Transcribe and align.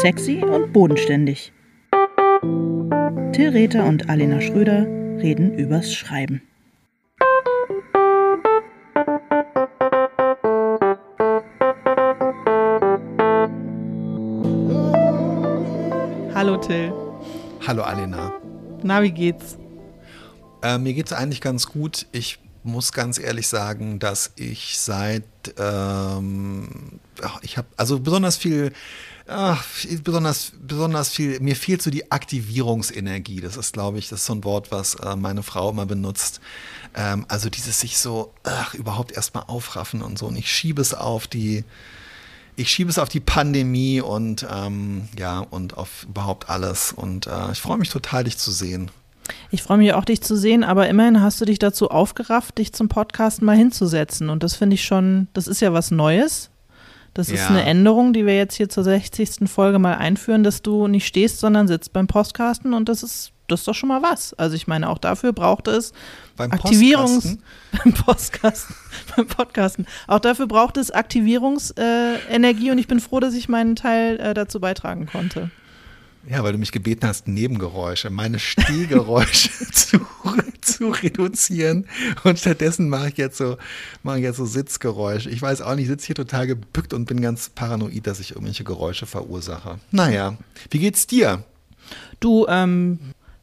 Sexy 0.00 0.44
und 0.44 0.72
bodenständig. 0.72 1.52
Till 3.32 3.48
Rether 3.48 3.84
und 3.84 4.08
Alena 4.08 4.40
Schröder 4.40 4.86
reden 5.20 5.58
übers 5.58 5.92
Schreiben. 5.92 6.40
Hallo 16.32 16.58
Till. 16.58 16.92
Hallo 17.66 17.82
Alena. 17.82 18.32
Na, 18.84 19.02
wie 19.02 19.10
geht's? 19.10 19.58
Äh, 20.62 20.78
mir 20.78 20.94
geht's 20.94 21.12
eigentlich 21.12 21.40
ganz 21.40 21.66
gut. 21.66 22.06
Ich 22.12 22.38
muss 22.62 22.92
ganz 22.92 23.18
ehrlich 23.18 23.48
sagen, 23.48 23.98
dass 23.98 24.32
ich 24.36 24.78
seit 24.78 25.24
ähm, 25.58 27.00
ich 27.42 27.56
habe 27.56 27.68
also 27.76 28.00
besonders 28.00 28.36
viel 28.36 28.72
ach, 29.26 29.64
besonders 30.02 30.52
besonders 30.60 31.10
viel 31.10 31.40
mir 31.40 31.56
fehlt 31.56 31.82
so 31.82 31.90
die 31.90 32.10
Aktivierungsenergie. 32.10 33.40
Das 33.40 33.56
ist 33.56 33.72
glaube 33.72 33.98
ich 33.98 34.08
das 34.08 34.20
ist 34.20 34.26
so 34.26 34.34
ein 34.34 34.44
Wort, 34.44 34.70
was 34.70 34.94
äh, 34.96 35.16
meine 35.16 35.42
Frau 35.42 35.70
immer 35.70 35.86
benutzt. 35.86 36.40
Ähm, 36.94 37.24
also 37.28 37.50
dieses 37.50 37.80
sich 37.80 37.98
so 37.98 38.32
ach, 38.44 38.74
überhaupt 38.74 39.12
erstmal 39.12 39.44
aufraffen 39.46 40.02
und 40.02 40.18
so. 40.18 40.26
Und 40.26 40.36
ich 40.36 40.50
schiebe 40.52 40.82
es 40.82 40.94
auf 40.94 41.26
die 41.26 41.64
ich 42.56 42.70
schiebe 42.70 42.90
es 42.90 42.98
auf 42.98 43.08
die 43.08 43.20
Pandemie 43.20 44.00
und 44.00 44.44
ähm, 44.50 45.08
ja 45.16 45.38
und 45.38 45.76
auf 45.76 46.04
überhaupt 46.08 46.50
alles 46.50 46.92
und 46.92 47.28
äh, 47.28 47.52
ich 47.52 47.60
freue 47.60 47.78
mich 47.78 47.88
total 47.88 48.24
dich 48.24 48.36
zu 48.36 48.50
sehen. 48.50 48.90
Ich 49.50 49.62
freue 49.62 49.78
mich 49.78 49.92
auch, 49.94 50.04
dich 50.04 50.20
zu 50.20 50.36
sehen, 50.36 50.64
aber 50.64 50.88
immerhin 50.88 51.22
hast 51.22 51.40
du 51.40 51.44
dich 51.44 51.58
dazu 51.58 51.90
aufgerafft, 51.90 52.58
dich 52.58 52.72
zum 52.72 52.88
Podcasten 52.88 53.46
mal 53.46 53.56
hinzusetzen. 53.56 54.30
Und 54.30 54.42
das 54.42 54.54
finde 54.54 54.74
ich 54.74 54.84
schon, 54.84 55.28
das 55.32 55.46
ist 55.46 55.60
ja 55.60 55.72
was 55.72 55.90
Neues. 55.90 56.50
Das 57.14 57.28
ja. 57.28 57.34
ist 57.34 57.48
eine 57.48 57.64
Änderung, 57.64 58.12
die 58.12 58.26
wir 58.26 58.36
jetzt 58.36 58.54
hier 58.54 58.68
zur 58.68 58.84
60. 58.84 59.48
Folge 59.48 59.78
mal 59.78 59.94
einführen, 59.94 60.44
dass 60.44 60.62
du 60.62 60.86
nicht 60.86 61.06
stehst, 61.06 61.40
sondern 61.40 61.66
sitzt 61.66 61.92
beim 61.92 62.06
Podcasten 62.06 62.74
und 62.74 62.88
das 62.88 63.02
ist, 63.02 63.32
das 63.48 63.60
ist 63.60 63.68
doch 63.68 63.74
schon 63.74 63.88
mal 63.88 64.02
was. 64.02 64.34
Also 64.34 64.54
ich 64.54 64.68
meine, 64.68 64.88
auch 64.88 64.98
dafür 64.98 65.32
braucht 65.32 65.66
es 65.66 65.92
beim 66.36 66.52
Aktivierungs 66.52 67.38
beim 67.84 67.92
Podcasten, 67.92 68.76
beim 69.16 69.26
Podcasten. 69.26 69.86
Auch 70.06 70.20
dafür 70.20 70.46
braucht 70.46 70.76
es 70.76 70.92
Aktivierungsenergie 70.92 72.68
äh, 72.68 72.70
und 72.70 72.78
ich 72.78 72.86
bin 72.86 73.00
froh, 73.00 73.18
dass 73.18 73.34
ich 73.34 73.48
meinen 73.48 73.74
Teil 73.74 74.20
äh, 74.20 74.34
dazu 74.34 74.60
beitragen 74.60 75.06
konnte. 75.06 75.50
Ja, 76.28 76.42
weil 76.44 76.52
du 76.52 76.58
mich 76.58 76.72
gebeten 76.72 77.06
hast, 77.06 77.26
Nebengeräusche, 77.26 78.10
meine 78.10 78.38
Stehgeräusche 78.38 79.50
zu, 79.72 80.00
zu 80.60 80.90
reduzieren. 80.90 81.86
Und 82.24 82.38
stattdessen 82.38 82.88
mache 82.88 83.08
ich 83.08 83.16
jetzt 83.16 83.38
so, 83.38 83.56
mache 84.02 84.18
ich 84.18 84.24
jetzt 84.24 84.36
so 84.36 84.44
Sitzgeräusche. 84.44 85.30
Ich 85.30 85.40
weiß 85.40 85.62
auch 85.62 85.74
nicht, 85.74 85.84
ich 85.84 85.88
sitze 85.88 86.06
hier 86.06 86.16
total 86.16 86.46
gebückt 86.46 86.92
und 86.92 87.06
bin 87.06 87.20
ganz 87.20 87.48
paranoid, 87.48 88.06
dass 88.06 88.20
ich 88.20 88.32
irgendwelche 88.32 88.64
Geräusche 88.64 89.06
verursache. 89.06 89.78
Naja, 89.90 90.36
wie 90.70 90.78
geht's 90.78 91.06
dir? 91.06 91.44
Du, 92.20 92.46
ähm, 92.48 92.98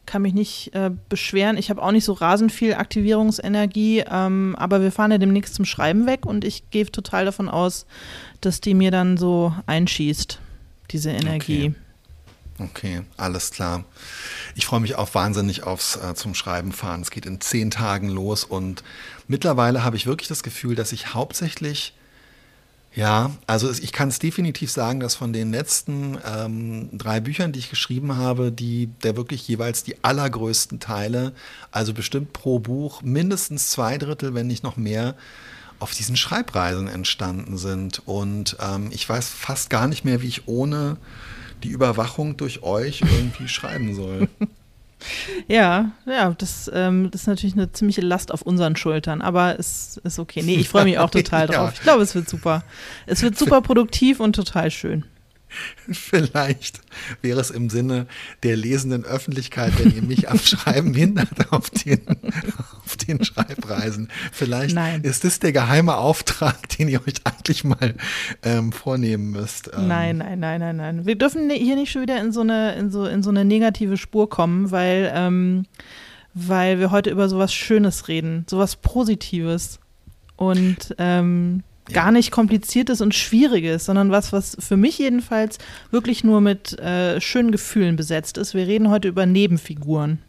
kann 0.06 0.22
mich 0.22 0.34
nicht 0.34 0.74
äh, 0.76 0.92
beschweren. 1.10 1.58
Ich 1.58 1.70
habe 1.70 1.82
auch 1.82 1.92
nicht 1.92 2.06
so 2.06 2.14
rasend 2.14 2.52
viel 2.52 2.76
Aktivierungsenergie, 2.76 4.04
ähm, 4.10 4.56
aber 4.58 4.82
wir 4.82 4.92
fahren 4.92 5.12
ja 5.12 5.18
demnächst 5.18 5.56
zum 5.56 5.66
Schreiben 5.66 6.06
weg 6.06 6.26
und 6.26 6.46
ich 6.46 6.70
gehe 6.70 6.86
total 6.86 7.26
davon 7.26 7.50
aus, 7.50 7.86
dass 8.42 8.62
die 8.62 8.74
mir 8.74 8.92
dann 8.92 9.18
so 9.18 9.54
einschießt, 9.66 10.40
diese 10.92 11.10
Energie. 11.10 11.70
Okay. 11.70 11.76
Okay, 12.58 13.02
alles 13.18 13.52
klar. 13.52 13.84
Ich 14.56 14.66
freue 14.66 14.80
mich 14.80 14.96
auch 14.96 15.14
wahnsinnig 15.14 15.64
aufs 15.64 15.98
äh, 15.98 16.16
zum 16.16 16.34
Schreiben 16.36 16.72
fahren. 16.72 17.02
Es 17.02 17.12
geht 17.12 17.26
in 17.26 17.42
zehn 17.42 17.70
Tagen 17.70 18.08
los 18.08 18.46
und 18.46 18.82
mittlerweile 19.28 19.84
habe 19.84 19.98
ich 19.98 20.06
wirklich 20.06 20.30
das 20.30 20.42
Gefühl, 20.42 20.76
dass 20.76 20.94
ich 20.94 21.14
hauptsächlich, 21.14 21.94
ja, 22.94 23.32
also 23.46 23.70
ich 23.70 23.92
kann 23.92 24.08
es 24.08 24.20
definitiv 24.20 24.72
sagen, 24.72 25.02
dass 25.02 25.16
von 25.16 25.34
den 25.34 25.52
letzten 25.52 26.18
ähm, 26.26 26.90
drei 26.94 27.20
Büchern, 27.20 27.52
die 27.52 27.60
ich 27.60 27.70
geschrieben 27.70 28.16
habe, 28.16 28.54
die 28.54 28.88
der 29.04 29.18
wirklich 29.18 29.46
jeweils 29.50 29.84
die 29.84 30.02
allergrößten 30.02 30.80
Teile, 30.80 31.34
also 31.72 31.94
bestimmt 31.94 32.32
pro 32.32 32.60
Buch 32.60 33.02
mindestens 33.02 33.70
zwei 33.70 33.98
Drittel, 33.98 34.34
wenn 34.34 34.48
nicht 34.48 34.64
noch 34.64 34.78
mehr, 34.78 35.16
auf 35.80 35.92
diesen 35.92 36.16
Schreibreisen 36.16 36.88
entstanden 36.88 37.58
sind. 37.58 38.02
Und 38.06 38.56
ähm, 38.62 38.92
ich 38.92 39.10
weiß 39.10 39.28
fast 39.28 39.70
gar 39.70 39.88
nicht 39.90 40.06
mehr, 40.06 40.22
wie 40.22 40.28
ich 40.28 40.48
ohne 40.48 40.96
die 41.66 41.72
Überwachung 41.72 42.38
durch 42.38 42.64
euch 42.64 43.02
irgendwie 43.02 43.48
schreiben 43.48 43.94
soll. 43.96 44.30
Ja, 45.48 45.92
ja, 46.08 46.34
das, 46.36 46.72
ähm, 46.74 47.12
das 47.12 47.22
ist 47.22 47.28
natürlich 47.28 47.54
eine 47.54 47.72
ziemliche 47.72 48.02
Last 48.02 48.32
auf 48.32 48.42
unseren 48.42 48.76
Schultern, 48.76 49.22
aber 49.22 49.60
es 49.60 50.00
ist 50.04 50.18
okay. 50.18 50.42
Nee, 50.42 50.56
ich 50.56 50.70
freue 50.70 50.86
mich 50.86 50.98
auch 50.98 51.10
total 51.12 51.46
drauf. 51.46 51.74
Ich 51.76 51.82
glaube, 51.82 52.02
es 52.02 52.16
wird 52.16 52.28
super. 52.28 52.64
Es 53.06 53.22
wird 53.22 53.38
super 53.38 53.62
produktiv 53.62 54.20
und 54.20 54.36
total 54.36 54.72
schön. 54.72 55.06
Vielleicht 55.92 56.82
wäre 57.22 57.40
es 57.40 57.52
im 57.52 57.70
Sinne 57.70 58.08
der 58.44 58.56
lesenden 58.56 59.06
Öffentlichkeit, 59.06 59.74
wenn 59.78 59.96
ihr 59.96 60.02
mich 60.02 60.30
am 60.30 60.40
Schreiben 60.40 60.94
hindert 60.94 61.52
auf 61.52 61.70
den, 61.70 62.02
auf 62.84 62.98
den 62.98 63.24
Schreibreisen. 63.24 64.10
Vielleicht 64.32 64.76
Nein. 64.76 65.02
ist 65.04 65.24
das 65.24 65.40
der 65.40 65.52
geheime 65.52 65.98
Auftrag, 65.98 66.70
den 66.70 66.88
ihr 66.88 67.02
euch 67.08 67.22
eigentlich 67.24 67.64
mal 67.64 67.96
ähm, 68.44 68.72
vornehmen 68.72 69.32
müsst. 69.32 69.72
Ähm. 69.76 69.88
Nein, 69.88 70.18
nein, 70.18 70.40
nein, 70.40 70.60
nein, 70.60 70.78
nein. 70.78 71.06
Wir 71.06 71.16
dürfen 71.16 71.50
hier 71.50 71.76
nicht 71.76 71.92
schon 71.92 72.02
wieder 72.02 72.20
in 72.20 72.32
so 72.32 72.42
eine, 72.42 72.76
in 72.76 72.92
so, 72.92 73.06
in 73.06 73.24
so 73.24 73.30
eine 73.30 73.46
negative 73.46 73.98
Spur 73.98 74.30
kommen, 74.30 74.72
weil, 74.72 75.12
ähm, 75.14 75.66
weil 76.34 76.80
wir 76.80 76.92
heute 76.92 77.10
über 77.10 77.30
sowas 77.30 77.54
Schönes 77.54 78.08
reden, 78.08 78.46
sowas 78.50 78.76
Positives. 78.76 79.80
Und 80.38 80.94
ähm, 80.98 81.64
gar 81.92 82.12
nicht 82.12 82.32
kompliziertes 82.32 83.02
und 83.02 83.14
schwieriges, 83.14 83.86
sondern 83.86 84.12
was, 84.12 84.34
was 84.34 84.58
für 84.60 84.78
mich 84.78 84.98
jedenfalls 84.98 85.58
wirklich 85.92 86.24
nur 86.24 86.42
mit 86.42 86.78
äh, 86.80 87.22
schönen 87.22 87.52
Gefühlen 87.52 87.96
besetzt 87.96 88.38
ist. 88.38 88.54
Wir 88.54 88.68
reden 88.68 88.90
heute 88.90 89.08
über 89.08 89.26
Nebenfiguren. 89.26 90.20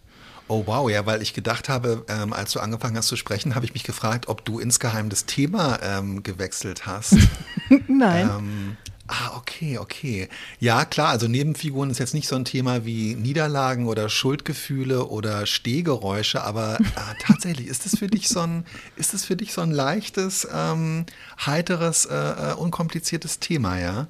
Oh 0.48 0.62
wow, 0.66 0.88
ja, 0.88 1.04
weil 1.06 1.22
ich 1.22 1.34
gedacht 1.34 1.68
habe, 1.68 2.04
ähm, 2.08 2.32
als 2.32 2.52
du 2.52 2.60
angefangen 2.60 2.96
hast 2.96 3.08
zu 3.08 3.16
sprechen, 3.16 3.56
habe 3.56 3.64
ich 3.64 3.74
mich 3.74 3.82
gefragt, 3.82 4.28
ob 4.28 4.44
du 4.44 4.60
insgeheim 4.60 5.08
das 5.08 5.26
Thema 5.26 5.80
ähm, 5.82 6.22
gewechselt 6.22 6.86
hast. 6.86 7.16
Nein. 7.88 8.30
Ähm, 8.38 8.76
Ah, 9.08 9.36
okay, 9.36 9.78
okay. 9.78 10.28
Ja, 10.58 10.84
klar, 10.84 11.10
also 11.10 11.28
Nebenfiguren 11.28 11.90
ist 11.90 11.98
jetzt 11.98 12.14
nicht 12.14 12.26
so 12.26 12.34
ein 12.34 12.44
Thema 12.44 12.84
wie 12.84 13.14
Niederlagen 13.14 13.86
oder 13.86 14.08
Schuldgefühle 14.08 15.06
oder 15.06 15.46
Stehgeräusche, 15.46 16.42
aber 16.42 16.78
äh, 16.80 16.84
tatsächlich, 17.20 17.68
ist 17.68 17.86
es 17.86 17.98
für 17.98 18.08
dich 18.08 18.28
so 18.28 18.40
ein, 18.40 18.64
ist 18.96 19.14
es 19.14 19.24
für 19.24 19.36
dich 19.36 19.52
so 19.52 19.60
ein 19.60 19.70
leichtes, 19.70 20.48
ähm, 20.52 21.06
heiteres, 21.44 22.06
äh, 22.06 22.14
äh, 22.14 22.54
unkompliziertes 22.54 23.38
Thema, 23.38 23.78
ja? 23.78 24.08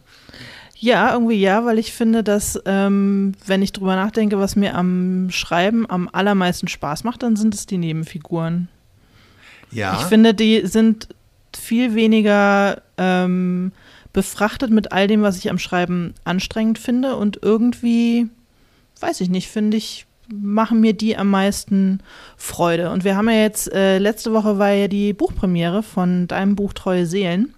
Ja, 0.78 1.12
irgendwie 1.12 1.40
ja, 1.40 1.64
weil 1.64 1.78
ich 1.78 1.92
finde, 1.92 2.22
dass 2.22 2.60
ähm, 2.66 3.34
wenn 3.46 3.62
ich 3.62 3.72
drüber 3.72 3.96
nachdenke, 3.96 4.38
was 4.38 4.56
mir 4.56 4.74
am 4.74 5.28
Schreiben 5.30 5.88
am 5.88 6.08
allermeisten 6.12 6.68
Spaß 6.68 7.04
macht, 7.04 7.22
dann 7.22 7.36
sind 7.36 7.54
es 7.54 7.66
die 7.66 7.78
Nebenfiguren. 7.78 8.68
Ja. 9.70 9.98
Ich 10.00 10.06
finde, 10.06 10.34
die 10.34 10.66
sind 10.66 11.08
viel 11.56 11.94
weniger 11.94 12.82
ähm, 12.98 13.72
befrachtet 14.16 14.70
mit 14.70 14.92
all 14.92 15.08
dem, 15.08 15.20
was 15.20 15.36
ich 15.36 15.50
am 15.50 15.58
Schreiben 15.58 16.14
anstrengend 16.24 16.78
finde. 16.78 17.16
Und 17.16 17.40
irgendwie, 17.42 18.30
weiß 18.98 19.20
ich 19.20 19.28
nicht, 19.28 19.48
finde 19.48 19.76
ich, 19.76 20.06
machen 20.32 20.80
mir 20.80 20.94
die 20.94 21.18
am 21.18 21.28
meisten 21.28 22.00
Freude. 22.38 22.90
Und 22.92 23.04
wir 23.04 23.14
haben 23.14 23.28
ja 23.28 23.42
jetzt, 23.42 23.70
äh, 23.70 23.98
letzte 23.98 24.32
Woche 24.32 24.58
war 24.58 24.70
ja 24.70 24.88
die 24.88 25.12
Buchpremiere 25.12 25.82
von 25.82 26.26
deinem 26.28 26.56
Buch 26.56 26.72
Treue 26.72 27.04
Seelen. 27.04 27.54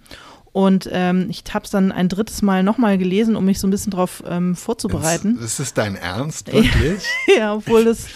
Und 0.51 0.89
ähm, 0.91 1.27
ich 1.29 1.45
habe 1.53 1.63
es 1.63 1.71
dann 1.71 1.93
ein 1.93 2.09
drittes 2.09 2.41
Mal 2.41 2.61
nochmal 2.61 2.97
gelesen, 2.97 3.37
um 3.37 3.45
mich 3.45 3.61
so 3.61 3.65
ein 3.65 3.71
bisschen 3.71 3.91
darauf 3.91 4.21
ähm, 4.27 4.53
vorzubereiten. 4.53 5.37
Ist, 5.37 5.45
ist 5.45 5.59
es 5.59 5.73
dein 5.73 5.95
Ernst, 5.95 6.51
wirklich? 6.51 7.05
ja, 7.37 7.53
obwohl 7.53 7.87
es 7.87 8.07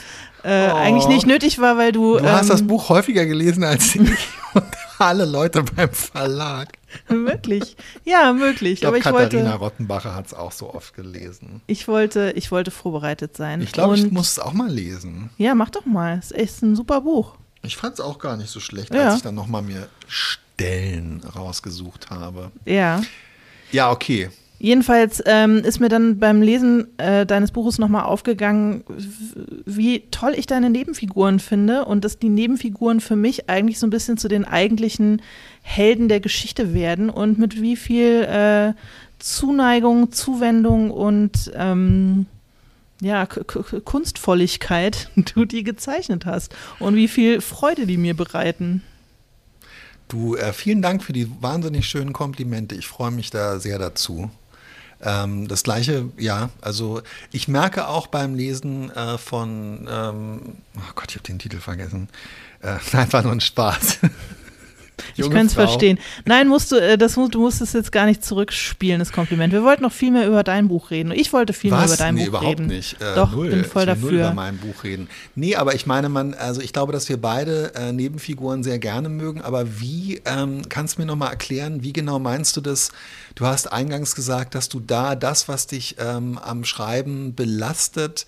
äh, 0.44 0.68
oh. 0.70 0.76
eigentlich 0.76 1.08
nicht 1.08 1.26
nötig 1.26 1.60
war, 1.60 1.78
weil 1.78 1.94
du. 1.94 2.18
Du 2.18 2.30
hast 2.30 2.50
das 2.50 2.60
ähm, 2.60 2.68
Buch 2.68 2.90
häufiger 2.90 3.26
gelesen 3.26 3.64
als 3.64 3.96
ich 3.96 4.02
und 4.54 4.66
alle 5.00 5.24
Leute 5.24 5.64
beim 5.64 5.92
Verlag. 5.92 6.74
Wirklich? 7.08 7.76
Ja, 8.04 8.34
möglich. 8.34 8.74
Ich 8.74 8.80
glaub, 8.82 8.90
Aber 8.90 8.98
ich 8.98 9.04
Katharina 9.04 9.52
wollte, 9.52 9.60
Rottenbacher 9.60 10.16
hat 10.16 10.28
es 10.28 10.34
auch 10.34 10.52
so 10.52 10.74
oft 10.74 10.94
gelesen. 10.96 11.62
Ich 11.68 11.88
wollte, 11.88 12.34
ich 12.36 12.52
wollte 12.52 12.72
vorbereitet 12.72 13.36
sein. 13.38 13.62
Ich 13.62 13.72
glaube, 13.72 13.96
ich 13.96 14.12
muss 14.12 14.32
es 14.32 14.40
auch 14.40 14.54
mal 14.54 14.70
lesen. 14.70 15.30
Ja, 15.38 15.56
mach 15.56 15.70
doch 15.70 15.86
mal. 15.86 16.18
Es 16.20 16.32
ist 16.32 16.38
echt 16.38 16.62
ein 16.62 16.76
super 16.76 17.02
Buch. 17.02 17.36
Ich 17.62 17.78
fand 17.78 17.94
es 17.94 18.00
auch 18.02 18.20
gar 18.20 18.38
nicht 18.38 18.50
so 18.50 18.60
schlecht, 18.60 18.94
ja. 18.94 19.08
als 19.08 19.18
ich 19.18 19.22
dann 19.22 19.36
nochmal 19.36 19.62
mir 19.62 19.88
Stellen 20.08 21.22
rausgesucht 21.36 22.10
habe. 22.10 22.52
Ja. 22.66 23.02
Ja, 23.72 23.92
okay. 23.92 24.30
Jedenfalls 24.64 25.22
ähm, 25.26 25.58
ist 25.58 25.82
mir 25.82 25.90
dann 25.90 26.20
beim 26.20 26.42
Lesen 26.42 26.98
äh, 26.98 27.26
deines 27.26 27.52
Buches 27.52 27.80
nochmal 27.80 28.04
aufgegangen, 28.04 28.86
wie 29.66 30.10
toll 30.10 30.34
ich 30.38 30.46
deine 30.46 30.70
Nebenfiguren 30.70 31.40
finde 31.40 31.84
und 31.84 32.06
dass 32.06 32.18
die 32.18 32.30
Nebenfiguren 32.30 33.02
für 33.02 33.18
mich 33.18 33.50
eigentlich 33.50 33.78
so 33.78 33.88
ein 33.88 33.90
bisschen 33.90 34.18
zu 34.18 34.30
den 34.30 34.46
eigentlichen 34.46 35.22
Helden 35.64 36.10
der 36.10 36.20
Geschichte 36.20 36.74
werden 36.74 37.10
und 37.10 37.40
mit 37.40 37.60
wie 37.60 37.76
viel 37.76 38.24
äh, 38.24 38.74
Zuneigung, 39.18 40.12
Zuwendung 40.12 40.92
und 40.92 41.52
ähm, 41.56 42.28
ja, 43.02 43.26
K 43.26 43.44
K 43.44 43.80
Kunstvolligkeit 43.80 45.10
du 45.16 45.46
die 45.46 45.64
gezeichnet 45.64 46.26
hast 46.26 46.54
und 46.80 46.96
wie 46.96 47.08
viel 47.08 47.42
Freude 47.42 47.88
die 47.88 47.98
mir 47.98 48.16
bereiten. 48.16 48.84
Du, 50.10 50.36
äh, 50.36 50.54
vielen 50.54 50.82
Dank 50.82 51.04
für 51.04 51.14
die 51.14 51.32
wahnsinnig 51.42 51.88
schönen 51.88 52.14
Komplimente. 52.14 52.76
Ich 52.76 52.88
freue 52.88 53.12
mich 53.12 53.30
da 53.32 53.60
sehr 53.60 53.80
dazu. 53.80 54.30
Ähm, 55.02 55.48
das 55.48 55.64
gleiche, 55.64 56.10
ja, 56.18 56.50
also 56.62 57.02
ich 57.32 57.48
merke 57.48 57.88
auch 57.88 58.08
beim 58.08 58.36
Lesen 58.36 58.92
äh, 58.92 59.18
von, 59.18 59.88
ähm, 59.90 60.42
oh 60.78 60.92
Gott, 60.96 61.10
ich 61.10 61.16
habe 61.16 61.24
den 61.24 61.40
Titel 61.40 61.60
vergessen. 61.60 62.10
Äh, 62.62 62.78
einfach 62.98 63.24
nur 63.24 63.32
ein 63.32 63.42
Spaß. 63.42 64.00
Ich 65.16 65.30
könnte 65.30 65.48
es 65.48 65.54
verstehen. 65.54 66.00
Nein, 66.26 66.48
musst 66.48 66.72
du, 66.72 66.76
äh, 66.76 66.98
das, 66.98 67.16
du 67.16 67.40
musst 67.40 67.62
es 67.62 67.74
jetzt 67.74 67.92
gar 67.92 68.06
nicht 68.06 68.24
zurückspielen, 68.24 69.00
das 69.00 69.12
Kompliment. 69.12 69.54
Wir 69.54 69.64
wollten 69.64 69.84
noch 69.84 69.92
viel 69.92 70.12
mehr 70.12 70.28
über 70.28 70.44
dein 70.44 70.68
Buch 70.68 70.92
reden. 70.92 71.12
Ich 71.12 71.34
wollte 71.34 71.54
viel 71.54 71.72
Was? 71.72 71.80
mehr 71.80 71.88
über 71.88 71.98
dein 71.98 72.16
nee, 72.16 72.22
Buch 72.22 72.28
überhaupt 72.30 72.60
reden. 72.60 72.68
nicht. 72.68 73.02
Äh, 73.02 73.16
Doch, 73.16 73.32
null. 73.32 73.50
bin 73.50 73.66
voll 73.66 73.84
ich 73.84 73.88
will 73.88 73.96
dafür. 73.96 74.12
Null 74.12 74.20
über 74.20 74.34
mein 74.34 74.58
Buch 74.58 74.84
reden. 74.84 75.08
Nee, 75.36 75.56
aber 75.56 75.76
ich 75.76 75.86
meine, 75.86 76.10
man, 76.10 76.34
also 76.34 76.62
ich 76.62 76.74
glaube, 76.74 76.94
dass 76.94 77.10
wir 77.10 77.18
beide 77.18 77.74
äh, 77.76 77.92
Nebenfiguren 77.92 78.64
sehr 78.64 78.80
gerne 78.80 79.10
mögen. 79.10 79.42
Aber 79.42 79.80
wie, 79.80 80.22
ähm, 80.26 80.64
kannst 80.70 80.98
du 80.98 81.02
mir 81.02 81.06
nochmal 81.06 81.30
erklären, 81.32 81.84
wie 81.84 81.94
genau 81.94 82.20
meinst 82.20 82.56
du 82.58 82.62
das? 82.62 82.92
Du 83.36 83.46
hast 83.46 83.72
eingangs 83.72 84.16
gesagt, 84.16 84.56
dass 84.56 84.70
du 84.70 84.80
da 84.80 85.16
das, 85.16 85.48
was 85.48 85.68
dich 85.68 85.96
ähm, 86.00 86.38
am 86.38 86.64
Schreiben 86.66 87.36
belastet, 87.36 88.26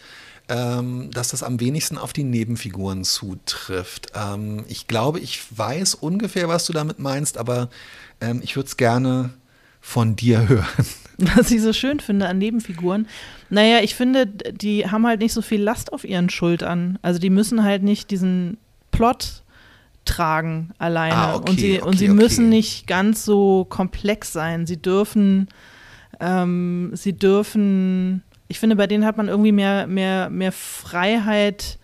ähm, 0.50 1.09
dass 1.12 1.30
das 1.30 1.44
am 1.44 1.59
wenigsten 1.59 1.97
auf 1.97 2.13
die 2.13 2.24
Nebenfiguren 2.24 3.03
zutrifft. 3.03 4.12
Ähm, 4.15 4.63
ich 4.68 4.88
glaube, 4.88 5.19
ich 5.19 5.42
weiß 5.57 5.95
ungefähr, 5.95 6.47
was 6.47 6.65
du 6.65 6.74
damit 6.74 7.00
meinst, 7.00 7.38
aber 7.38 7.69
ähm, 8.21 8.42
ich 8.44 8.56
würde 8.56 8.68
es 8.68 8.77
gerne 8.77 9.31
von 9.81 10.15
dir 10.15 10.47
hören. 10.50 10.86
Was 11.18 11.51
ich 11.51 11.62
so 11.62 11.71
schön 11.71 12.00
finde 12.00 12.27
an 12.27 12.38
Nebenfiguren. 12.38 13.07
Naja, 13.50 13.80
ich 13.81 13.95
finde, 13.95 14.27
die 14.27 14.89
haben 14.89 15.07
halt 15.07 15.21
nicht 15.21 15.33
so 15.33 15.42
viel 15.42 15.62
Last 15.62 15.94
auf 15.94 16.03
ihren 16.03 16.30
Schultern. 16.30 17.00
Also 17.01 17.19
die 17.19 17.30
müssen 17.30 17.63
halt 17.63 17.83
nicht 17.83 18.12
diesen 18.12 18.57
Plot 18.91 19.44
tragen 20.06 20.69
alleine. 20.77 21.15
Ah, 21.15 21.36
okay, 21.36 21.50
und 21.50 21.59
sie, 21.59 21.74
okay, 21.74 21.88
und 21.88 21.98
sie 21.98 22.09
okay. 22.09 22.15
müssen 22.15 22.50
nicht 22.50 22.88
ganz 22.88 23.25
so 23.25 23.65
komplex 23.65 24.31
sein. 24.31 24.65
Sie 24.65 24.81
dürfen, 24.81 25.48
ähm, 26.19 26.91
sie 26.94 27.13
dürfen, 27.13 28.24
ich 28.47 28.59
finde, 28.59 28.75
bei 28.75 28.88
denen 28.88 29.06
hat 29.06 29.18
man 29.18 29.27
irgendwie 29.27 29.51
mehr, 29.51 29.88
mehr, 29.88 30.30
mehr 30.30 30.51
Freiheit, 30.51 31.80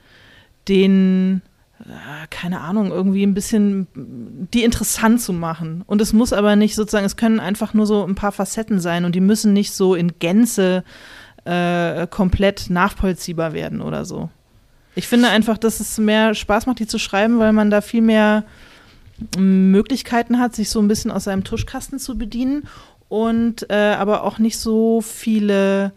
den, 0.67 1.41
äh, 1.79 2.27
keine 2.29 2.61
Ahnung, 2.61 2.91
irgendwie 2.91 3.23
ein 3.23 3.33
bisschen 3.33 3.87
die 3.95 4.63
interessant 4.63 5.21
zu 5.21 5.33
machen. 5.33 5.83
Und 5.87 6.01
es 6.01 6.13
muss 6.13 6.33
aber 6.33 6.55
nicht 6.55 6.75
sozusagen, 6.75 7.05
es 7.05 7.17
können 7.17 7.39
einfach 7.39 7.73
nur 7.73 7.87
so 7.87 8.05
ein 8.05 8.15
paar 8.15 8.31
Facetten 8.31 8.79
sein 8.79 9.05
und 9.05 9.15
die 9.15 9.21
müssen 9.21 9.53
nicht 9.53 9.73
so 9.73 9.95
in 9.95 10.19
Gänze 10.19 10.83
äh, 11.45 12.05
komplett 12.07 12.69
nachvollziehbar 12.69 13.53
werden 13.53 13.81
oder 13.81 14.05
so. 14.05 14.29
Ich 14.93 15.07
finde 15.07 15.29
einfach, 15.29 15.57
dass 15.57 15.79
es 15.79 15.97
mehr 15.97 16.35
Spaß 16.35 16.65
macht, 16.67 16.79
die 16.79 16.87
zu 16.87 16.99
schreiben, 16.99 17.39
weil 17.39 17.53
man 17.53 17.71
da 17.71 17.81
viel 17.81 18.01
mehr 18.01 18.43
Möglichkeiten 19.37 20.39
hat, 20.39 20.55
sich 20.55 20.69
so 20.69 20.79
ein 20.79 20.87
bisschen 20.87 21.11
aus 21.11 21.23
seinem 21.23 21.43
Tuschkasten 21.43 21.99
zu 21.99 22.17
bedienen 22.17 22.67
und 23.07 23.69
äh, 23.69 23.95
aber 23.97 24.23
auch 24.23 24.39
nicht 24.39 24.57
so 24.57 25.01
viele 25.01 25.93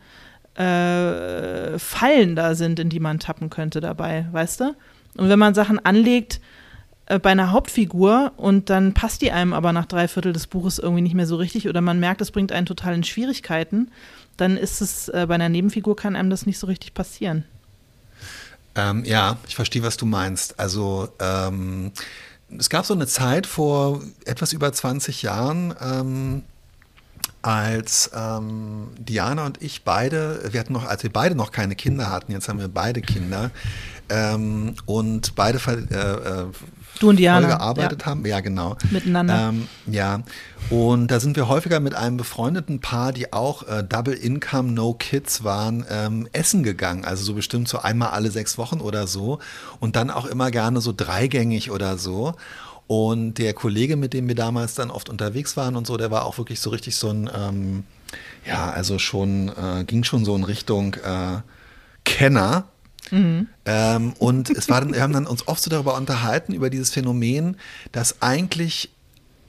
äh, 0.55 1.79
Fallen 1.79 2.37
da 2.37 2.55
sind, 2.55 2.79
in 2.79 2.89
die 2.89 3.01
man 3.01 3.19
tappen 3.19 3.51
könnte 3.51 3.81
dabei, 3.81 4.27
weißt 4.33 4.61
du? 4.61 4.77
Und 5.17 5.29
wenn 5.29 5.39
man 5.39 5.55
Sachen 5.55 5.85
anlegt 5.85 6.41
äh, 7.07 7.19
bei 7.19 7.31
einer 7.31 7.53
Hauptfigur 7.53 8.33
und 8.37 8.71
dann 8.71 8.95
passt 8.95 9.23
die 9.23 9.33
einem 9.33 9.53
aber 9.53 9.73
nach 9.73 9.87
drei 9.87 10.09
Viertel 10.09 10.33
des 10.33 10.47
Buches 10.47 10.79
irgendwie 10.79 11.03
nicht 11.03 11.15
mehr 11.15 11.27
so 11.27 11.37
richtig 11.37 11.69
oder 11.69 11.81
man 11.81 12.01
merkt, 12.01 12.21
es 12.21 12.31
bringt 12.31 12.53
einen 12.53 12.67
total 12.67 12.95
in 12.95 13.05
Schwierigkeiten, 13.05 13.91
dann 14.37 14.57
ist 14.57 14.81
es 14.81 15.09
äh, 15.09 15.27
bei 15.29 15.35
einer 15.35 15.49
Nebenfigur 15.49 15.97
kann 15.97 16.17
einem 16.17 16.31
das 16.31 16.47
nicht 16.47 16.59
so 16.59 16.67
richtig 16.67 16.95
passieren. 16.95 17.45
Ähm, 18.75 19.05
ja, 19.05 19.37
ich 19.47 19.55
verstehe, 19.55 19.83
was 19.83 19.97
du 19.97 20.07
meinst. 20.07 20.59
Also 20.59 21.09
ähm, 21.21 21.93
es 22.59 22.71
gab 22.71 22.87
so 22.87 22.95
eine 22.95 23.07
Zeit 23.07 23.47
vor 23.47 24.03
etwas 24.25 24.53
über 24.53 24.73
20 24.73 25.23
Jahren, 25.23 25.75
ähm, 25.81 26.43
als 27.43 28.11
ähm, 28.15 28.89
Diana 28.99 29.45
und 29.47 29.63
ich 29.63 29.85
beide, 29.85 30.41
wir 30.51 30.61
hatten 30.61 30.73
noch, 30.73 30.87
als 30.87 31.03
wir 31.03 31.13
beide 31.13 31.35
noch 31.35 31.53
keine 31.53 31.77
Kinder 31.77 32.11
hatten, 32.11 32.33
jetzt 32.33 32.49
haben 32.49 32.59
wir 32.59 32.69
beide 32.69 33.03
Kinder 33.03 33.51
ähm, 34.09 34.75
und 34.87 35.35
beide 35.35 35.59
äh, 35.67 36.41
äh, 36.41 36.47
Du 37.01 37.11
und 37.11 37.17
Diana, 37.17 37.41
voll 37.41 37.57
gearbeitet 37.57 38.07
haben. 38.07 38.25
Ja, 38.25 38.41
genau. 38.41 38.77
Miteinander. 38.91 39.49
Ähm, 39.49 39.69
ja, 39.87 40.23
und 40.71 41.09
da 41.09 41.21
sind 41.21 41.37
wir 41.37 41.49
häufiger 41.49 41.81
mit 41.81 41.95
einem 41.95 42.17
befreundeten 42.17 42.81
Paar, 42.81 43.13
die 43.13 43.33
auch 43.33 43.67
äh, 43.67 43.83
Double 43.83 44.15
Income, 44.15 44.73
No 44.73 44.95
Kids 44.95 45.45
waren, 45.45 45.85
ähm, 45.91 46.29
essen 46.33 46.63
gegangen. 46.63 47.05
Also 47.05 47.25
so 47.25 47.35
bestimmt 47.35 47.69
so 47.69 47.81
einmal 47.81 48.11
alle 48.11 48.31
sechs 48.31 48.59
Wochen 48.59 48.81
oder 48.81 49.07
so. 49.07 49.39
Und 49.81 49.97
dann 49.97 50.11
auch 50.11 50.27
immer 50.27 50.51
gerne 50.51 50.81
so 50.81 50.95
dreigängig 50.97 51.71
oder 51.71 51.99
so. 51.99 52.35
Und 52.87 53.35
der 53.35 53.55
Kollege, 53.55 53.97
mit 53.97 54.13
dem 54.13 54.29
wir 54.29 54.35
damals 54.35 54.75
dann 54.75 54.91
oft 54.91 55.09
unterwegs 55.09 55.57
waren 55.57 55.77
und 55.77 55.87
so, 55.87 55.97
der 55.97 56.11
war 56.11 56.27
auch 56.27 56.37
wirklich 56.39 56.61
so 56.61 56.71
richtig 56.71 56.97
so 56.97 57.09
ein, 57.09 57.31
ähm, 57.35 57.85
ja, 58.47 58.71
also 58.71 58.99
schon, 58.99 59.49
äh, 59.49 59.85
ging 59.85 60.05
schon 60.05 60.25
so 60.25 60.37
in 60.37 60.45
Richtung 60.45 60.95
äh, 60.95 61.41
Kenner. 62.05 62.65
Ähm, 63.65 64.13
und 64.19 64.51
es 64.51 64.69
war 64.69 64.81
dann, 64.81 64.93
wir 64.93 65.03
haben 65.03 65.13
dann 65.13 65.27
uns 65.27 65.49
oft 65.49 65.63
so 65.63 65.71
darüber 65.71 65.95
unterhalten, 65.95 66.53
über 66.53 66.71
dieses 66.71 66.91
Phänomen, 66.91 67.57
dass 67.93 68.21
eigentlich 68.23 68.91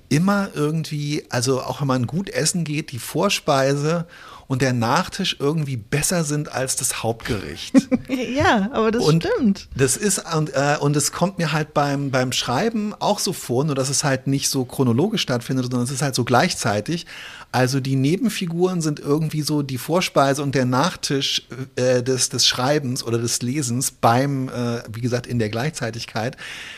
immer 0.09 0.49
irgendwie, 0.53 1.25
also 1.29 1.61
auch 1.61 1.81
wenn 1.81 1.87
man 1.87 2.07
gut 2.07 2.29
essen 2.29 2.63
geht, 2.63 2.91
die 2.91 2.99
Vorspeise 2.99 4.05
und 4.47 4.61
der 4.61 4.73
Nachtisch 4.73 5.37
irgendwie 5.39 5.77
besser 5.77 6.23
sind 6.23 6.51
als 6.51 6.75
das 6.75 7.03
Hauptgericht. 7.03 7.75
Ja, 8.07 8.69
aber 8.71 8.91
das 8.91 9.03
Und 9.03 9.23
stimmt. 9.23 9.67
Das 9.75 9.97
ist, 9.97 10.21
und, 10.35 10.53
äh, 10.53 10.77
und 10.79 10.95
es 10.95 11.11
kommt 11.11 11.37
mir 11.37 11.51
halt 11.51 11.73
beim, 11.73 12.11
beim 12.11 12.31
Schreiben 12.31 12.93
auch 12.99 13.19
so 13.19 13.33
vor, 13.33 13.63
nur 13.63 13.75
dass 13.75 13.89
es 13.89 14.03
halt 14.03 14.27
nicht 14.27 14.49
so 14.49 14.63
chronologisch 14.63 15.21
stattfindet, 15.21 15.65
sondern 15.65 15.83
es 15.83 15.91
ist 15.91 16.01
halt 16.01 16.15
so 16.15 16.23
gleichzeitig. 16.23 17.05
Also 17.51 17.79
die 17.79 17.95
Nebenfiguren 17.95 18.81
sind 18.81 18.99
irgendwie 18.99 19.41
so 19.41 19.63
die 19.63 19.77
Vorspeise 19.77 20.43
und 20.43 20.55
der 20.55 20.65
Nachtisch 20.65 21.47
äh, 21.75 22.03
des, 22.03 22.29
des 22.29 22.45
Schreibens 22.45 23.03
oder 23.03 23.17
des 23.17 23.41
Lesens 23.41 23.91
beim, 23.91 24.49
äh, 24.49 24.83
wie 24.91 25.01
gesagt, 25.01 25.27
in 25.27 25.39
der 25.39 25.49
Gleichzeitigkeit. 25.49 26.37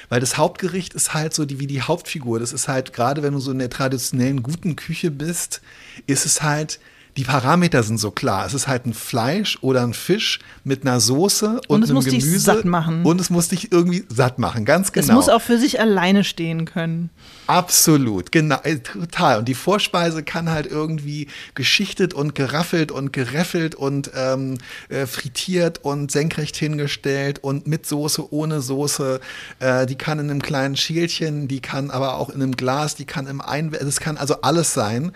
Weil 0.09 0.19
das 0.19 0.37
Hauptgericht 0.37 0.93
ist 0.93 1.13
halt 1.13 1.33
so 1.33 1.45
die, 1.45 1.59
wie 1.59 1.67
die 1.67 1.81
Hauptfigur. 1.81 2.39
Das 2.39 2.53
ist 2.53 2.67
halt, 2.67 2.93
gerade 2.93 3.23
wenn 3.23 3.33
du 3.33 3.39
so 3.39 3.51
in 3.51 3.59
der 3.59 3.69
traditionellen 3.69 4.43
guten 4.43 4.75
Küche 4.75 5.11
bist, 5.11 5.61
ist 6.05 6.25
es 6.25 6.41
halt, 6.41 6.79
die 7.17 7.23
Parameter 7.23 7.81
sind 7.81 7.97
so 7.97 8.11
klar. 8.11 8.45
Es 8.45 8.53
ist 8.53 8.67
halt 8.67 8.85
ein 8.85 8.93
Fleisch 8.93 9.57
oder 9.61 9.81
ein 9.81 9.95
Fisch 9.95 10.39
mit 10.63 10.83
einer 10.83 10.99
Soße 10.99 11.61
und, 11.67 11.69
Und 11.69 11.83
es 11.83 11.89
einem 11.89 11.95
muss 11.95 12.05
dich 12.05 12.23
Gemüse. 12.23 12.39
satt 12.39 12.65
machen. 12.65 13.03
Und 13.03 13.19
es 13.19 13.31
muss 13.31 13.47
dich 13.47 13.71
irgendwie 13.71 14.05
satt 14.07 14.37
machen, 14.37 14.65
ganz 14.65 14.91
genau. 14.91 15.07
Es 15.07 15.13
muss 15.13 15.29
auch 15.29 15.41
für 15.41 15.57
sich 15.57 15.79
alleine 15.79 16.23
stehen 16.23 16.65
können. 16.65 17.09
Absolut, 17.47 18.31
genau, 18.31 18.59
äh, 18.63 18.77
total. 18.77 19.39
Und 19.39 19.47
die 19.47 19.55
Vorspeise 19.55 20.21
kann 20.21 20.51
halt 20.51 20.67
irgendwie 20.67 21.27
geschichtet 21.55 22.13
und 22.13 22.35
geraffelt 22.35 22.91
und 22.91 23.11
gereffelt 23.13 23.73
und 23.73 24.11
ähm, 24.15 24.59
äh, 24.89 25.07
frittiert 25.07 25.83
und 25.83 26.11
senkrecht 26.11 26.55
hingestellt 26.55 27.39
und 27.43 27.65
mit 27.65 27.87
Soße, 27.87 28.31
ohne 28.31 28.61
Soße. 28.61 29.19
Äh, 29.59 29.87
die 29.87 29.95
kann 29.95 30.19
in 30.19 30.29
einem 30.29 30.43
kleinen 30.43 30.77
Schälchen, 30.77 31.47
die 31.47 31.61
kann 31.61 31.89
aber 31.89 32.17
auch 32.17 32.29
in 32.29 32.43
einem 32.43 32.55
Glas, 32.55 32.93
die 32.93 33.05
kann 33.05 33.25
im 33.25 33.41
Ein, 33.41 33.71
das 33.71 33.99
kann 33.99 34.17
also 34.17 34.41
alles 34.41 34.75
sein. 34.75 35.13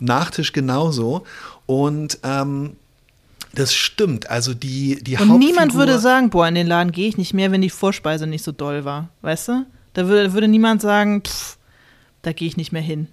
Nachtisch 0.00 0.52
genauso. 0.52 1.24
Und 1.66 2.18
ähm, 2.22 2.76
das 3.54 3.74
stimmt. 3.74 4.30
Also 4.30 4.54
die, 4.54 5.02
die 5.02 5.16
Und 5.16 5.38
niemand 5.38 5.72
Hauptfigur- 5.72 5.76
würde 5.76 5.98
sagen, 5.98 6.30
boah, 6.30 6.48
in 6.48 6.54
den 6.54 6.66
Laden 6.66 6.92
gehe 6.92 7.08
ich 7.08 7.18
nicht 7.18 7.34
mehr, 7.34 7.52
wenn 7.52 7.60
die 7.62 7.70
Vorspeise 7.70 8.26
nicht 8.26 8.44
so 8.44 8.52
doll 8.52 8.84
war. 8.84 9.08
Weißt 9.22 9.48
du? 9.48 9.66
Da 9.94 10.06
würde, 10.06 10.32
würde 10.32 10.48
niemand 10.48 10.82
sagen, 10.82 11.22
pff, 11.22 11.56
da 12.22 12.32
gehe 12.32 12.48
ich 12.48 12.56
nicht 12.56 12.72
mehr 12.72 12.82
hin. 12.82 13.08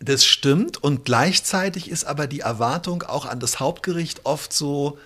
Das 0.00 0.24
stimmt 0.24 0.82
und 0.82 1.04
gleichzeitig 1.04 1.90
ist 1.90 2.04
aber 2.04 2.26
die 2.26 2.40
Erwartung 2.40 3.02
auch 3.04 3.26
an 3.26 3.40
das 3.40 3.60
Hauptgericht 3.60 4.22
oft 4.24 4.52
so, 4.52 4.98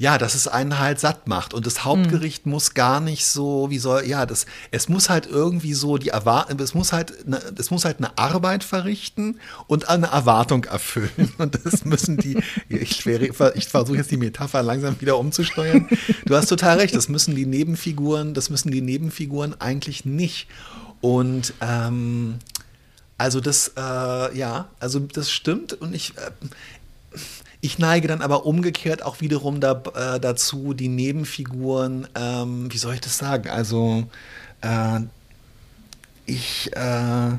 ja, 0.00 0.16
dass 0.16 0.34
es 0.34 0.48
einen 0.48 0.78
halt 0.78 0.98
satt 0.98 1.28
macht. 1.28 1.52
Und 1.52 1.66
das 1.66 1.84
Hauptgericht 1.84 2.46
muss 2.46 2.72
gar 2.72 3.00
nicht 3.00 3.26
so, 3.26 3.68
wie 3.68 3.78
soll, 3.78 4.06
ja, 4.06 4.24
das, 4.24 4.46
es 4.70 4.88
muss 4.88 5.10
halt 5.10 5.26
irgendwie 5.26 5.74
so 5.74 5.98
die 5.98 6.08
Erwartung, 6.08 6.58
es 6.58 6.72
muss 6.72 6.94
halt, 6.94 7.28
ne, 7.28 7.38
es 7.58 7.70
muss 7.70 7.84
halt 7.84 7.98
eine 7.98 8.16
Arbeit 8.16 8.64
verrichten 8.64 9.38
und 9.66 9.90
eine 9.90 10.06
Erwartung 10.06 10.64
erfüllen. 10.64 11.34
Und 11.36 11.58
das 11.66 11.84
müssen 11.84 12.16
die, 12.16 12.42
ich, 12.70 13.06
ich 13.06 13.68
versuche 13.68 13.98
jetzt 13.98 14.10
die 14.10 14.16
Metapher 14.16 14.62
langsam 14.62 14.98
wieder 15.02 15.18
umzusteuern. 15.18 15.86
Du 16.24 16.34
hast 16.34 16.46
total 16.46 16.78
recht, 16.78 16.94
das 16.94 17.10
müssen 17.10 17.34
die 17.34 17.44
Nebenfiguren, 17.44 18.32
das 18.32 18.48
müssen 18.48 18.70
die 18.70 18.80
Nebenfiguren 18.80 19.60
eigentlich 19.60 20.06
nicht. 20.06 20.48
Und 21.02 21.52
ähm, 21.60 22.38
also 23.18 23.40
das, 23.40 23.72
äh, 23.76 24.38
ja, 24.38 24.70
also 24.80 24.98
das 24.98 25.30
stimmt. 25.30 25.74
Und 25.74 25.94
ich, 25.94 26.16
äh, 26.16 26.30
ich 27.60 27.78
neige 27.78 28.08
dann 28.08 28.22
aber 28.22 28.46
umgekehrt 28.46 29.02
auch 29.02 29.20
wiederum 29.20 29.60
da, 29.60 29.82
äh, 29.94 30.20
dazu, 30.20 30.72
die 30.72 30.88
Nebenfiguren, 30.88 32.08
ähm, 32.14 32.72
wie 32.72 32.78
soll 32.78 32.94
ich 32.94 33.00
das 33.00 33.18
sagen? 33.18 33.50
Also 33.50 34.04
äh, 34.62 35.00
ich, 36.26 36.74
äh, 36.74 37.32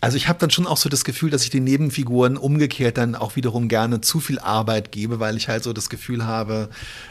also 0.00 0.16
ich 0.16 0.28
habe 0.28 0.38
dann 0.38 0.50
schon 0.50 0.66
auch 0.66 0.78
so 0.78 0.88
das 0.88 1.04
Gefühl, 1.04 1.30
dass 1.30 1.44
ich 1.44 1.50
den 1.50 1.64
Nebenfiguren 1.64 2.36
umgekehrt 2.36 2.96
dann 2.96 3.14
auch 3.14 3.36
wiederum 3.36 3.68
gerne 3.68 4.00
zu 4.00 4.20
viel 4.20 4.38
Arbeit 4.38 4.92
gebe, 4.92 5.20
weil 5.20 5.36
ich 5.36 5.48
halt 5.48 5.62
so 5.62 5.72
das 5.72 5.90
Gefühl 5.90 6.24
habe, 6.24 6.70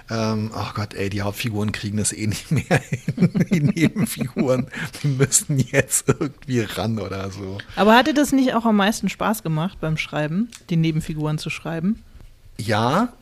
ähm, 0.10 0.52
oh 0.56 0.72
Gott, 0.74 0.96
ey, 0.96 1.10
die 1.10 1.22
Hauptfiguren 1.22 1.72
kriegen 1.72 1.98
das 1.98 2.12
eh 2.14 2.26
nicht 2.26 2.52
mehr 2.52 2.82
hin. 2.90 3.46
Die 3.52 3.60
Nebenfiguren, 3.62 4.68
die 5.04 5.08
müssen 5.08 5.60
jetzt 5.60 6.10
irgendwie 6.10 6.62
ran 6.62 7.00
oder 7.00 7.30
so. 7.30 7.60
Aber 7.76 7.96
hat 7.96 8.08
dir 8.08 8.14
das 8.14 8.32
nicht 8.32 8.56
auch 8.56 8.66
am 8.66 8.78
meisten 8.78 9.08
Spaß 9.08 9.44
gemacht 9.44 9.78
beim 9.80 9.98
Schreiben, 9.98 10.50
die 10.70 10.78
Nebenfiguren 10.78 11.38
zu 11.38 11.50
schreiben? 11.50 12.04
Ja, 12.58 13.14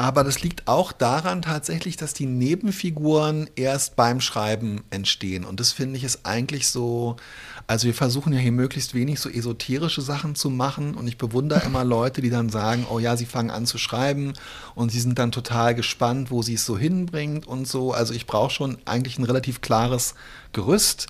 aber 0.00 0.24
das 0.24 0.40
liegt 0.40 0.66
auch 0.66 0.92
daran 0.92 1.42
tatsächlich, 1.42 1.98
dass 1.98 2.14
die 2.14 2.24
Nebenfiguren 2.24 3.50
erst 3.54 3.96
beim 3.96 4.22
Schreiben 4.22 4.82
entstehen. 4.88 5.44
Und 5.44 5.60
das 5.60 5.72
finde 5.72 5.98
ich 5.98 6.04
ist 6.04 6.24
eigentlich 6.24 6.68
so, 6.68 7.16
also 7.66 7.84
wir 7.84 7.92
versuchen 7.92 8.32
ja 8.32 8.38
hier 8.38 8.50
möglichst 8.50 8.94
wenig 8.94 9.20
so 9.20 9.28
esoterische 9.28 10.00
Sachen 10.00 10.34
zu 10.34 10.48
machen. 10.48 10.94
Und 10.94 11.06
ich 11.06 11.18
bewundere 11.18 11.66
immer 11.66 11.84
Leute, 11.98 12.22
die 12.22 12.30
dann 12.30 12.48
sagen, 12.48 12.86
oh 12.90 12.98
ja, 12.98 13.18
sie 13.18 13.26
fangen 13.26 13.50
an 13.50 13.66
zu 13.66 13.76
schreiben 13.76 14.32
und 14.74 14.90
sie 14.90 15.00
sind 15.00 15.18
dann 15.18 15.32
total 15.32 15.74
gespannt, 15.74 16.30
wo 16.30 16.40
sie 16.40 16.54
es 16.54 16.64
so 16.64 16.78
hinbringt 16.78 17.46
und 17.46 17.68
so. 17.68 17.92
Also 17.92 18.14
ich 18.14 18.26
brauche 18.26 18.50
schon 18.50 18.78
eigentlich 18.86 19.18
ein 19.18 19.24
relativ 19.24 19.60
klares 19.60 20.14
Gerüst. 20.54 21.08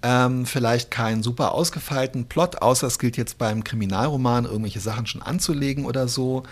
Ähm, 0.00 0.46
vielleicht 0.46 0.92
keinen 0.92 1.24
super 1.24 1.54
ausgefeilten 1.54 2.26
Plot, 2.26 2.62
außer 2.62 2.86
es 2.86 3.00
gilt 3.00 3.16
jetzt 3.16 3.36
beim 3.36 3.64
Kriminalroman, 3.64 4.44
irgendwelche 4.44 4.78
Sachen 4.78 5.06
schon 5.06 5.22
anzulegen 5.22 5.86
oder 5.86 6.06
so. 6.06 6.44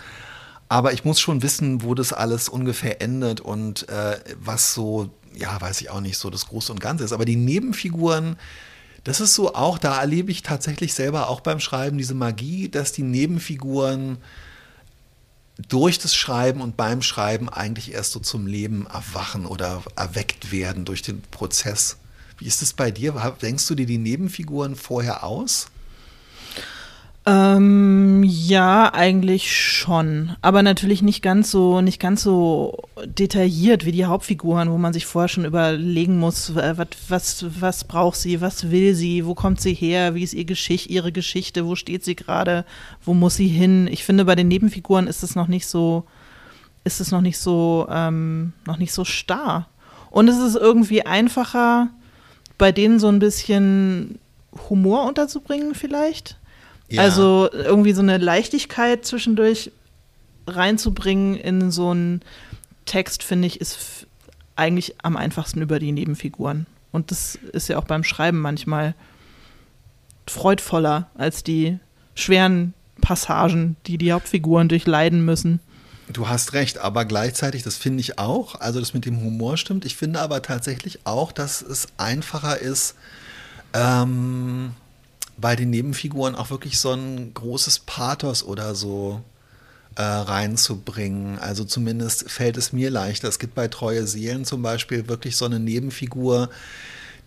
Aber 0.69 0.93
ich 0.93 1.05
muss 1.05 1.19
schon 1.19 1.41
wissen, 1.43 1.81
wo 1.81 1.95
das 1.95 2.11
alles 2.13 2.49
ungefähr 2.49 3.01
endet 3.01 3.39
und 3.39 3.87
äh, 3.89 4.19
was 4.39 4.73
so, 4.73 5.09
ja, 5.33 5.59
weiß 5.59 5.81
ich 5.81 5.89
auch 5.89 6.01
nicht, 6.01 6.17
so 6.17 6.29
das 6.29 6.47
Große 6.47 6.71
und 6.71 6.81
Ganze 6.81 7.03
ist. 7.03 7.13
Aber 7.13 7.25
die 7.25 7.37
Nebenfiguren, 7.37 8.37
das 9.03 9.21
ist 9.21 9.33
so 9.33 9.55
auch, 9.55 9.77
da 9.77 9.99
erlebe 9.99 10.31
ich 10.31 10.43
tatsächlich 10.43 10.93
selber 10.93 11.29
auch 11.29 11.39
beim 11.39 11.61
Schreiben 11.61 11.97
diese 11.97 12.15
Magie, 12.15 12.67
dass 12.67 12.91
die 12.91 13.03
Nebenfiguren 13.03 14.17
durch 15.69 15.97
das 15.99 16.13
Schreiben 16.13 16.61
und 16.61 16.77
beim 16.77 17.01
Schreiben 17.01 17.49
eigentlich 17.49 17.93
erst 17.93 18.11
so 18.11 18.19
zum 18.19 18.45
Leben 18.45 18.85
erwachen 18.87 19.45
oder 19.45 19.81
erweckt 19.95 20.51
werden 20.51 20.85
durch 20.85 21.01
den 21.01 21.21
Prozess. 21.31 21.97
Wie 22.37 22.45
ist 22.45 22.61
es 22.61 22.73
bei 22.73 22.91
dir? 22.91 23.13
Denkst 23.41 23.67
du 23.67 23.75
dir 23.75 23.87
die 23.87 23.97
Nebenfiguren 23.97 24.75
vorher 24.75 25.23
aus? 25.23 25.67
Ähm, 27.29 28.23
ja, 28.23 28.93
eigentlich 28.93 29.53
schon. 29.53 30.37
Aber 30.41 30.63
natürlich 30.63 31.01
nicht 31.01 31.21
ganz 31.21 31.51
so, 31.51 31.81
nicht 31.81 31.99
ganz 31.99 32.23
so 32.23 32.77
detailliert 33.05 33.83
wie 33.83 33.91
die 33.91 34.05
Hauptfiguren, 34.05 34.71
wo 34.71 34.77
man 34.77 34.93
sich 34.93 35.05
vorher 35.05 35.27
schon 35.27 35.43
überlegen 35.43 36.19
muss, 36.19 36.55
was, 36.55 36.87
was, 37.09 37.45
was 37.59 37.83
braucht 37.83 38.15
sie, 38.17 38.39
was 38.39 38.71
will 38.71 38.95
sie, 38.95 39.25
wo 39.25 39.35
kommt 39.35 39.59
sie 39.59 39.73
her, 39.73 40.15
wie 40.15 40.23
ist 40.23 40.33
ihr 40.33 40.45
Geschicht, 40.45 40.89
ihre 40.89 41.11
Geschichte, 41.11 41.65
wo 41.65 41.75
steht 41.75 42.05
sie 42.05 42.15
gerade, 42.15 42.63
wo 43.03 43.13
muss 43.13 43.35
sie 43.35 43.49
hin. 43.49 43.89
Ich 43.91 44.05
finde, 44.05 44.23
bei 44.23 44.35
den 44.35 44.47
Nebenfiguren 44.47 45.07
ist 45.07 45.21
es 45.21 45.35
noch 45.35 45.49
nicht 45.49 45.67
so, 45.67 46.05
ist 46.85 47.01
es 47.01 47.11
noch 47.11 47.21
nicht 47.21 47.39
so, 47.39 47.87
ähm, 47.91 48.53
noch 48.65 48.77
nicht 48.77 48.93
so 48.93 49.03
starr. 49.03 49.67
Und 50.11 50.29
es 50.29 50.37
ist 50.37 50.55
irgendwie 50.55 51.05
einfacher, 51.05 51.89
bei 52.57 52.71
denen 52.71 53.01
so 53.01 53.09
ein 53.09 53.19
bisschen 53.19 54.17
Humor 54.69 55.05
unterzubringen, 55.05 55.75
vielleicht. 55.75 56.37
Ja. 56.89 57.01
Also 57.01 57.49
irgendwie 57.51 57.93
so 57.93 58.01
eine 58.01 58.17
Leichtigkeit 58.17 59.05
zwischendurch 59.05 59.71
reinzubringen 60.47 61.35
in 61.35 61.71
so 61.71 61.89
einen 61.89 62.21
Text, 62.85 63.23
finde 63.23 63.47
ich, 63.47 63.59
ist 63.59 64.07
eigentlich 64.55 64.95
am 65.03 65.17
einfachsten 65.17 65.61
über 65.61 65.79
die 65.79 65.91
Nebenfiguren. 65.91 66.65
Und 66.91 67.11
das 67.11 67.37
ist 67.51 67.67
ja 67.67 67.77
auch 67.77 67.83
beim 67.83 68.03
Schreiben 68.03 68.39
manchmal 68.39 68.95
freudvoller 70.25 71.09
als 71.15 71.43
die 71.43 71.79
schweren 72.15 72.73
Passagen, 73.01 73.75
die 73.85 73.97
die 73.97 74.11
Hauptfiguren 74.11 74.69
durchleiden 74.69 75.23
müssen. 75.23 75.59
Du 76.11 76.29
hast 76.29 76.53
recht, 76.53 76.77
aber 76.77 77.03
gleichzeitig, 77.05 77.63
das 77.63 77.75
finde 77.75 77.99
ich 77.99 78.17
auch, 78.17 78.55
also 78.55 78.79
das 78.79 78.93
mit 78.93 79.05
dem 79.05 79.21
Humor 79.21 79.57
stimmt. 79.57 79.85
Ich 79.85 79.97
finde 79.97 80.21
aber 80.21 80.41
tatsächlich 80.41 80.99
auch, 81.05 81.33
dass 81.33 81.61
es 81.61 81.87
einfacher 81.97 82.59
ist, 82.59 82.95
ähm, 83.73 84.71
bei 85.37 85.55
den 85.55 85.69
Nebenfiguren 85.69 86.35
auch 86.35 86.49
wirklich 86.49 86.79
so 86.79 86.91
ein 86.91 87.33
großes 87.33 87.79
Pathos 87.79 88.43
oder 88.43 88.75
so 88.75 89.21
äh, 89.95 90.01
reinzubringen. 90.01 91.39
Also 91.39 91.63
zumindest 91.63 92.29
fällt 92.29 92.57
es 92.57 92.73
mir 92.73 92.89
leichter. 92.89 93.27
Es 93.27 93.39
gibt 93.39 93.55
bei 93.55 93.67
Treue 93.67 94.05
Seelen 94.07 94.45
zum 94.45 94.61
Beispiel 94.61 95.07
wirklich 95.07 95.35
so 95.35 95.45
eine 95.45 95.59
Nebenfigur, 95.59 96.49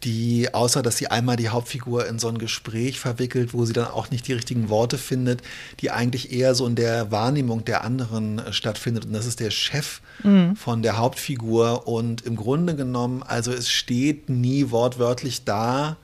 die, 0.05 0.53
außer 0.55 0.83
dass 0.83 0.97
sie 0.97 1.09
einmal 1.09 1.37
die 1.37 1.51
Hauptfigur 1.51 2.07
in 2.07 2.19
so 2.19 2.29
ein 2.29 2.39
Gespräch 2.39 2.99
verwickelt, 2.99 3.53
wo 3.53 3.65
sie 3.65 3.75
dann 3.75 3.89
auch 3.89 4.11
nicht 4.11 4.27
die 4.29 4.33
richtigen 4.33 4.69
Worte 4.71 4.99
findet, 4.99 5.43
die 5.81 5.91
eigentlich 5.91 6.33
eher 6.33 6.55
so 6.55 6.67
in 6.67 6.75
der 6.75 7.11
Wahrnehmung 7.11 7.65
der 7.65 7.85
anderen 7.85 8.39
äh, 8.39 8.53
stattfindet. 8.53 9.05
Und 9.05 9.13
das 9.13 9.27
ist 9.27 9.41
der 9.41 9.51
Chef 9.51 10.01
mhm. 10.23 10.57
von 10.57 10.83
der 10.83 10.97
Hauptfigur. 10.97 11.87
Und 11.87 12.23
im 12.23 12.37
Grunde 12.37 12.75
genommen, 12.75 13.23
also 13.23 13.53
es 13.53 13.69
steht 13.69 14.29
nie 14.29 14.71
wortwörtlich 14.71 15.45
da, 15.45 15.97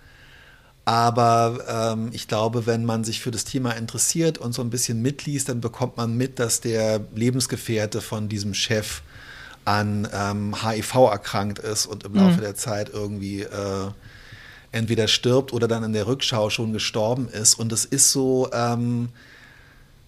aber 0.87 1.65
ähm, 1.69 2.11
ich 2.13 2.29
glaube, 2.29 2.65
wenn 2.65 2.85
man 2.85 3.03
sich 3.03 3.21
für 3.21 3.33
das 3.33 3.45
Thema 3.45 3.73
interessiert 3.73 4.39
und 4.39 4.53
so 4.55 4.63
ein 4.63 4.71
bisschen 4.71 5.03
mitliest, 5.03 5.49
dann 5.49 5.61
bekommt 5.61 5.97
man 5.97 6.17
mit, 6.17 6.39
dass 6.39 6.61
der 6.61 7.01
Lebensgefährte 7.13 8.01
von 8.01 8.29
diesem 8.29 8.55
Chef 8.55 9.03
an 9.65 10.09
ähm, 10.15 10.55
HIV 10.63 10.95
erkrankt 11.11 11.59
ist 11.59 11.87
und 11.87 12.05
im 12.05 12.15
Laufe 12.15 12.37
mhm. 12.37 12.41
der 12.41 12.55
Zeit 12.55 12.89
irgendwie 12.89 13.43
äh, 13.43 13.91
entweder 14.71 15.09
stirbt 15.09 15.53
oder 15.53 15.67
dann 15.67 15.83
in 15.83 15.93
der 15.93 16.07
Rückschau 16.07 16.51
schon 16.51 16.73
gestorben 16.73 17.29
ist. 17.29 17.59
Und 17.59 17.73
es 17.73 17.85
ist 17.85 18.13
so, 18.13 18.49
ähm, 18.53 19.09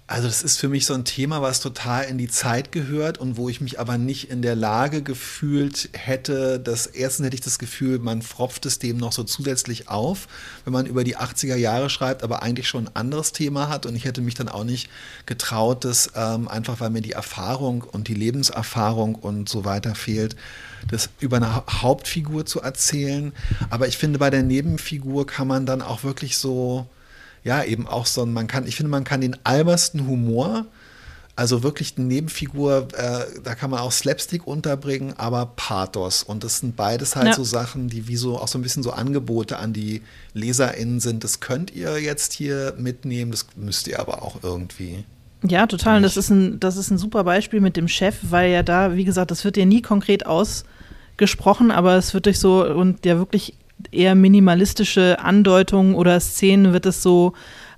also 0.08 0.26
das 0.26 0.42
ist 0.42 0.58
für 0.58 0.70
mich 0.70 0.86
so 0.86 0.94
ein 0.94 1.04
Thema, 1.04 1.42
was 1.42 1.60
total 1.60 2.04
in 2.04 2.16
die 2.16 2.28
Zeit 2.28 2.72
gehört 2.72 3.18
und 3.18 3.36
wo 3.36 3.50
ich 3.50 3.60
mich 3.60 3.78
aber 3.78 3.98
nicht 3.98 4.30
in 4.30 4.40
der 4.40 4.56
Lage 4.56 5.02
gefühlt 5.02 5.90
hätte, 5.92 6.58
dass 6.58 6.86
erstens 6.86 7.26
hätte 7.26 7.34
ich 7.34 7.42
das 7.42 7.58
Gefühl, 7.58 7.98
man 7.98 8.22
fropft 8.22 8.64
es 8.64 8.78
dem 8.78 8.96
noch 8.96 9.12
so 9.12 9.22
zusätzlich 9.22 9.88
auf, 9.88 10.26
wenn 10.64 10.72
man 10.72 10.86
über 10.86 11.04
die 11.04 11.18
80er 11.18 11.56
Jahre 11.56 11.90
schreibt, 11.90 12.22
aber 12.22 12.42
eigentlich 12.42 12.68
schon 12.68 12.86
ein 12.86 12.96
anderes 12.96 13.32
Thema 13.32 13.68
hat 13.68 13.84
und 13.84 13.94
ich 13.96 14.06
hätte 14.06 14.22
mich 14.22 14.34
dann 14.34 14.48
auch 14.48 14.64
nicht 14.64 14.88
getraut, 15.26 15.84
das 15.84 16.10
ähm, 16.14 16.48
einfach, 16.48 16.80
weil 16.80 16.88
mir 16.88 17.02
die 17.02 17.12
Erfahrung 17.12 17.82
und 17.82 18.08
die 18.08 18.14
Lebenserfahrung 18.14 19.14
und 19.14 19.50
so 19.50 19.66
weiter 19.66 19.94
fehlt, 19.94 20.36
das 20.90 21.10
über 21.20 21.36
eine 21.36 21.64
Hauptfigur 21.82 22.46
zu 22.46 22.62
erzählen. 22.62 23.34
Aber 23.68 23.88
ich 23.88 23.98
finde, 23.98 24.18
bei 24.18 24.30
der 24.30 24.42
Nebenfigur 24.42 25.26
kann 25.26 25.48
man 25.48 25.66
dann 25.66 25.82
auch 25.82 26.02
wirklich 26.02 26.38
so 26.38 26.86
ja, 27.48 27.64
eben 27.64 27.86
auch 27.86 28.04
so 28.04 28.24
ein, 28.24 28.32
man 28.34 28.46
kann, 28.46 28.66
ich 28.66 28.76
finde, 28.76 28.90
man 28.90 29.04
kann 29.04 29.22
den 29.22 29.34
albersten 29.42 30.06
Humor, 30.06 30.66
also 31.34 31.62
wirklich 31.62 31.94
eine 31.96 32.04
Nebenfigur, 32.04 32.88
äh, 32.92 33.40
da 33.42 33.54
kann 33.54 33.70
man 33.70 33.80
auch 33.80 33.90
Slapstick 33.90 34.46
unterbringen, 34.46 35.14
aber 35.16 35.46
Pathos. 35.56 36.22
Und 36.22 36.44
das 36.44 36.58
sind 36.58 36.76
beides 36.76 37.16
halt 37.16 37.28
ja. 37.28 37.32
so 37.32 37.44
Sachen, 37.44 37.88
die 37.88 38.06
wie 38.06 38.16
so 38.16 38.36
auch 38.36 38.48
so 38.48 38.58
ein 38.58 38.62
bisschen 38.62 38.82
so 38.82 38.90
Angebote 38.90 39.58
an 39.58 39.72
die 39.72 40.02
LeserInnen 40.34 41.00
sind. 41.00 41.24
Das 41.24 41.40
könnt 41.40 41.74
ihr 41.74 41.98
jetzt 41.98 42.34
hier 42.34 42.74
mitnehmen, 42.76 43.30
das 43.30 43.46
müsst 43.56 43.88
ihr 43.88 43.98
aber 43.98 44.22
auch 44.22 44.42
irgendwie. 44.42 45.04
Ja, 45.42 45.66
total. 45.66 45.96
Und 45.96 46.02
das 46.02 46.18
ist, 46.18 46.28
ein, 46.28 46.60
das 46.60 46.76
ist 46.76 46.90
ein 46.90 46.98
super 46.98 47.24
Beispiel 47.24 47.62
mit 47.62 47.78
dem 47.78 47.88
Chef, 47.88 48.18
weil 48.24 48.50
ja 48.50 48.62
da, 48.62 48.94
wie 48.94 49.04
gesagt, 49.04 49.30
das 49.30 49.42
wird 49.46 49.56
ja 49.56 49.64
nie 49.64 49.80
konkret 49.80 50.26
ausgesprochen, 50.26 51.70
aber 51.70 51.94
es 51.94 52.12
wird 52.12 52.26
durch 52.26 52.40
so 52.40 52.66
und 52.66 53.06
ja 53.06 53.16
wirklich 53.16 53.54
eher 53.92 54.14
minimalistische 54.14 55.18
Andeutungen 55.20 55.94
oder 55.94 56.18
Szenen 56.20 56.72
wird 56.72 56.86
es 56.86 57.02
so 57.02 57.32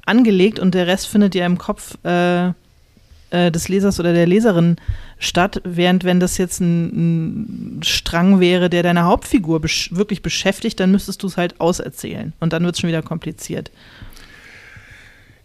angelegt 0.07 0.59
und 0.59 0.75
der 0.75 0.87
Rest 0.87 1.09
findet 1.09 1.35
ja 1.35 1.47
im 1.47 1.59
Kopf 1.59 1.97
äh, 2.05 2.53
äh, 3.31 3.53
des 3.53 3.69
Lesers 3.69 4.01
oder 4.01 4.13
der 4.13 4.27
Leserin 4.27 4.77
statt, 5.19 5.61
während 5.65 6.05
wenn 6.05 6.21
das 6.21 6.37
jetzt 6.37 6.61
ein, 6.61 7.79
ein 7.79 7.83
Strang 7.83 8.41
wäre, 8.41 8.69
der 8.71 8.83
deine 8.83 9.05
Hauptfigur 9.05 9.61
besch 9.61 9.95
wirklich 9.95 10.23
beschäftigt, 10.23 10.81
dann 10.81 10.91
müsstest 10.91 11.23
du 11.23 11.29
es 11.29 11.37
halt 11.37 11.61
auserzählen 11.61 12.33
und 12.41 12.53
dann 12.53 12.65
wird 12.65 12.75
es 12.75 12.81
schon 12.81 12.89
wieder 12.89 13.03
kompliziert. 13.03 13.71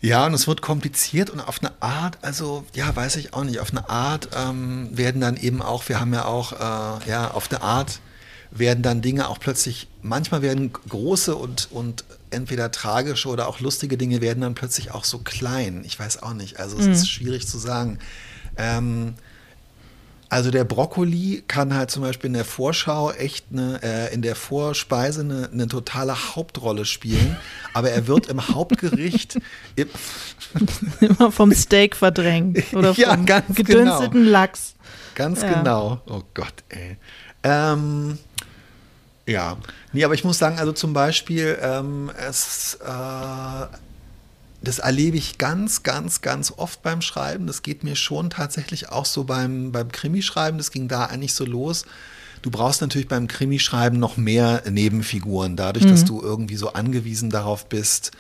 Ja, 0.02 0.26
und 0.26 0.34
es 0.34 0.48
wird 0.48 0.62
kompliziert 0.62 1.30
und 1.30 1.40
auf 1.40 1.60
eine 1.62 1.72
Art, 1.80 2.20
also 2.22 2.64
ja, 2.76 2.96
weiß 2.96 3.16
ich 3.16 3.34
auch 3.34 3.44
nicht, 3.44 3.60
auf 3.60 3.72
eine 3.72 3.90
Art 3.90 4.30
ähm, 4.36 4.90
werden 4.92 5.20
dann 5.20 5.36
eben 5.36 5.62
auch, 5.62 5.90
wir 5.90 6.00
haben 6.00 6.14
ja 6.14 6.26
auch, 6.26 6.54
äh, 6.54 7.10
ja, 7.10 7.32
auf 7.32 7.50
eine 7.52 7.62
Art 7.62 8.00
werden 8.58 8.82
dann 8.82 9.02
Dinge 9.02 9.28
auch 9.30 9.40
plötzlich, 9.40 9.88
manchmal 10.02 10.42
werden 10.42 10.72
große 10.74 11.36
und, 11.36 11.68
und 11.72 12.06
entweder 12.32 12.72
tragische 12.72 13.30
oder 13.30 13.48
auch 13.48 13.60
lustige 13.60 13.98
Dinge 13.98 14.22
werden 14.22 14.42
dann 14.42 14.56
plötzlich 14.56 14.92
auch 14.92 15.04
so 15.04 15.20
klein. 15.20 15.84
Ich 15.86 16.00
weiß 16.00 16.24
auch 16.24 16.34
nicht, 16.34 16.60
also 16.60 16.78
es 16.78 16.86
mhm. 16.86 16.92
ist 16.94 17.10
schwierig 17.10 17.48
zu 17.48 17.58
sagen. 17.58 18.00
Ähm, 18.58 19.16
also 20.30 20.52
der 20.52 20.64
Brokkoli 20.64 21.44
kann 21.48 21.74
halt 21.74 21.92
zum 21.92 22.02
Beispiel 22.02 22.28
in 22.30 22.34
der 22.34 22.46
Vorschau 22.46 23.12
echt 23.12 23.46
eine, 23.52 23.80
äh, 23.84 24.14
in 24.14 24.22
der 24.22 24.36
Vorspeise 24.36 25.22
eine, 25.22 25.50
eine, 25.52 25.68
totale 25.68 26.36
Hauptrolle 26.36 26.86
spielen, 26.86 27.38
aber 27.74 27.92
er 27.92 28.08
wird 28.08 28.28
im 28.28 28.48
Hauptgericht 28.48 29.38
immer 31.00 31.32
vom 31.32 31.54
Steak 31.54 31.96
verdrängt 31.96 32.74
oder 32.74 32.92
ja, 32.94 33.16
vom 33.16 33.26
gedünsteten 33.26 34.12
genau. 34.12 34.30
Lachs. 34.32 34.74
Ganz 35.14 35.42
ja. 35.42 35.54
genau. 35.54 36.02
Oh 36.08 36.24
Gott, 36.34 36.64
ey. 36.70 36.98
Ähm, 37.44 38.18
ja, 39.28 39.58
nee, 39.92 40.04
aber 40.04 40.14
ich 40.14 40.24
muss 40.24 40.38
sagen, 40.38 40.60
also 40.60 40.72
zum 40.72 40.94
Beispiel, 40.94 41.58
ähm, 41.62 42.12
es, 42.16 42.76
äh, 42.76 43.68
das 44.62 44.80
erlebe 44.80 45.18
ich 45.18 45.38
ganz, 45.38 45.84
ganz, 45.84 46.22
ganz 46.22 46.54
oft 46.56 46.82
beim 46.84 47.02
Schreiben. 47.02 47.48
Das 47.48 47.62
geht 47.62 47.84
mir 47.84 47.96
schon 47.96 48.30
tatsächlich 48.30 48.90
auch 48.90 49.06
so 49.06 49.24
beim, 49.24 49.72
beim 49.72 49.92
Krimischreiben. 49.92 50.58
Das 50.58 50.72
ging 50.72 50.88
da 50.88 51.06
eigentlich 51.06 51.34
so 51.34 51.46
los. 51.46 51.86
Du 52.42 52.52
brauchst 52.52 52.82
natürlich 52.82 53.08
beim 53.08 53.28
Krimischreiben 53.28 53.98
noch 53.98 54.18
mehr 54.18 54.62
Nebenfiguren, 54.70 55.56
dadurch, 55.56 55.86
mhm. 55.86 55.90
dass 55.90 56.06
du 56.06 56.22
irgendwie 56.22 56.58
so 56.58 56.74
angewiesen 56.74 57.32
darauf 57.32 57.68
bist, 57.68 58.12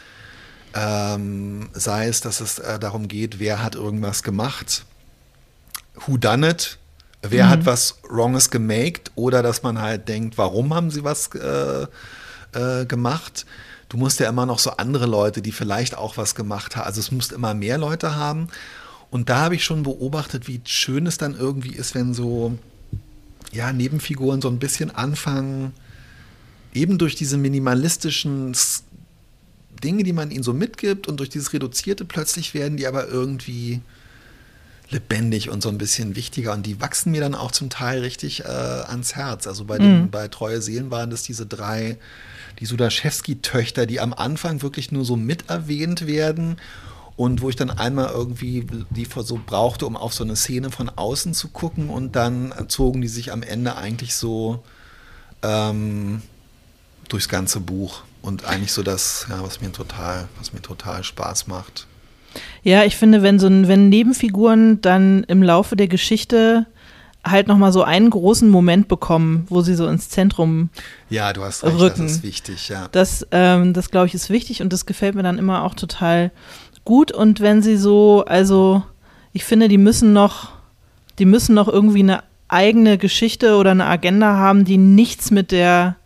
ähm, 0.73 1.69
sei 1.73 2.07
es, 2.07 2.21
dass 2.21 2.41
es 2.41 2.57
äh, 2.57 2.79
darum 2.79 3.07
geht, 3.07 3.39
wer 3.39 3.61
hat 3.61 3.75
irgendwas 3.75 4.23
gemacht, 4.23 4.85
who 6.05 6.17
done 6.17 6.49
it, 6.49 6.79
wer 7.29 7.45
mhm. 7.45 7.49
hat 7.49 7.65
was 7.65 7.99
Wronges 8.09 8.49
gemaked 8.49 9.11
oder 9.15 9.43
dass 9.43 9.63
man 9.63 9.81
halt 9.81 10.07
denkt, 10.07 10.37
warum 10.37 10.73
haben 10.73 10.91
sie 10.91 11.03
was 11.03 11.29
äh, 11.35 11.87
äh, 12.53 12.85
gemacht 12.85 13.45
du 13.89 13.97
musst 13.97 14.19
ja 14.19 14.29
immer 14.29 14.45
noch 14.45 14.59
so 14.59 14.71
andere 14.71 15.05
Leute, 15.05 15.41
die 15.41 15.51
vielleicht 15.51 15.97
auch 15.97 16.17
was 16.17 16.35
gemacht 16.35 16.75
haben. 16.75 16.85
Also 16.85 16.99
es 16.99 17.11
musst 17.11 17.31
immer 17.31 17.53
mehr 17.53 17.77
Leute 17.77 18.15
haben. 18.15 18.47
Und 19.09 19.29
da 19.29 19.41
habe 19.41 19.55
ich 19.55 19.63
schon 19.63 19.83
beobachtet, 19.83 20.47
wie 20.47 20.61
schön 20.65 21.05
es 21.07 21.17
dann 21.17 21.35
irgendwie 21.35 21.73
ist, 21.73 21.95
wenn 21.95 22.13
so 22.13 22.57
ja, 23.51 23.71
Nebenfiguren 23.71 24.41
so 24.41 24.49
ein 24.49 24.59
bisschen 24.59 24.91
anfangen, 24.91 25.73
eben 26.73 26.97
durch 26.97 27.15
diese 27.15 27.37
minimalistischen 27.37 28.53
Dinge, 29.81 30.03
die 30.03 30.13
man 30.13 30.31
ihnen 30.31 30.43
so 30.43 30.53
mitgibt 30.53 31.07
und 31.07 31.17
durch 31.17 31.29
dieses 31.29 31.53
Reduzierte 31.53 32.03
plötzlich 32.03 32.53
werden 32.53 32.77
die 32.77 32.87
aber 32.87 33.07
irgendwie 33.07 33.81
lebendig 34.89 35.49
und 35.49 35.63
so 35.63 35.69
ein 35.69 35.77
bisschen 35.77 36.15
wichtiger 36.15 36.53
und 36.53 36.65
die 36.65 36.79
wachsen 36.81 37.11
mir 37.11 37.21
dann 37.21 37.35
auch 37.35 37.51
zum 37.51 37.69
Teil 37.69 38.01
richtig 38.01 38.41
äh, 38.41 38.47
ans 38.47 39.15
Herz. 39.15 39.47
Also 39.47 39.65
bei, 39.65 39.77
den, 39.77 40.03
mhm. 40.03 40.09
bei 40.11 40.27
Treue 40.27 40.61
Seelen 40.61 40.91
waren 40.91 41.09
das 41.09 41.23
diese 41.23 41.45
drei 41.45 41.97
die 42.59 42.65
Sudaschewski-Töchter, 42.65 43.85
die 43.85 43.99
am 43.99 44.13
Anfang 44.13 44.61
wirklich 44.61 44.91
nur 44.91 45.03
so 45.03 45.15
miterwähnt 45.15 46.07
werden 46.07 46.57
und 47.17 47.41
wo 47.41 47.49
ich 47.49 47.55
dann 47.55 47.69
einmal 47.69 48.09
irgendwie 48.09 48.65
die 48.89 49.07
so 49.13 49.39
brauchte, 49.45 49.85
um 49.85 49.97
auf 49.97 50.13
so 50.13 50.23
eine 50.23 50.35
Szene 50.35 50.71
von 50.71 50.89
außen 50.89 51.33
zu 51.33 51.49
gucken 51.49 51.89
und 51.89 52.15
dann 52.15 52.53
zogen 52.67 53.01
die 53.01 53.07
sich 53.07 53.31
am 53.31 53.43
Ende 53.43 53.75
eigentlich 53.75 54.15
so 54.15 54.63
ähm, 55.41 56.21
durchs 57.09 57.29
ganze 57.29 57.59
Buch 57.59 58.03
und 58.21 58.45
eigentlich 58.45 58.71
so 58.71 58.83
das, 58.83 59.27
ja, 59.29 59.41
was 59.43 59.61
mir 59.61 59.71
total, 59.71 60.27
was 60.39 60.51
mir 60.51 60.61
total 60.61 61.03
Spaß 61.03 61.47
macht. 61.47 61.87
Ja, 62.65 62.83
ich 62.83 62.97
finde, 62.97 63.21
wenn 63.21 63.37
so 63.37 63.45
ein, 63.47 63.67
wenn 63.67 63.89
Nebenfiguren 63.89 64.81
dann 64.81 65.23
im 65.25 65.43
Laufe 65.43 65.75
der 65.75 65.87
Geschichte 65.87 66.65
halt 67.23 67.47
nochmal 67.47 67.71
so 67.71 67.83
einen 67.83 68.09
großen 68.09 68.49
Moment 68.49 68.87
bekommen, 68.87 69.45
wo 69.49 69.61
sie 69.61 69.75
so 69.75 69.87
ins 69.87 70.09
Zentrum 70.09 70.69
Ja, 71.09 71.31
du 71.31 71.43
hast 71.43 71.63
recht, 71.63 71.79
rücken. 71.79 72.03
das 72.03 72.11
ist 72.13 72.23
wichtig, 72.23 72.69
ja. 72.69 72.87
Das, 72.91 73.25
ähm, 73.31 73.73
das 73.73 73.91
glaube 73.91 74.07
ich, 74.07 74.15
ist 74.15 74.31
wichtig 74.31 74.61
und 74.63 74.73
das 74.73 74.85
gefällt 74.87 75.13
mir 75.15 75.23
dann 75.23 75.37
immer 75.37 75.63
auch 75.63 75.75
total 75.75 76.31
gut. 76.85 77.11
Und 77.11 77.39
wenn 77.39 77.61
sie 77.61 77.77
so, 77.77 78.25
also 78.27 78.83
ich 79.31 79.43
finde, 79.43 79.67
die 79.67 79.77
müssen 79.77 80.11
noch, 80.11 80.49
die 81.19 81.25
müssen 81.25 81.53
noch 81.53 81.67
irgendwie 81.67 81.99
eine 82.01 82.23
eigene 82.47 82.97
Geschichte 82.97 83.57
oder 83.57 83.71
eine 83.71 83.85
Agenda 83.85 84.37
haben, 84.37 84.65
die 84.65 84.77
nichts 84.77 85.29
mit 85.29 85.51
der 85.51 85.97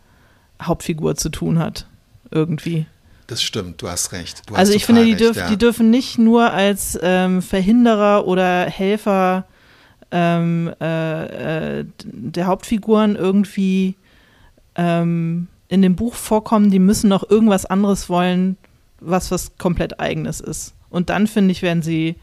Hauptfigur 0.62 1.16
zu 1.16 1.30
tun 1.30 1.58
hat. 1.58 1.86
Irgendwie. 2.30 2.86
Das 3.30 3.44
stimmt, 3.44 3.80
du 3.80 3.88
hast 3.88 4.10
recht. 4.10 4.42
Du 4.48 4.56
also 4.56 4.70
hast 4.70 4.76
ich 4.76 4.84
finde, 4.84 5.04
die, 5.04 5.14
dürf, 5.14 5.36
ja. 5.36 5.48
die 5.48 5.56
dürfen 5.56 5.88
nicht 5.88 6.18
nur 6.18 6.50
als 6.50 6.98
ähm, 7.00 7.42
Verhinderer 7.42 8.26
oder 8.26 8.64
Helfer 8.64 9.44
ähm, 10.10 10.74
äh, 10.80 11.78
äh, 11.78 11.84
der 12.02 12.46
Hauptfiguren 12.46 13.14
irgendwie 13.14 13.94
ähm, 14.74 15.46
in 15.68 15.80
dem 15.80 15.94
Buch 15.94 16.16
vorkommen, 16.16 16.72
die 16.72 16.80
müssen 16.80 17.08
noch 17.08 17.30
irgendwas 17.30 17.66
anderes 17.66 18.08
wollen, 18.08 18.56
was 18.98 19.30
was 19.30 19.56
komplett 19.58 20.00
eigenes 20.00 20.40
ist. 20.40 20.74
Und 20.88 21.08
dann, 21.08 21.28
finde 21.28 21.52
ich, 21.52 21.62
werden 21.62 21.84
sie, 21.84 22.16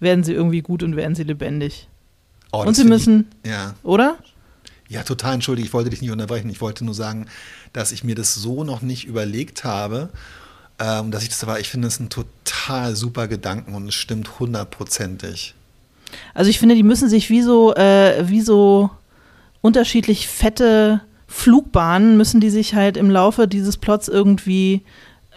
werden 0.00 0.22
sie 0.22 0.34
irgendwie 0.34 0.60
gut 0.60 0.82
und 0.82 0.96
werden 0.96 1.14
sie 1.14 1.24
lebendig. 1.24 1.88
Oh, 2.52 2.62
und 2.62 2.74
sie 2.74 2.84
müssen, 2.84 3.30
ich, 3.42 3.52
ja. 3.52 3.74
oder? 3.84 4.18
Ja, 4.90 5.02
total, 5.02 5.32
entschuldige, 5.32 5.66
ich 5.66 5.72
wollte 5.72 5.88
dich 5.88 6.02
nicht 6.02 6.10
unterbrechen. 6.10 6.50
Ich 6.50 6.60
wollte 6.60 6.84
nur 6.84 6.92
sagen, 6.92 7.24
dass 7.72 7.90
ich 7.90 8.04
mir 8.04 8.14
das 8.14 8.34
so 8.34 8.64
noch 8.64 8.82
nicht 8.82 9.06
überlegt 9.06 9.64
habe, 9.64 10.10
ähm, 10.78 11.10
dass 11.10 11.22
ich 11.22 11.28
das 11.28 11.42
aber, 11.42 11.60
ich 11.60 11.68
finde 11.68 11.88
es 11.88 12.00
ein 12.00 12.08
total 12.08 12.96
super 12.96 13.28
Gedanken 13.28 13.74
und 13.74 13.88
es 13.88 13.94
stimmt 13.94 14.38
hundertprozentig. 14.38 15.54
Also 16.34 16.50
ich 16.50 16.58
finde, 16.58 16.74
die 16.74 16.82
müssen 16.82 17.08
sich 17.08 17.30
wie 17.30 17.42
so, 17.42 17.74
äh, 17.74 18.28
wie 18.28 18.40
so 18.40 18.90
unterschiedlich 19.60 20.28
fette 20.28 21.00
Flugbahnen 21.26 22.18
müssen 22.18 22.40
die 22.42 22.50
sich 22.50 22.74
halt 22.74 22.98
im 22.98 23.08
Laufe 23.08 23.48
dieses 23.48 23.78
Plots 23.78 24.06
irgendwie 24.08 24.82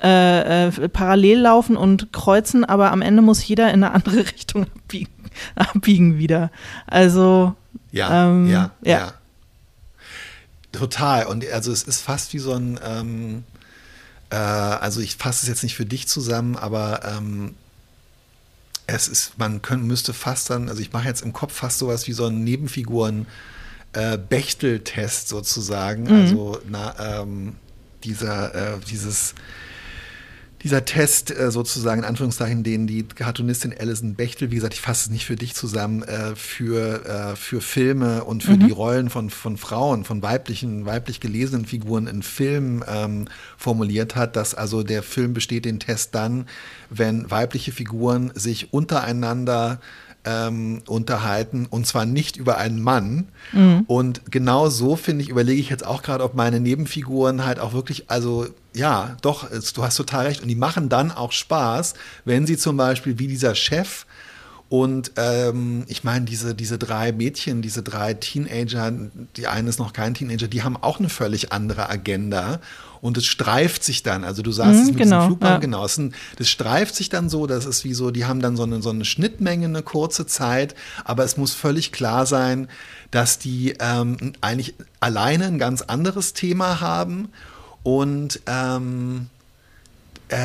äh, 0.04 0.68
äh, 0.68 0.90
parallel 0.90 1.40
laufen 1.40 1.78
und 1.78 2.12
kreuzen, 2.12 2.66
aber 2.66 2.92
am 2.92 3.02
Ende 3.02 3.22
muss 3.22 3.48
jeder 3.48 3.72
in 3.74 3.82
eine 3.82 3.94
andere 3.94 4.18
Richtung 4.34 4.64
abbiegen, 4.64 5.14
abbiegen 5.56 6.18
wieder. 6.18 6.52
Also 6.86 7.56
ja, 7.94 8.28
ähm, 8.28 8.52
ja, 8.52 8.72
ja, 8.84 8.98
ja, 9.00 9.14
Total. 10.74 11.26
Und 11.26 11.50
also 11.50 11.72
es 11.72 11.84
ist 11.84 12.02
fast 12.02 12.34
wie 12.34 12.40
so 12.40 12.52
ein, 12.54 12.80
ähm, 12.86 13.44
äh, 14.30 14.36
also 14.36 15.02
ich 15.02 15.16
fasse 15.16 15.44
es 15.44 15.48
jetzt 15.48 15.64
nicht 15.64 15.76
für 15.76 15.86
dich 15.86 16.08
zusammen, 16.08 16.56
aber 16.56 17.02
ähm, 17.06 17.56
es 18.88 19.08
ist, 19.08 19.38
man 19.38 19.62
können, 19.62 19.88
müsste 19.88 20.14
fast 20.14 20.50
dann, 20.50 20.70
also 20.70 20.82
ich 20.82 20.94
mache 20.94 21.08
jetzt 21.08 21.22
im 21.22 21.34
Kopf 21.34 21.54
fast 21.54 21.80
sowas 21.80 22.08
wie 22.08 22.14
so 22.14 22.26
einen 22.26 22.44
Nebenfiguren 22.44 23.26
äh, 23.94 24.18
Bechteltest 24.18 25.28
sozusagen. 25.28 26.04
Mhm. 26.04 26.22
Also 26.22 26.60
na, 26.68 27.22
ähm, 27.22 27.56
dieser, 28.04 28.54
äh, 28.76 28.80
dieses 28.90 29.34
dieser 30.66 30.84
Test 30.84 31.30
äh, 31.30 31.52
sozusagen, 31.52 32.02
in 32.02 32.08
Anführungszeichen, 32.08 32.64
den 32.64 32.88
die 32.88 33.04
Cartoonistin 33.04 33.72
Alison 33.80 34.16
Bechtel, 34.16 34.50
wie 34.50 34.56
gesagt, 34.56 34.74
ich 34.74 34.82
fasse 34.82 35.06
es 35.06 35.12
nicht 35.12 35.24
für 35.24 35.36
dich 35.36 35.54
zusammen, 35.54 36.02
äh, 36.02 36.36
für, 36.36 37.06
äh, 37.06 37.36
für 37.36 37.62
Filme 37.62 38.24
und 38.24 38.42
für 38.42 38.54
mhm. 38.54 38.66
die 38.66 38.72
Rollen 38.72 39.12
von, 39.12 39.30
von 39.30 39.58
Frauen, 39.58 40.06
von 40.06 40.24
weiblichen, 40.24 40.88
weiblich 40.88 41.20
gelesenen 41.20 41.68
Figuren 41.68 42.08
in 42.08 42.24
Filmen 42.24 42.84
ähm, 42.88 43.28
formuliert 43.58 44.16
hat, 44.16 44.36
dass 44.36 44.56
also 44.56 44.82
der 44.82 45.04
Film 45.04 45.36
besteht 45.36 45.66
den 45.66 45.80
Test 45.80 46.16
dann, 46.16 46.48
wenn 46.90 47.30
weibliche 47.30 47.72
Figuren 47.72 48.32
sich 48.34 48.74
untereinander 48.74 49.80
ähm, 50.26 50.82
unterhalten 50.88 51.68
und 51.70 51.86
zwar 51.86 52.08
nicht 52.08 52.38
über 52.38 52.58
einen 52.58 52.82
Mann. 52.82 53.28
Mhm. 53.54 53.84
Und 53.86 54.32
genau 54.32 54.70
so, 54.70 54.96
finde 54.96 55.24
ich, 55.24 55.30
überlege 55.30 55.62
ich 55.62 55.70
jetzt 55.70 55.86
auch 55.86 56.02
gerade, 56.02 56.24
ob 56.24 56.34
meine 56.34 56.60
Nebenfiguren 56.60 57.46
halt 57.46 57.60
auch 57.60 57.74
wirklich, 57.74 58.10
also 58.10 58.48
ja, 58.76 59.18
doch, 59.22 59.50
du 59.50 59.84
hast 59.84 59.96
total 59.96 60.28
recht. 60.28 60.42
Und 60.42 60.48
die 60.48 60.56
machen 60.56 60.90
dann 60.90 61.12
auch 61.12 61.32
Spaß, 61.32 61.94
wenn 62.26 62.46
sie 62.46 62.58
zum 62.58 62.78
Beispiel 62.78 63.18
wie 63.20 63.28
dieser 63.28 63.56
Chef 63.56 64.06
und 64.68 65.12
ähm, 65.18 65.84
ich 65.88 66.04
meine, 66.04 66.26
diese, 66.26 66.56
diese 66.56 66.80
drei 66.80 67.12
Mädchen, 67.12 67.62
diese 67.62 67.84
drei 67.84 68.16
Teenager, 68.16 68.92
die 69.38 69.48
eine 69.48 69.70
ist 69.70 69.78
noch 69.78 69.94
kein 69.94 70.16
Teenager, 70.16 70.48
die 70.48 70.64
haben 70.64 70.76
auch 70.76 71.00
eine 71.00 71.10
völlig 71.10 71.54
andere 71.54 71.90
Agenda. 71.90 72.60
Und 73.00 73.18
es 73.18 73.26
streift 73.28 73.84
sich 73.84 74.02
dann, 74.02 74.24
also 74.24 74.42
du 74.42 74.52
sagst 74.52 74.74
mhm, 74.74 74.82
es 74.82 74.88
mit 74.88 74.98
genau, 74.98 75.18
diesem 75.18 75.28
Flugbahn, 75.28 75.52
ja. 75.52 75.58
genau, 75.60 75.86
es, 75.86 76.02
das 76.38 76.50
streift 76.50 76.96
sich 76.96 77.10
dann 77.10 77.30
so, 77.30 77.46
das 77.46 77.68
ist 77.68 77.84
wie 77.84 77.94
so, 77.94 78.10
die 78.10 78.26
haben 78.26 78.40
dann 78.40 78.58
so 78.58 78.64
eine, 78.64 78.82
so 78.82 78.90
eine 78.90 79.06
Schnittmenge, 79.06 79.66
eine 79.68 79.84
kurze 79.84 80.26
Zeit, 80.26 80.74
aber 81.04 81.24
es 81.24 81.38
muss 81.38 81.54
völlig 81.54 81.92
klar 81.92 82.26
sein, 82.26 82.68
dass 83.12 83.38
die 83.38 83.76
ähm, 83.80 84.34
eigentlich 84.42 84.74
alleine 85.00 85.46
ein 85.46 85.60
ganz 85.60 85.84
anderes 85.84 86.34
Thema 86.34 86.82
haben 86.82 87.30
und 87.86 88.40
ähm, 88.48 89.30
äh, 90.30 90.36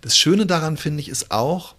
das 0.00 0.16
Schöne 0.16 0.46
daran 0.46 0.78
finde 0.78 1.02
ich 1.02 1.10
ist 1.10 1.30
auch, 1.30 1.74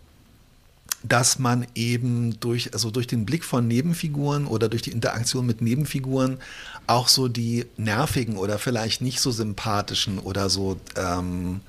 dass 1.01 1.39
man 1.39 1.65
eben 1.73 2.39
durch, 2.41 2.73
also 2.73 2.91
durch 2.91 3.07
den 3.07 3.25
Blick 3.25 3.43
von 3.43 3.67
Nebenfiguren 3.67 4.45
oder 4.45 4.69
durch 4.69 4.83
die 4.83 4.91
Interaktion 4.91 5.47
mit 5.47 5.61
Nebenfiguren 5.61 6.37
auch 6.85 7.07
so 7.07 7.27
die 7.27 7.65
nervigen 7.75 8.37
oder 8.37 8.59
vielleicht 8.59 9.01
nicht 9.01 9.19
so 9.19 9.31
sympathischen 9.31 10.19
oder 10.19 10.51
so 10.51 10.77
ähm, 10.95 11.61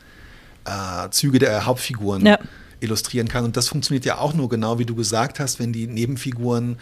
äh, 0.66 1.08
Züge 1.08 1.38
der 1.38 1.64
Hauptfiguren 1.64 2.26
ja. 2.26 2.38
illustrieren 2.80 3.28
kann. 3.28 3.44
Und 3.44 3.56
das 3.56 3.68
funktioniert 3.68 4.04
ja 4.04 4.18
auch 4.18 4.34
nur 4.34 4.50
genau, 4.50 4.78
wie 4.78 4.84
du 4.84 4.94
gesagt 4.94 5.40
hast, 5.40 5.58
wenn 5.58 5.72
die 5.72 5.86
Nebenfiguren 5.86 6.76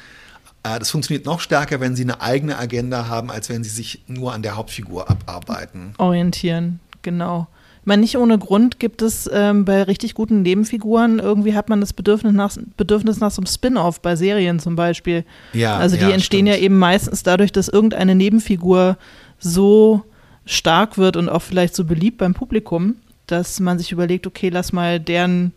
das 0.63 0.91
funktioniert 0.91 1.27
noch 1.27 1.41
stärker, 1.41 1.81
wenn 1.81 1.97
sie 1.97 2.03
eine 2.03 2.21
eigene 2.21 2.59
Agenda 2.59 3.09
haben, 3.09 3.31
als 3.31 3.49
wenn 3.49 3.65
sie 3.65 3.71
sich 3.71 4.03
nur 4.07 4.33
an 4.33 4.43
der 4.43 4.57
Hauptfigur 4.57 5.09
abarbeiten. 5.11 5.95
Orientieren, 5.99 6.81
genau. 7.03 7.49
Ich 7.81 7.87
meine, 7.87 8.03
nicht 8.03 8.19
ohne 8.19 8.39
Grund 8.39 8.79
gibt 8.79 9.01
es 9.01 9.31
ähm, 9.33 9.65
bei 9.65 9.83
richtig 9.83 10.15
guten 10.15 10.43
Nebenfiguren, 10.43 11.21
irgendwie 11.21 11.55
hat 11.55 11.71
man 11.71 11.81
das 11.81 11.95
Bedürfnis 11.95 12.35
nach, 12.35 12.55
Bedürfnis 12.77 13.19
nach 13.19 13.31
so 13.31 13.41
einem 13.41 13.47
Spin-off 13.47 14.03
bei 14.03 14.15
Serien 14.15 14.59
zum 14.59 14.77
Beispiel. 14.77 15.25
Ja, 15.55 15.79
also 15.79 15.97
die 15.97 16.03
ja, 16.03 16.11
entstehen 16.11 16.47
stimmt. 16.47 16.59
ja 16.59 16.63
eben 16.63 16.79
meistens 16.79 17.23
dadurch, 17.23 17.51
dass 17.51 17.69
irgendeine 17.69 18.15
Nebenfigur 18.15 18.99
so 19.39 20.05
stark 20.45 20.99
wird 20.99 21.17
und 21.17 21.29
auch 21.29 21.43
vielleicht 21.43 21.75
so 21.75 21.85
beliebt 21.85 22.19
beim 22.19 22.35
Publikum, 22.35 22.97
dass 23.27 23.61
man 23.61 23.79
sich 23.79 23.93
überlegt, 23.93 24.27
okay, 24.27 24.49
lass 24.49 24.73
mal 24.73 24.99
deren 25.01 25.53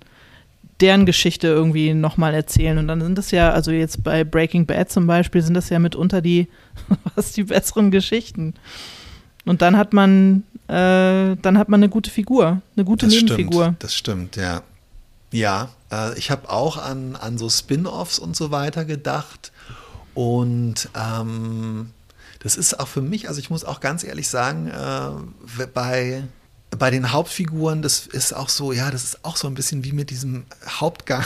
deren 0.82 1.06
Geschichte 1.06 1.48
irgendwie 1.48 1.94
nochmal 1.94 2.34
erzählen. 2.34 2.78
Und 2.78 2.88
dann 2.88 3.02
sind 3.02 3.18
das 3.18 3.32
ja, 3.32 3.52
also 3.52 3.72
jetzt 3.72 4.04
bei 4.04 4.24
Breaking 4.24 4.66
Bad 4.66 4.92
zum 4.92 5.08
Beispiel, 5.08 5.42
sind 5.42 5.54
das 5.54 5.70
ja 5.70 5.80
mitunter 5.80 6.22
die, 6.22 6.48
was 7.16 7.32
die 7.34 7.44
besseren 7.44 7.92
Geschichten. 7.92 8.56
Und 9.46 9.62
dann 9.62 9.78
hat 9.78 9.94
man, 9.94 10.44
äh, 10.68 11.36
dann 11.42 11.58
hat 11.58 11.70
man 11.70 11.80
eine 11.80 11.90
gute 11.90 12.10
Figur, 12.10 12.62
eine 12.76 12.86
gute 12.86 13.06
Das 13.08 13.16
Nebenfigur. 13.16 13.64
stimmt, 13.64 13.84
das 13.84 13.96
stimmt, 13.96 14.36
ja. 14.36 14.62
Ja, 15.32 15.70
äh, 15.92 16.18
ich 16.18 16.30
habe 16.30 16.50
auch 16.50 16.78
an, 16.78 17.16
an 17.16 17.38
so 17.38 17.50
Spin-offs 17.50 18.20
und 18.20 18.36
so 18.36 18.52
weiter 18.52 18.86
gedacht. 18.86 19.52
Und 20.14 20.90
ähm, 20.94 21.92
das 22.40 22.58
ist 22.58 22.80
auch 22.80 22.88
für 22.88 23.02
mich, 23.02 23.28
also 23.30 23.40
ich 23.40 23.50
muss 23.50 23.64
auch 23.64 23.80
ganz 23.80 24.04
ehrlich 24.04 24.28
sagen, 24.28 24.68
äh, 24.68 25.66
bei, 25.74 26.24
bei 26.78 26.90
den 26.90 27.12
Hauptfiguren, 27.12 27.82
das 27.82 28.08
ist 28.08 28.34
auch 28.34 28.48
so, 28.50 28.72
ja, 28.72 28.92
das 28.92 29.04
ist 29.04 29.26
auch 29.26 29.36
so 29.36 29.48
ein 29.48 29.54
bisschen 29.56 29.84
wie 29.84 29.92
mit 29.92 30.10
diesem 30.10 30.46
Hauptgang. 30.68 31.26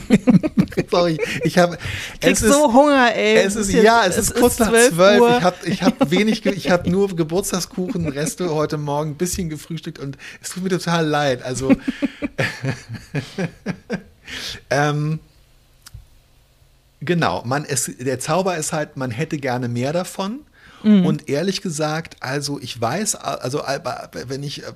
Sorry, 0.90 1.18
ich 1.44 1.56
habe. 1.58 1.78
Kriegst 2.20 2.42
so 2.44 2.72
Hunger, 2.72 3.14
ey. 3.14 3.36
Es 3.36 3.54
ist, 3.56 3.72
jetzt- 3.72 3.84
ja, 3.84 4.04
es, 4.04 4.18
ist 4.18 4.34
kurz 4.34 4.58
nach 4.58 4.68
12 4.68 4.94
zwölf. 4.94 5.20
Uhr. 5.20 5.36
Ich 5.38 5.42
habe 5.44 5.56
ich 5.66 5.82
hab 5.82 6.10
wenig, 6.10 6.44
ich 6.46 6.70
habe 6.70 6.90
nur 6.90 7.14
Geburtstagskuchen, 7.14 8.08
Reste 8.08 8.50
heute 8.50 8.76
Morgen 8.76 9.10
ein 9.10 9.14
bisschen 9.16 9.48
gefrühstückt 9.48 9.98
und 10.00 10.18
es 10.42 10.50
tut 10.50 10.64
mir 10.64 10.70
total 10.70 11.06
leid. 11.06 11.42
Also, 11.42 11.70
ähm, 14.70 15.20
genau, 17.00 17.42
man 17.44 17.64
es, 17.64 17.90
der 17.98 18.18
Zauber 18.18 18.56
ist 18.56 18.72
halt, 18.72 18.96
man 18.96 19.12
hätte 19.12 19.38
gerne 19.38 19.68
mehr 19.68 19.92
davon. 19.92 20.40
Und 21.04 21.28
ehrlich 21.28 21.62
gesagt, 21.62 22.16
also 22.20 22.60
ich 22.60 22.80
weiß, 22.80 23.16
also 23.16 23.62
äh, 23.62 23.80
wenn 24.28 24.42
ich 24.42 24.62
äh, 24.62 24.72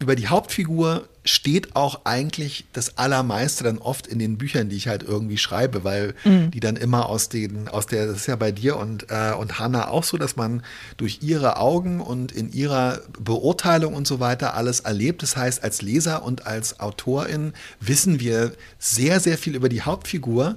über 0.00 0.14
die 0.14 0.28
Hauptfigur 0.28 1.08
steht 1.24 1.74
auch 1.74 2.04
eigentlich 2.04 2.66
das 2.72 2.98
Allermeiste 2.98 3.64
dann 3.64 3.78
oft 3.78 4.06
in 4.06 4.20
den 4.20 4.38
Büchern, 4.38 4.68
die 4.68 4.76
ich 4.76 4.86
halt 4.86 5.02
irgendwie 5.02 5.38
schreibe, 5.38 5.82
weil 5.82 6.14
die 6.24 6.60
dann 6.60 6.76
immer 6.76 7.06
aus 7.06 7.28
den, 7.28 7.66
aus 7.68 7.86
der, 7.86 8.06
das 8.06 8.18
ist 8.18 8.26
ja 8.28 8.36
bei 8.36 8.52
dir 8.52 8.76
und, 8.76 9.10
äh, 9.10 9.32
und 9.32 9.58
Hannah 9.58 9.88
auch 9.88 10.04
so, 10.04 10.16
dass 10.16 10.36
man 10.36 10.62
durch 10.96 11.18
ihre 11.22 11.56
Augen 11.56 12.00
und 12.00 12.30
in 12.30 12.52
ihrer 12.52 13.00
Beurteilung 13.18 13.94
und 13.94 14.06
so 14.06 14.20
weiter 14.20 14.54
alles 14.54 14.80
erlebt. 14.80 15.22
Das 15.22 15.36
heißt, 15.36 15.64
als 15.64 15.82
Leser 15.82 16.22
und 16.22 16.46
als 16.46 16.78
Autorin 16.78 17.52
wissen 17.80 18.20
wir 18.20 18.52
sehr, 18.78 19.18
sehr 19.18 19.36
viel 19.36 19.56
über 19.56 19.68
die 19.68 19.82
Hauptfigur. 19.82 20.56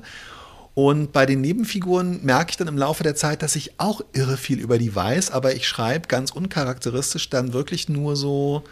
Und 0.73 1.11
bei 1.11 1.25
den 1.25 1.41
Nebenfiguren 1.41 2.23
merke 2.23 2.51
ich 2.51 2.57
dann 2.57 2.67
im 2.69 2.77
Laufe 2.77 3.03
der 3.03 3.15
Zeit, 3.15 3.41
dass 3.41 3.55
ich 3.57 3.77
auch 3.79 4.01
irre 4.13 4.37
viel 4.37 4.59
über 4.59 4.77
die 4.77 4.95
weiß, 4.95 5.29
aber 5.31 5.53
ich 5.53 5.67
schreibe 5.67 6.07
ganz 6.07 6.31
uncharakteristisch 6.31 7.29
dann 7.29 7.51
wirklich 7.53 7.89
nur 7.89 8.15
so 8.15 8.63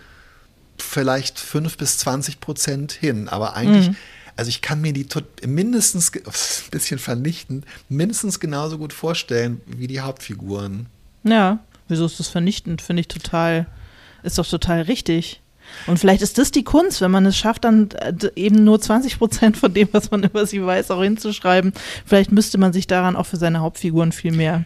vielleicht 0.78 1.40
5 1.40 1.78
bis 1.78 1.98
20 1.98 2.40
Prozent 2.40 2.92
hin. 2.94 3.28
Aber 3.28 3.56
eigentlich, 3.56 3.92
also 4.38 4.48
ich 4.50 4.62
kann 4.62 4.80
mir 4.82 4.94
die 4.94 5.06
tot- 5.08 5.46
mindestens, 5.46 6.12
ein 6.16 6.22
bisschen 6.72 7.00
vernichtend, 7.00 7.66
mindestens 7.90 8.40
genauso 8.40 8.78
gut 8.78 8.94
vorstellen 8.94 9.62
wie 9.66 9.88
die 9.88 10.00
Hauptfiguren. 10.00 10.86
Ja, 11.24 11.60
wieso 11.90 12.06
ist 12.06 12.20
das 12.20 12.30
vernichtend? 12.30 12.82
Finde 12.82 13.02
ich 13.02 13.10
total, 13.10 13.68
ist 14.24 14.38
doch 14.38 14.48
total 14.48 14.84
richtig. 14.84 15.42
Und 15.88 16.00
vielleicht 16.00 16.22
ist 16.22 16.38
das 16.38 16.52
die 16.52 16.64
Kunst, 16.64 17.02
wenn 17.02 17.12
man 17.12 17.26
es 17.26 17.38
schafft, 17.38 17.64
dann 17.64 17.90
äh, 17.92 18.14
eben 18.36 18.64
nur 18.64 18.80
20 18.80 19.18
Prozent 19.18 19.58
von 19.58 19.74
dem, 19.74 19.90
was 19.92 20.12
man 20.12 20.24
über 20.24 20.46
sie 20.46 20.64
weiß, 20.66 20.92
auch 20.92 21.02
hinzuschreiben. 21.02 21.74
Vielleicht 22.06 22.32
müsste 22.32 22.58
man 22.58 22.74
sich 22.74 22.88
daran 22.88 23.16
auch 23.16 23.26
für 23.26 23.38
seine 23.38 23.60
Hauptfiguren 23.62 24.12
viel 24.12 24.32
mehr. 24.32 24.66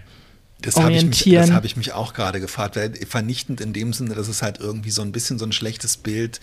Das 0.61 0.75
habe 0.77 0.91
ich, 0.93 1.03
mich- 1.03 1.03
Orientieren. 1.03 1.47
das 1.47 1.51
hab 1.51 1.65
ich 1.65 1.75
mich 1.75 1.91
auch 1.91 2.13
gerade 2.13 2.39
gefragt. 2.39 2.77
Weil 2.77 2.93
vernichtend 3.07 3.59
in 3.59 3.73
dem 3.73 3.91
Sinne, 3.91 4.15
dass 4.15 4.27
es 4.29 4.41
halt 4.41 4.59
irgendwie 4.59 4.91
so 4.91 5.01
ein 5.01 5.11
bisschen 5.11 5.37
so 5.37 5.45
ein 5.45 5.51
schlechtes 5.51 5.97
Bild 5.97 6.39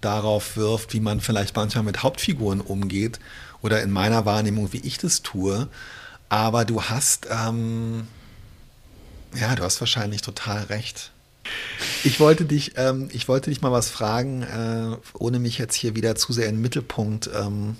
darauf 0.00 0.56
wirft, 0.56 0.92
wie 0.94 1.00
man 1.00 1.20
vielleicht 1.20 1.56
manchmal 1.56 1.82
mit 1.84 2.02
Hauptfiguren 2.04 2.60
umgeht. 2.60 3.18
Oder 3.62 3.82
in 3.82 3.90
meiner 3.90 4.26
Wahrnehmung, 4.26 4.72
wie 4.72 4.78
ich 4.80 4.98
das 4.98 5.22
tue. 5.22 5.68
Aber 6.28 6.64
du 6.64 6.82
hast, 6.82 7.26
ähm, 7.30 8.06
ja, 9.34 9.54
du 9.56 9.62
hast 9.64 9.80
wahrscheinlich 9.80 10.22
total 10.22 10.64
recht. 10.64 11.10
Ich 12.04 12.20
wollte 12.20 12.44
dich, 12.44 12.72
ähm, 12.76 13.08
ich 13.12 13.28
wollte 13.28 13.50
dich 13.50 13.62
mal 13.62 13.72
was 13.72 13.88
fragen, 13.88 14.42
äh, 14.42 14.96
ohne 15.18 15.38
mich 15.38 15.58
jetzt 15.58 15.74
hier 15.74 15.96
wieder 15.96 16.14
zu 16.16 16.32
sehr 16.32 16.46
in 16.48 16.56
den 16.56 16.62
Mittelpunkt. 16.62 17.30
Ähm, 17.34 17.76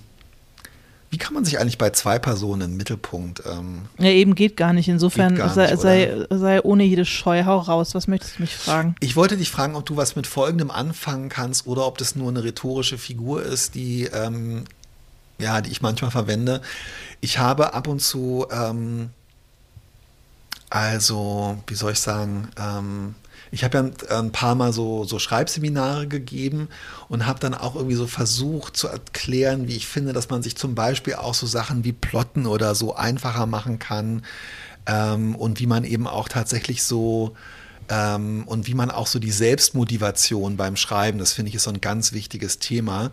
wie 1.14 1.18
kann 1.18 1.32
man 1.32 1.44
sich 1.44 1.60
eigentlich 1.60 1.78
bei 1.78 1.90
zwei 1.90 2.18
Personen 2.18 2.62
in 2.62 2.70
den 2.70 2.76
Mittelpunkt 2.76 3.44
ähm, 3.46 3.82
Ja, 3.98 4.08
eben 4.08 4.34
geht 4.34 4.56
gar 4.56 4.72
nicht. 4.72 4.88
Insofern 4.88 5.36
gar 5.36 5.54
sei, 5.54 5.70
nicht, 5.70 5.80
sei, 5.80 6.26
sei 6.28 6.60
ohne 6.60 6.82
jede 6.82 7.04
Scheu, 7.04 7.44
hau 7.44 7.58
raus. 7.58 7.94
Was 7.94 8.08
möchtest 8.08 8.38
du 8.38 8.42
mich 8.42 8.56
fragen? 8.56 8.96
Ich 8.98 9.14
wollte 9.14 9.36
dich 9.36 9.48
fragen, 9.48 9.76
ob 9.76 9.86
du 9.86 9.96
was 9.96 10.16
mit 10.16 10.26
Folgendem 10.26 10.72
anfangen 10.72 11.28
kannst 11.28 11.68
oder 11.68 11.86
ob 11.86 11.98
das 11.98 12.16
nur 12.16 12.30
eine 12.30 12.42
rhetorische 12.42 12.98
Figur 12.98 13.44
ist, 13.44 13.76
die, 13.76 14.06
ähm, 14.12 14.64
ja, 15.38 15.60
die 15.60 15.70
ich 15.70 15.82
manchmal 15.82 16.10
verwende. 16.10 16.62
Ich 17.20 17.38
habe 17.38 17.74
ab 17.74 17.86
und 17.86 18.00
zu, 18.00 18.46
ähm, 18.50 19.10
also, 20.68 21.62
wie 21.68 21.74
soll 21.74 21.92
ich 21.92 22.00
sagen, 22.00 22.48
ähm, 22.58 23.14
ich 23.54 23.62
habe 23.62 23.78
ja 23.78 23.84
ein, 23.84 23.94
ein 24.10 24.32
paar 24.32 24.56
Mal 24.56 24.72
so, 24.72 25.04
so 25.04 25.20
Schreibseminare 25.20 26.08
gegeben 26.08 26.68
und 27.08 27.24
habe 27.24 27.38
dann 27.38 27.54
auch 27.54 27.76
irgendwie 27.76 27.94
so 27.94 28.08
versucht 28.08 28.76
zu 28.76 28.88
erklären, 28.88 29.68
wie 29.68 29.76
ich 29.76 29.86
finde, 29.86 30.12
dass 30.12 30.28
man 30.28 30.42
sich 30.42 30.56
zum 30.56 30.74
Beispiel 30.74 31.14
auch 31.14 31.34
so 31.34 31.46
Sachen 31.46 31.84
wie 31.84 31.92
Plotten 31.92 32.46
oder 32.46 32.74
so 32.74 32.96
einfacher 32.96 33.46
machen 33.46 33.78
kann 33.78 34.24
ähm, 34.86 35.36
und 35.36 35.60
wie 35.60 35.66
man 35.66 35.84
eben 35.84 36.08
auch 36.08 36.28
tatsächlich 36.28 36.82
so 36.82 37.36
ähm, 37.88 38.42
und 38.46 38.66
wie 38.66 38.74
man 38.74 38.90
auch 38.90 39.06
so 39.06 39.20
die 39.20 39.30
Selbstmotivation 39.30 40.56
beim 40.56 40.74
Schreiben, 40.74 41.18
das 41.18 41.32
finde 41.32 41.50
ich 41.50 41.54
ist 41.54 41.64
so 41.64 41.70
ein 41.70 41.80
ganz 41.80 42.12
wichtiges 42.12 42.58
Thema. 42.58 43.12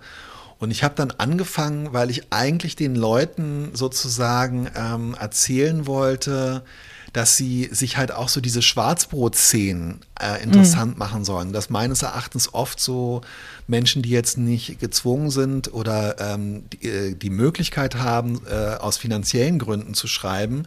Und 0.58 0.72
ich 0.72 0.84
habe 0.84 0.96
dann 0.96 1.12
angefangen, 1.12 1.94
weil 1.94 2.10
ich 2.10 2.32
eigentlich 2.32 2.76
den 2.76 2.96
Leuten 2.96 3.72
sozusagen 3.74 4.70
ähm, 4.76 5.16
erzählen 5.20 5.86
wollte, 5.86 6.64
dass 7.14 7.36
sie 7.36 7.70
sich 7.72 7.98
halt 7.98 8.12
auch 8.12 8.30
so 8.30 8.40
diese 8.40 8.62
Schwarzbrot-Szenen 8.62 10.00
äh, 10.20 10.42
interessant 10.42 10.98
machen 10.98 11.26
sollen. 11.26 11.52
Dass 11.52 11.70
meines 11.70 12.04
Erachtens 12.04 12.54
oft 12.54 12.80
so 12.80 13.22
Menschen, 13.68 14.02
die 14.02 14.10
jetzt 14.10 14.38
nicht 14.38 14.80
gezwungen 14.80 15.30
sind 15.30 15.74
oder 15.74 16.20
ähm, 16.20 16.64
die, 16.72 16.88
äh, 16.88 17.16
die 17.16 17.30
Möglichkeit 17.30 17.96
haben, 17.96 18.42
äh, 18.50 18.76
aus 18.76 18.98
finanziellen 18.98 19.60
Gründen 19.60 19.94
zu 19.94 20.08
schreiben, 20.08 20.64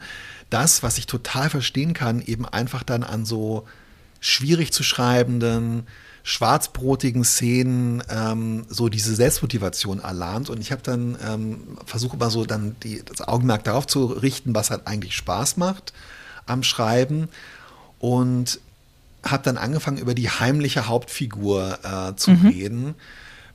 das, 0.50 0.82
was 0.82 0.98
ich 0.98 1.06
total 1.06 1.48
verstehen 1.48 1.94
kann, 1.94 2.20
eben 2.20 2.46
einfach 2.46 2.82
dann 2.82 3.04
an 3.04 3.24
so 3.24 3.66
schwierig 4.20 4.70
zu 4.72 4.82
schreibenden, 4.82 5.86
schwarzbrotigen 6.24 7.24
Szenen 7.24 8.02
ähm, 8.10 8.66
so 8.68 8.90
diese 8.90 9.14
Selbstmotivation 9.14 10.00
erlahmt. 10.00 10.50
Und 10.50 10.60
ich 10.60 10.72
habe 10.72 10.82
dann 10.82 11.16
ähm, 11.26 11.78
versucht 11.86 12.14
immer 12.14 12.30
so 12.30 12.44
dann 12.44 12.76
die, 12.82 13.02
das 13.02 13.26
Augenmerk 13.26 13.64
darauf 13.64 13.86
zu 13.86 14.06
richten, 14.06 14.54
was 14.54 14.70
halt 14.70 14.86
eigentlich 14.86 15.16
Spaß 15.16 15.56
macht 15.56 15.94
am 16.46 16.62
Schreiben. 16.62 17.28
Und 17.98 18.60
habe 19.24 19.42
dann 19.42 19.56
angefangen, 19.56 19.98
über 19.98 20.14
die 20.14 20.28
heimliche 20.28 20.86
Hauptfigur 20.86 21.78
äh, 21.82 22.16
zu 22.16 22.32
reden, 22.32 22.94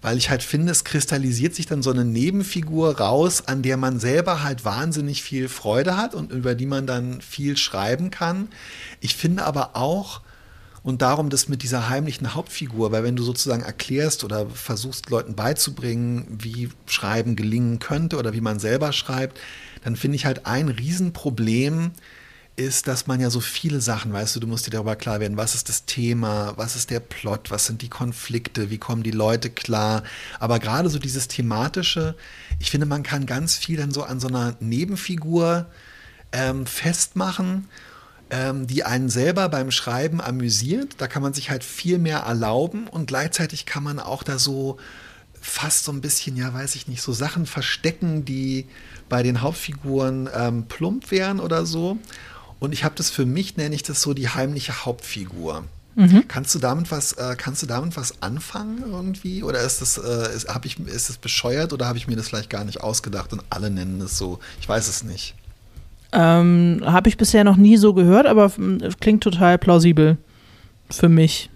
weil 0.01 0.17
ich 0.17 0.29
halt 0.29 0.43
finde, 0.43 0.71
es 0.71 0.83
kristallisiert 0.83 1.53
sich 1.53 1.65
dann 1.65 1.83
so 1.83 1.91
eine 1.91 2.05
Nebenfigur 2.05 2.97
raus, 2.99 3.43
an 3.47 3.61
der 3.61 3.77
man 3.77 3.99
selber 3.99 4.43
halt 4.43 4.63
wahnsinnig 4.65 5.21
viel 5.21 5.49
Freude 5.49 5.97
hat 5.97 6.15
und 6.15 6.31
über 6.31 6.55
die 6.55 6.65
man 6.65 6.87
dann 6.87 7.21
viel 7.21 7.57
schreiben 7.57 8.09
kann. 8.09 8.47
Ich 9.01 9.15
finde 9.15 9.45
aber 9.45 9.75
auch, 9.75 10.21
und 10.81 11.01
darum 11.01 11.29
das 11.29 11.49
mit 11.49 11.61
dieser 11.61 11.89
heimlichen 11.89 12.33
Hauptfigur, 12.33 12.93
weil 12.93 13.03
wenn 13.03 13.17
du 13.17 13.23
sozusagen 13.23 13.63
erklärst 13.63 14.23
oder 14.23 14.49
versuchst 14.49 15.09
Leuten 15.09 15.35
beizubringen, 15.35 16.25
wie 16.29 16.69
Schreiben 16.85 17.35
gelingen 17.35 17.79
könnte 17.79 18.17
oder 18.17 18.33
wie 18.33 18.41
man 18.41 18.59
selber 18.59 18.93
schreibt, 18.93 19.37
dann 19.83 19.97
finde 19.97 20.15
ich 20.15 20.25
halt 20.25 20.45
ein 20.45 20.69
Riesenproblem 20.69 21.91
ist, 22.59 22.87
dass 22.87 23.07
man 23.07 23.19
ja 23.19 23.29
so 23.29 23.39
viele 23.39 23.81
Sachen, 23.81 24.11
weißt 24.11 24.35
du, 24.35 24.39
du 24.41 24.47
musst 24.47 24.67
dir 24.67 24.71
darüber 24.71 24.95
klar 24.95 25.19
werden, 25.19 25.37
was 25.37 25.55
ist 25.55 25.69
das 25.69 25.85
Thema, 25.85 26.53
was 26.57 26.75
ist 26.75 26.89
der 26.89 26.99
Plot, 26.99 27.49
was 27.51 27.65
sind 27.65 27.81
die 27.81 27.89
Konflikte, 27.89 28.69
wie 28.69 28.77
kommen 28.77 29.01
die 29.01 29.11
Leute 29.11 29.49
klar. 29.49 30.03
Aber 30.39 30.59
gerade 30.59 30.89
so 30.89 30.99
dieses 30.99 31.27
thematische, 31.27 32.15
ich 32.59 32.69
finde, 32.69 32.85
man 32.85 33.03
kann 33.03 33.25
ganz 33.25 33.55
viel 33.55 33.77
dann 33.77 33.91
so 33.91 34.03
an 34.03 34.19
so 34.19 34.27
einer 34.27 34.55
Nebenfigur 34.59 35.67
ähm, 36.31 36.65
festmachen 36.65 37.67
ähm, 38.31 38.67
die 38.67 38.83
einen 38.83 39.09
selber 39.09 39.49
beim 39.49 39.71
Schreiben 39.71 40.21
amüsiert. 40.21 40.95
Da 40.99 41.07
kann 41.07 41.23
man 41.23 41.33
sich 41.33 41.49
halt 41.49 41.63
viel 41.63 41.97
mehr 41.97 42.19
erlauben 42.19 42.87
und 42.87 43.07
gleichzeitig 43.07 43.65
kann 43.65 43.83
man 43.83 43.99
auch 43.99 44.23
da 44.23 44.37
so 44.37 44.77
fast 45.41 45.85
so 45.85 45.91
ein 45.91 46.01
bisschen, 46.01 46.35
ja, 46.35 46.53
weiß 46.53 46.75
ich 46.75 46.87
nicht, 46.87 47.01
so 47.01 47.13
Sachen 47.13 47.45
verstecken, 47.45 48.25
die 48.25 48.67
bei 49.07 49.23
den 49.23 49.41
Hauptfiguren 49.41 50.29
ähm, 50.33 50.65
plump 50.67 51.11
wären 51.11 51.39
oder 51.39 51.65
so. 51.65 51.97
Und 52.59 52.73
ich 52.73 52.83
habe 52.83 52.95
das 52.95 53.09
für 53.09 53.25
mich, 53.25 53.57
nenne 53.57 53.73
ich 53.73 53.83
das 53.83 54.01
so 54.01 54.13
die 54.13 54.29
heimliche 54.29 54.85
Hauptfigur. 54.85 55.63
Kannst 56.27 56.55
du 56.55 56.59
damit 56.59 56.91
was, 56.91 57.13
äh, 57.13 57.35
kannst 57.37 57.61
du 57.61 57.65
damit 57.65 57.97
was 57.97 58.21
anfangen 58.21 58.83
irgendwie? 58.89 59.43
Oder 59.43 59.61
ist 59.61 59.81
das, 59.81 59.97
äh, 59.97 60.33
ist, 60.33 60.47
hab 60.47 60.65
ich, 60.65 60.79
ist 60.79 61.09
das 61.09 61.17
bescheuert 61.17 61.73
oder 61.73 61.87
habe 61.87 61.97
ich 61.97 62.07
mir 62.07 62.15
das 62.15 62.29
vielleicht 62.29 62.49
gar 62.49 62.63
nicht 62.63 62.81
ausgedacht 62.81 63.33
und 63.33 63.41
alle 63.49 63.69
nennen 63.69 63.99
es 63.99 64.17
so? 64.17 64.39
Ich 64.61 64.69
weiß 64.69 64.87
es 64.87 65.03
nicht. 65.03 65.35
Ähm, 66.11 66.81
Habe 66.85 67.09
ich 67.09 67.17
bisher 67.17 67.43
noch 67.43 67.57
nie 67.57 67.77
so 67.77 67.93
gehört, 67.93 68.25
aber 68.25 68.51
klingt 68.99 69.23
total 69.23 69.57
plausibel 69.57 70.17
für 70.89 71.09
mich. 71.09 71.49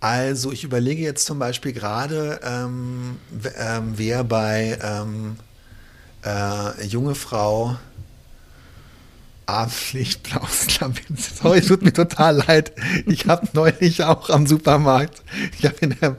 Also 0.00 0.50
ich 0.50 0.64
überlege 0.64 1.02
jetzt 1.02 1.26
zum 1.26 1.38
Beispiel 1.38 1.72
gerade, 1.72 2.40
ähm, 2.42 3.18
ähm, 3.58 3.92
wer 3.96 4.24
bei 4.24 4.78
ähm, 4.82 5.36
äh, 6.24 6.86
junge 6.86 7.14
Frau 7.14 7.76
Abendlicht, 9.46 10.24
blaues 10.24 10.80
Labyrinth. 10.80 11.20
Sorry, 11.20 11.60
tut 11.60 11.82
mir 11.82 11.92
total 11.92 12.42
leid. 12.46 12.72
Ich 13.06 13.26
habe 13.26 13.48
neulich 13.52 14.02
auch 14.02 14.28
am 14.28 14.46
Supermarkt, 14.46 15.22
ich 15.58 15.64
habe 15.64 15.76
in 15.80 15.96
der 16.00 16.16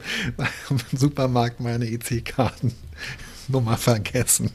im 0.70 0.98
Supermarkt 0.98 1.60
meine 1.60 1.86
EC-Kartennummer 1.86 3.76
vergessen. 3.76 4.50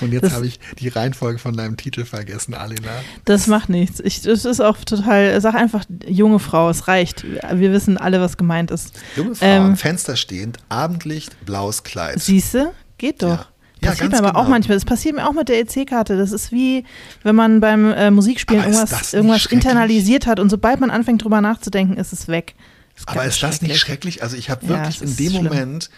Und 0.00 0.12
jetzt 0.12 0.32
habe 0.32 0.46
ich 0.46 0.58
die 0.78 0.88
Reihenfolge 0.88 1.38
von 1.38 1.56
deinem 1.56 1.76
Titel 1.76 2.04
vergessen, 2.04 2.54
Alina. 2.54 2.90
Das 3.24 3.46
macht 3.46 3.68
nichts. 3.68 4.00
Ich, 4.00 4.22
das 4.22 4.44
ist 4.44 4.60
auch 4.60 4.76
total, 4.78 5.40
sag 5.40 5.54
einfach 5.54 5.84
junge 6.06 6.38
Frau, 6.38 6.70
es 6.70 6.88
reicht. 6.88 7.24
Wir 7.24 7.72
wissen 7.72 7.96
alle, 7.96 8.20
was 8.20 8.36
gemeint 8.36 8.70
ist. 8.70 8.98
Junge 9.16 9.34
Frau 9.34 9.46
am 9.46 9.76
Fenster 9.76 10.16
stehend, 10.16 10.58
Abendlicht, 10.68 11.44
blaues 11.46 11.82
Kleid. 11.82 12.20
Siehste? 12.20 12.72
Geht 12.98 13.22
doch. 13.22 13.28
Ja. 13.28 13.46
Ja, 13.82 13.90
passiert 13.90 14.12
mir 14.12 14.18
aber 14.18 14.28
genau. 14.32 14.40
auch 14.40 14.48
manchmal. 14.48 14.76
Das 14.76 14.84
passiert 14.84 15.14
mir 15.16 15.26
auch 15.28 15.32
mit 15.32 15.48
der 15.48 15.60
EC-Karte. 15.60 16.16
Das 16.16 16.32
ist 16.32 16.52
wie, 16.52 16.84
wenn 17.22 17.34
man 17.34 17.60
beim 17.60 17.92
äh, 17.92 18.10
Musikspielen 18.10 18.62
Aber 18.62 18.70
ist 18.70 18.76
irgendwas, 18.78 18.98
das 19.00 19.14
irgendwas 19.14 19.46
internalisiert 19.46 20.26
hat 20.26 20.38
und 20.40 20.50
sobald 20.50 20.80
man 20.80 20.90
anfängt 20.90 21.24
drüber 21.24 21.40
nachzudenken, 21.40 21.96
ist 21.96 22.12
es 22.12 22.28
weg. 22.28 22.54
Das 22.96 23.08
Aber 23.08 23.24
ist 23.24 23.42
das 23.42 23.62
nicht 23.62 23.78
schrecklich? 23.78 24.22
Also 24.22 24.36
ich 24.36 24.50
habe 24.50 24.64
Ja, 24.66 24.70
wirklich 24.72 24.96
es 24.96 25.02
in 25.02 25.08
ist 25.08 25.18
dem 25.20 25.30
schlimm. 25.30 25.44
Moment, 25.44 25.90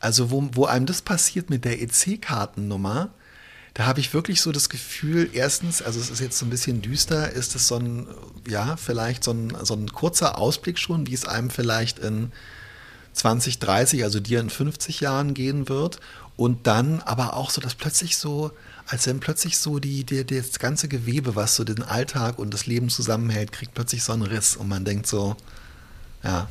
also 0.00 0.30
wo, 0.30 0.48
wo 0.52 0.64
einem 0.66 0.86
das 0.86 1.02
passiert 1.02 1.50
mit 1.50 1.64
der 1.64 1.80
EC-Kartennummer, 1.80 3.10
da 3.74 3.86
habe 3.86 4.00
ich 4.00 4.12
wirklich 4.12 4.40
so 4.40 4.50
das 4.50 4.68
Gefühl, 4.68 5.30
erstens, 5.32 5.82
also 5.82 6.00
es 6.00 6.10
ist 6.10 6.20
jetzt 6.20 6.38
so 6.38 6.46
ein 6.46 6.50
bisschen 6.50 6.82
düster, 6.82 7.30
ist 7.30 7.54
es 7.54 7.68
so 7.68 7.76
ein, 7.76 8.08
ja, 8.48 8.76
vielleicht 8.76 9.22
so 9.22 9.30
ein, 9.30 9.52
so 9.62 9.74
ein 9.74 9.92
kurzer 9.92 10.38
Ausblick 10.38 10.78
schon, 10.78 11.06
wie 11.06 11.14
es 11.14 11.26
einem 11.28 11.50
vielleicht 11.50 12.00
in 12.00 12.32
20, 13.18 13.58
30, 13.58 14.04
also 14.04 14.20
dir 14.20 14.40
in 14.40 14.48
50 14.50 15.00
Jahren 15.00 15.34
gehen 15.34 15.68
wird. 15.68 16.00
Und 16.36 16.66
dann 16.68 17.00
aber 17.04 17.34
auch 17.36 17.50
so, 17.50 17.60
dass 17.60 17.74
plötzlich 17.74 18.16
so, 18.16 18.52
als 18.86 19.06
wenn 19.08 19.18
plötzlich 19.18 19.58
so 19.58 19.80
die, 19.80 20.04
die, 20.04 20.24
das 20.24 20.58
ganze 20.60 20.86
Gewebe, 20.88 21.34
was 21.34 21.56
so 21.56 21.64
den 21.64 21.82
Alltag 21.82 22.38
und 22.38 22.54
das 22.54 22.66
Leben 22.66 22.88
zusammenhält, 22.90 23.50
kriegt 23.50 23.74
plötzlich 23.74 24.04
so 24.04 24.12
einen 24.12 24.22
Riss 24.22 24.54
und 24.56 24.68
man 24.68 24.84
denkt 24.84 25.06
so, 25.08 25.34
ja. 26.22 26.48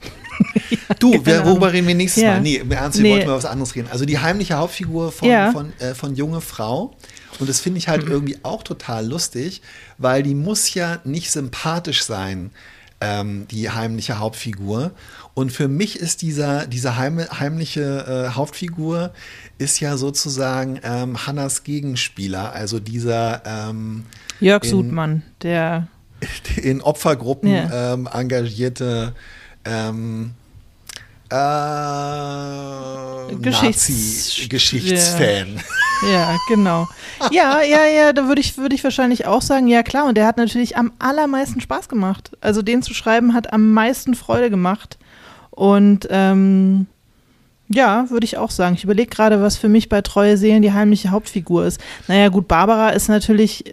Du, 0.98 1.12
wer, 1.24 1.38
genau. 1.40 1.50
worüber 1.50 1.72
reden 1.72 1.86
wir 1.86 1.94
nächstes 1.94 2.22
Ja. 2.22 2.32
Mal? 2.34 2.40
Nee, 2.40 2.56
im 2.56 2.70
Ernst, 2.72 2.98
wir 2.98 3.02
Nee. 3.04 3.12
wollten 3.14 3.26
mal 3.28 3.36
was 3.36 3.44
anderes 3.44 3.74
reden. 3.74 3.88
Also 3.90 4.04
die 4.04 4.18
heimliche 4.18 4.54
Hauptfigur 4.54 5.12
von, 5.12 5.28
Ja. 5.28 5.52
von, 5.52 5.72
äh, 5.78 5.94
von 5.94 6.14
junge 6.16 6.40
Frau. 6.40 6.96
Und 7.38 7.48
das 7.48 7.60
finde 7.60 7.78
ich 7.78 7.88
halt 7.88 8.04
Mhm. 8.04 8.10
irgendwie 8.12 8.38
auch 8.42 8.62
total 8.62 9.06
lustig, 9.06 9.62
weil 9.98 10.22
die 10.22 10.34
muss 10.34 10.74
ja 10.74 10.98
nicht 11.04 11.30
sympathisch 11.30 12.02
sein, 12.04 12.50
ähm, 13.00 13.46
die 13.48 13.70
heimliche 13.70 14.18
Hauptfigur. 14.18 14.92
Und 15.34 15.52
für 15.52 15.68
mich 15.68 15.98
ist 15.98 16.22
dieser, 16.22 16.66
diese 16.66 16.96
heim, 16.96 17.18
heimliche 17.20 18.26
äh, 18.30 18.34
Hauptfigur 18.34 19.12
ist 19.58 19.78
ja 19.80 19.96
sozusagen 19.96 20.80
ähm, 20.82 21.26
Hannas 21.26 21.62
Gegenspieler, 21.62 22.52
also 22.52 22.80
dieser 22.80 23.42
ähm, 23.46 24.04
Jörg 24.40 24.64
in- 24.64 24.70
Sudmann, 24.70 25.22
der 25.42 25.86
in 26.62 26.80
Opfergruppen 26.80 27.50
Ja. 27.50 27.94
ähm, 27.94 28.08
engagierte 28.12 29.14
ähm, 29.64 30.32
äh, 31.30 31.34
Geschichts- 33.36 33.88
Nazi-Geschichtsfan. 33.88 35.60
Ja, 36.12 36.36
genau. 36.48 36.86
Ja, 37.32 37.60
ja, 37.62 37.84
ja, 37.86 38.12
da 38.12 38.28
würde 38.28 38.40
ich, 38.40 38.56
würde 38.56 38.74
ich 38.74 38.84
wahrscheinlich 38.84 39.26
auch 39.26 39.42
sagen, 39.42 39.66
ja 39.66 39.82
klar, 39.82 40.06
und 40.06 40.16
der 40.16 40.26
hat 40.26 40.36
natürlich 40.36 40.76
am 40.76 40.92
allermeisten 41.00 41.60
Spaß 41.60 41.88
gemacht. 41.88 42.30
Also 42.40 42.62
den 42.62 42.82
zu 42.82 42.94
schreiben 42.94 43.34
hat 43.34 43.52
am 43.52 43.72
meisten 43.72 44.14
Freude 44.14 44.48
gemacht. 44.50 44.96
Und 45.50 46.06
ähm, 46.10 46.86
ja, 47.68 48.08
würde 48.10 48.24
ich 48.24 48.36
auch 48.38 48.50
sagen. 48.52 48.76
Ich 48.76 48.84
überlege 48.84 49.10
gerade, 49.10 49.42
was 49.42 49.56
für 49.56 49.68
mich 49.68 49.88
bei 49.88 50.00
Treue 50.02 50.36
Seelen 50.36 50.62
die 50.62 50.72
heimliche 50.72 51.10
Hauptfigur 51.10 51.66
ist. 51.66 51.80
Naja, 52.06 52.28
gut, 52.28 52.46
Barbara 52.48 52.90
ist 52.90 53.08
natürlich 53.08 53.64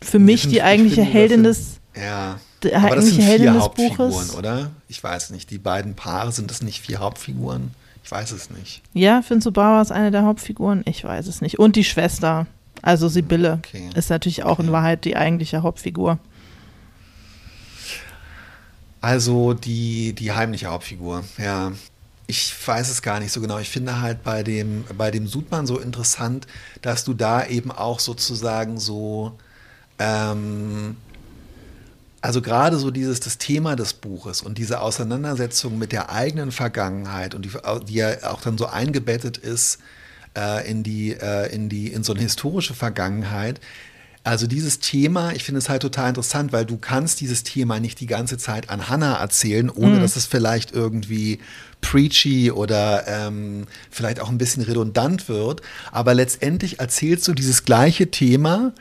für 0.00 0.18
mich 0.18 0.44
Ich 0.44 0.50
die 0.50 0.62
eigentliche 0.62 1.02
Heldin 1.02 1.44
des, 1.44 1.78
Ja. 1.94 2.38
Die 2.64 2.74
Aber 2.74 2.96
das 2.96 3.06
sind 3.06 3.22
vier 3.22 3.54
Hauptfiguren, 3.60 4.10
Buches. 4.10 4.34
oder? 4.36 4.70
Ich 4.88 5.02
weiß 5.02 5.30
nicht. 5.30 5.50
Die 5.50 5.58
beiden 5.58 5.94
Paare 5.94 6.32
sind 6.32 6.50
das 6.50 6.62
nicht 6.62 6.80
vier 6.80 6.98
Hauptfiguren? 6.98 7.70
Ich 8.02 8.10
weiß 8.10 8.32
es 8.32 8.50
nicht. 8.50 8.82
Ja, 8.92 9.22
findest 9.22 9.46
du 9.46 9.52
Barbara 9.52 9.80
ist 9.82 9.92
eine 9.92 10.10
der 10.10 10.24
Hauptfiguren? 10.24 10.82
Ich 10.86 11.02
weiß 11.04 11.26
es 11.26 11.40
nicht. 11.40 11.58
Und 11.58 11.76
die 11.76 11.84
Schwester, 11.84 12.46
also 12.82 13.08
Sibylle, 13.08 13.60
Okay. 13.64 13.88
ist 13.94 14.10
natürlich 14.10 14.42
auch 14.42 14.58
in 14.60 14.70
Wahrheit 14.72 15.04
die 15.04 15.16
eigentliche 15.16 15.62
Hauptfigur. 15.62 16.18
Also 19.00 19.52
die, 19.52 20.14
die 20.14 20.32
heimliche 20.32 20.66
Hauptfigur, 20.68 21.24
ja. 21.38 21.72
Ich 22.26 22.54
weiß 22.66 22.88
es 22.90 23.02
gar 23.02 23.20
nicht 23.20 23.32
so 23.32 23.40
genau. 23.42 23.58
Ich 23.58 23.68
finde 23.68 24.00
halt 24.00 24.22
bei 24.24 24.42
dem, 24.42 24.84
bei 24.96 25.10
dem 25.10 25.26
Sudmann 25.26 25.66
so 25.66 25.78
interessant, 25.78 26.46
dass 26.80 27.04
du 27.04 27.12
da 27.12 27.44
eben 27.46 27.70
auch 27.70 28.00
sozusagen 28.00 28.80
so, 28.80 29.32
ähm, 29.98 30.96
also 32.24 32.40
gerade 32.40 32.78
so 32.78 32.90
dieses, 32.90 33.20
das 33.20 33.36
Thema 33.36 33.76
des 33.76 33.92
Buches 33.92 34.40
und 34.40 34.56
diese 34.56 34.80
Auseinandersetzung 34.80 35.76
mit 35.76 35.92
der 35.92 36.10
eigenen 36.10 36.52
Vergangenheit 36.52 37.34
und 37.34 37.44
die, 37.44 37.50
die 37.86 37.94
ja 37.96 38.30
auch 38.32 38.40
dann 38.40 38.56
so 38.56 38.64
eingebettet 38.64 39.36
ist 39.36 39.78
äh, 40.34 40.66
in 40.66 40.82
die, 40.82 41.12
äh, 41.12 41.54
in 41.54 41.68
die, 41.68 41.88
in 41.88 42.02
so 42.02 42.14
eine 42.14 42.22
historische 42.22 42.72
Vergangenheit. 42.72 43.60
Also 44.22 44.46
dieses 44.46 44.78
Thema, 44.78 45.34
ich 45.34 45.44
finde 45.44 45.58
es 45.58 45.68
halt 45.68 45.82
total 45.82 46.08
interessant, 46.08 46.50
weil 46.50 46.64
du 46.64 46.78
kannst 46.78 47.20
dieses 47.20 47.42
Thema 47.42 47.78
nicht 47.78 48.00
die 48.00 48.06
ganze 48.06 48.38
Zeit 48.38 48.70
an 48.70 48.88
Hannah 48.88 49.20
erzählen, 49.20 49.68
ohne 49.68 50.00
dass 50.00 50.16
es 50.16 50.24
vielleicht 50.24 50.72
irgendwie 50.72 51.40
preachy 51.82 52.50
oder 52.50 53.06
ähm, 53.06 53.66
vielleicht 53.90 54.18
auch 54.20 54.30
ein 54.30 54.38
bisschen 54.38 54.62
redundant 54.62 55.28
wird. 55.28 55.60
Aber 55.92 56.14
letztendlich 56.14 56.80
erzählst 56.80 57.28
du 57.28 57.34
dieses 57.34 57.66
gleiche 57.66 58.10
Thema, 58.10 58.72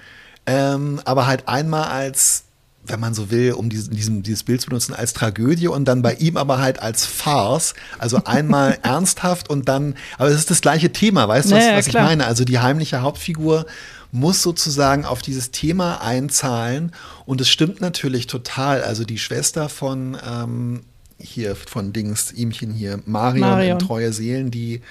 ähm, 0.46 1.02
aber 1.04 1.28
halt 1.28 1.50
einmal 1.50 1.90
als 1.90 2.46
wenn 2.86 3.00
man 3.00 3.14
so 3.14 3.32
will, 3.32 3.54
um 3.54 3.70
diesen, 3.70 3.96
diesem, 3.96 4.24
dieses 4.24 4.44
Bild 4.44 4.62
zu 4.62 4.68
benutzen, 4.68 4.94
als 4.94 5.14
Tragödie 5.14 5.68
und 5.68 5.86
dann 5.86 6.02
bei 6.02 6.16
ihm 6.16 6.38
aber 6.38 6.60
halt 6.60 6.82
als 6.82 7.06
Farce. 7.06 7.74
Also 7.98 8.22
einmal 8.26 8.78
ernsthaft 8.84 9.50
und 9.50 9.70
dann, 9.70 9.96
aber 10.18 10.30
es 10.30 10.36
ist 10.36 10.52
das 10.52 10.62
gleiche 10.62 10.92
Thema, 10.92 11.28
weißt 11.28 11.52
du, 11.52 11.56
was, 11.56 11.64
Naja, 11.64 11.78
was 11.78 11.88
ich 11.88 11.94
meine? 11.94 12.26
Also 12.26 12.44
die 12.44 12.60
heimliche 12.60 13.02
Hauptfigur 13.02 13.66
muss 14.12 14.44
sozusagen 14.44 15.06
auf 15.06 15.22
dieses 15.22 15.52
Thema 15.52 16.02
einzahlen 16.02 16.92
und 17.26 17.42
es 17.42 17.50
stimmt 17.50 17.82
natürlich 17.82 18.28
total. 18.28 18.84
Also 18.84 19.06
die 19.06 19.18
Schwester 19.18 19.70
von 19.70 20.18
ähm, 20.28 20.82
hier, 21.18 21.56
von 21.56 21.94
Dings, 21.94 22.32
ihmchen 22.34 22.74
hier, 22.74 23.00
Marion, 23.06 23.40
Marion. 23.40 23.80
in 23.80 23.80
Treue 23.80 24.12
Seelen, 24.12 24.52
die 24.52 24.82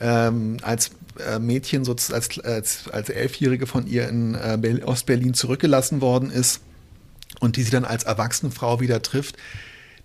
ähm, 0.00 0.58
als 0.62 0.90
äh, 1.18 1.38
Mädchen, 1.38 1.84
so 1.84 1.92
als, 1.92 2.12
als, 2.12 2.88
als 2.92 3.08
Elfjährige 3.08 3.66
von 3.66 3.86
ihr 3.86 4.08
in 4.08 4.34
äh, 4.34 4.82
Ostberlin 4.84 5.34
zurückgelassen 5.34 6.00
worden 6.00 6.30
ist 6.30 6.60
und 7.40 7.56
die 7.56 7.62
sie 7.62 7.70
dann 7.70 7.84
als 7.84 8.04
erwachsene 8.04 8.50
Frau 8.52 8.80
wieder 8.80 9.02
trifft, 9.02 9.36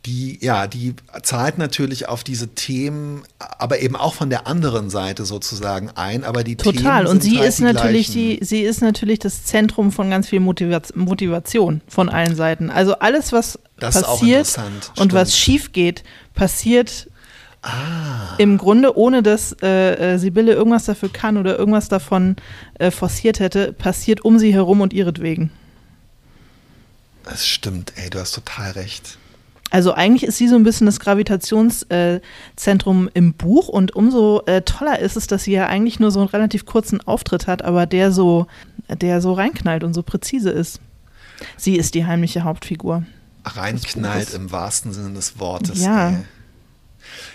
die, 0.06 0.38
ja, 0.44 0.68
die 0.68 0.96
zahlt 1.22 1.58
natürlich 1.58 2.10
auf 2.10 2.26
diese 2.26 2.50
Themen, 2.50 3.24
aber 3.40 3.80
eben 3.80 3.96
auch 3.96 4.14
von 4.14 4.30
der 4.30 4.48
anderen 4.48 4.90
Seite 4.90 5.24
sozusagen 5.24 5.92
ein, 5.96 6.26
aber 6.26 6.44
die 6.44 6.58
Total. 6.58 7.04
Themen 7.06 7.08
Und 7.08 7.24
sie 7.24 7.38
halt 7.38 7.48
ist 7.48 7.60
die 7.60 7.64
natürlich 7.64 8.08
gleichen. 8.12 8.38
die, 8.40 8.44
sie 8.46 8.62
ist 8.64 8.82
natürlich 8.82 9.20
das 9.20 9.46
Zentrum 9.46 9.94
von 9.94 10.10
ganz 10.10 10.28
viel 10.28 10.42
Motiva- 10.42 10.82
Motivation 10.98 11.80
von 11.88 12.10
allen 12.10 12.36
Seiten. 12.36 12.70
Also 12.70 12.96
alles, 13.00 13.32
was 13.32 13.58
Das 13.80 13.96
ist 13.96 14.04
auch 14.04 14.20
passiert 14.20 14.60
und 14.98 15.14
was 15.14 15.30
stimmt. 15.38 15.42
schief 15.44 15.72
geht, 15.72 16.04
passiert 16.34 17.10
Ah, 17.66 18.36
im 18.40 18.58
Grunde, 18.58 18.98
ohne 18.98 19.24
dass 19.24 19.56
äh, 19.62 20.16
äh, 20.16 20.18
Sibylle 20.18 20.52
irgendwas 20.52 20.84
dafür 20.84 21.08
kann 21.08 21.38
oder 21.38 21.58
irgendwas 21.58 21.88
davon 21.88 22.36
äh, 22.78 22.92
forciert 22.92 23.40
hätte, 23.40 23.72
passiert 23.72 24.26
um 24.26 24.38
sie 24.38 24.54
herum 24.54 24.82
und 24.82 24.92
ihretwegen. 24.92 25.50
Das 27.26 27.48
stimmt, 27.48 27.94
ey, 27.96 28.10
du 28.10 28.20
hast 28.20 28.34
total 28.34 28.72
recht. 28.72 29.18
Also 29.70 29.94
eigentlich 29.94 30.24
ist 30.24 30.38
sie 30.38 30.48
so 30.48 30.56
ein 30.56 30.64
bisschen 30.64 30.86
das 30.86 31.00
Gravitationszentrum 31.00 33.08
äh, 33.08 33.12
im 33.16 33.34
Buch 33.34 33.70
und 33.70 33.96
umso 33.96 34.44
äh, 34.46 34.62
toller 34.62 35.00
ist 35.00 35.18
es, 35.18 35.26
dass 35.26 35.46
sie 35.46 35.54
ja 35.54 35.66
eigentlich 35.66 36.00
nur 36.00 36.12
so 36.12 36.20
einen 36.20 36.30
relativ 36.30 36.68
kurzen 36.68 37.02
Auftritt 37.02 37.48
hat, 37.48 37.64
aber 37.64 37.88
der 37.88 38.12
so, 38.12 38.46
der 38.88 39.20
so 39.20 39.34
reinknallt 39.34 39.84
und 39.84 39.96
so 39.96 40.04
präzise 40.04 40.52
ist. 40.52 40.80
Sie 41.58 41.76
ist 41.76 41.96
die 41.96 42.06
heimliche 42.06 42.44
Hauptfigur. 42.44 43.04
Reinknallt 43.46 44.36
im 44.36 44.52
wahrsten 44.52 44.94
Sinne 44.94 45.16
des 45.16 45.40
Wortes. 45.40 45.84
Ja. 45.84 46.10
Ey. 46.10 46.18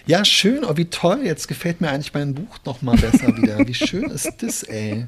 Ja, 0.07 0.25
schön. 0.25 0.65
Oh, 0.65 0.77
wie 0.77 0.87
toll. 0.87 1.21
Jetzt 1.25 1.49
gefällt 1.49 1.81
mir 1.81 1.91
eigentlich 1.91 2.15
mein 2.15 2.35
Buch 2.35 2.59
noch 2.65 2.83
mal 2.83 2.97
besser 2.97 3.37
wieder. 3.37 3.67
Wie 3.67 3.75
schön 3.75 4.05
ist 4.05 4.33
das, 4.39 4.63
ey. 4.63 5.07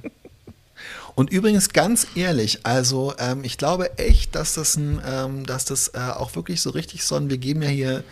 Und 1.15 1.31
übrigens 1.31 1.71
ganz 1.71 2.07
ehrlich, 2.15 2.61
also 2.65 3.15
ähm, 3.19 3.45
ich 3.45 3.59
glaube 3.59 3.99
echt, 3.99 4.35
dass 4.35 4.55
das, 4.55 4.77
ein, 4.77 5.01
ähm, 5.07 5.47
dass 5.47 5.65
das 5.65 5.89
äh, 5.89 5.99
auch 5.99 6.35
wirklich 6.37 6.63
so 6.63 6.71
richtig 6.71 7.05
so 7.05 7.17
ein, 7.17 7.31
wir 7.31 7.39
geben 7.39 7.63
ja 7.63 7.69
hier 7.69 8.05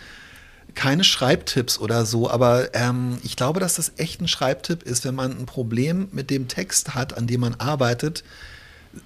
keine 0.74 1.04
Schreibtipps 1.04 1.78
oder 1.78 2.04
so, 2.04 2.30
aber 2.30 2.74
ähm, 2.74 3.18
ich 3.24 3.36
glaube, 3.36 3.60
dass 3.60 3.74
das 3.74 3.92
echt 3.96 4.20
ein 4.20 4.28
Schreibtipp 4.28 4.82
ist, 4.82 5.04
wenn 5.04 5.14
man 5.14 5.36
ein 5.36 5.46
Problem 5.46 6.08
mit 6.12 6.30
dem 6.30 6.48
Text 6.48 6.94
hat, 6.94 7.16
an 7.16 7.26
dem 7.26 7.40
man 7.40 7.54
arbeitet, 7.54 8.22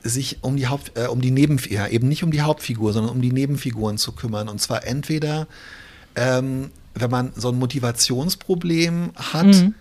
sich 0.03 0.39
um 0.43 0.57
die 0.57 0.67
Haupt, 0.69 0.93
äh, 0.97 1.07
um 1.07 1.21
die 1.21 1.31
Nebenfigur, 1.31 1.89
eben 1.89 2.09
nicht 2.09 2.25
um 2.25 2.31
die 2.31 2.43
Hauptfigur, 2.43 2.93
sondern 2.93 3.13
um 3.13 3.23
die 3.23 3.33
Nebenfiguren 3.33 3.99
zu 3.99 4.13
kümmern. 4.13 4.49
Und 4.49 4.61
zwar 4.61 4.85
entweder, 4.87 5.47
ähm, 6.15 6.71
wenn 6.95 7.11
man 7.11 7.33
so 7.37 7.49
ein 7.49 7.59
Motivationsproblem 7.59 9.13
hat, 9.17 9.73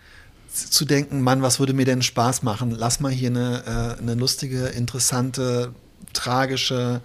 zu 0.51 0.85
denken, 0.85 1.21
Mann, 1.21 1.41
was 1.41 1.59
würde 1.59 1.73
mir 1.73 1.85
denn 1.85 2.01
Spaß 2.01 2.43
machen? 2.43 2.71
Lass 2.71 2.99
mal 2.99 3.11
hier 3.11 3.29
eine, 3.29 3.97
äh, 3.97 4.01
eine 4.01 4.15
lustige, 4.15 4.67
interessante, 4.67 5.73
tragische, 6.13 7.01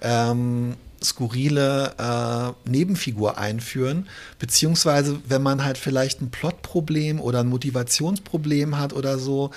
ähm, 0.00 0.76
skurrile 1.02 1.94
äh, 1.98 2.68
Nebenfigur 2.68 3.38
einführen, 3.38 4.08
beziehungsweise 4.38 5.18
wenn 5.28 5.42
man 5.42 5.64
halt 5.64 5.78
vielleicht 5.78 6.20
ein 6.20 6.30
Plotproblem 6.30 7.20
oder 7.20 7.40
ein 7.40 7.48
Motivationsproblem 7.48 8.78
hat 8.78 8.92
oder 8.92 9.18
so, 9.18 9.50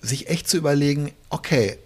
sich 0.00 0.28
echt 0.28 0.48
zu 0.48 0.56
überlegen, 0.56 1.10
okay, 1.30 1.78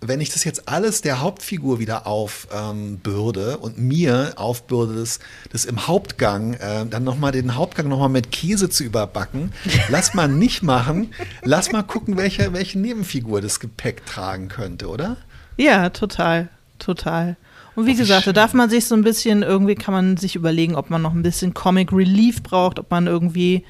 wenn 0.00 0.20
ich 0.20 0.30
das 0.30 0.44
jetzt 0.44 0.68
alles 0.68 1.00
der 1.00 1.20
Hauptfigur 1.20 1.78
wieder 1.78 2.06
aufbürde 2.06 3.52
ähm, 3.52 3.62
und 3.62 3.78
mir 3.78 4.34
aufbürde, 4.36 4.94
das, 4.94 5.20
das 5.50 5.64
im 5.64 5.86
Hauptgang, 5.86 6.54
äh, 6.54 6.86
dann 6.86 7.04
nochmal 7.04 7.32
den 7.32 7.56
Hauptgang 7.56 7.88
nochmal 7.88 8.08
mit 8.08 8.30
Käse 8.30 8.68
zu 8.68 8.84
überbacken, 8.84 9.52
lass 9.88 10.14
mal 10.14 10.28
nicht 10.28 10.62
machen, 10.62 11.14
lass 11.42 11.72
mal 11.72 11.82
gucken, 11.82 12.16
welche, 12.16 12.52
welche 12.52 12.78
Nebenfigur 12.78 13.40
das 13.40 13.60
Gepäck 13.60 14.04
tragen 14.06 14.48
könnte, 14.48 14.88
oder? 14.88 15.16
Ja, 15.56 15.88
total, 15.88 16.48
total. 16.78 17.36
Und 17.74 17.86
wie 17.86 17.92
Ach, 17.92 17.98
gesagt, 17.98 18.26
da 18.26 18.32
darf 18.32 18.54
man 18.54 18.70
sich 18.70 18.86
so 18.86 18.94
ein 18.94 19.02
bisschen, 19.02 19.42
irgendwie 19.42 19.74
kann 19.74 19.92
man 19.92 20.16
sich 20.16 20.36
überlegen, 20.36 20.74
ob 20.74 20.90
man 20.90 21.02
noch 21.02 21.14
ein 21.14 21.22
bisschen 21.22 21.54
Comic 21.54 21.92
Relief 21.92 22.42
braucht, 22.42 22.78
ob 22.78 22.90
man 22.90 23.06
irgendwie 23.06 23.64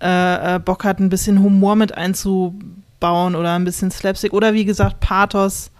äh, 0.00 0.56
äh 0.56 0.58
Bock 0.58 0.84
hat, 0.84 1.00
ein 1.00 1.08
bisschen 1.08 1.42
Humor 1.42 1.76
mit 1.76 1.92
einzubauen 1.96 2.79
bauen 3.00 3.34
oder 3.34 3.54
ein 3.54 3.64
bisschen 3.64 3.90
Slapstick 3.90 4.32
oder 4.32 4.54
wie 4.54 4.64
gesagt 4.64 5.00
Pathos 5.00 5.70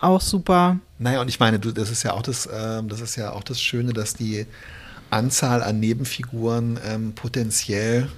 auch 0.00 0.20
super. 0.20 0.78
Naja, 0.98 1.20
und 1.20 1.28
ich 1.28 1.40
meine, 1.40 1.58
du, 1.58 1.72
das 1.72 1.90
ist 1.90 2.02
ja 2.02 2.12
auch 2.12 2.22
das, 2.22 2.46
äh, 2.46 2.82
das 2.84 3.00
ist 3.00 3.16
ja 3.16 3.32
auch 3.32 3.42
das 3.42 3.60
Schöne, 3.60 3.92
dass 3.92 4.14
die 4.14 4.46
Anzahl 5.10 5.62
an 5.62 5.80
Nebenfiguren 5.80 6.78
ähm, 6.84 7.12
potenziell 7.14 8.08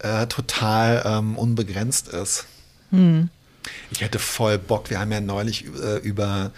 äh, 0.00 0.26
total 0.26 1.02
ähm, 1.04 1.36
unbegrenzt 1.36 2.08
ist. 2.08 2.46
Hm. 2.90 3.28
Ich 3.90 4.00
hätte 4.00 4.18
voll 4.18 4.58
Bock, 4.58 4.90
wir 4.90 5.00
haben 5.00 5.12
ja 5.12 5.20
neulich 5.20 5.66
äh, 5.66 5.98
über 5.98 6.50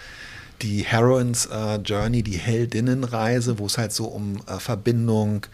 die 0.61 0.83
Heroines 0.83 1.47
äh, 1.47 1.75
Journey, 1.77 2.23
die 2.23 2.37
Heldinnenreise, 2.37 3.59
wo 3.59 3.65
es 3.65 3.77
halt 3.77 3.91
so 3.91 4.05
um 4.05 4.41
äh, 4.47 4.59
Verbindung, 4.59 5.43
äh, 5.43 5.47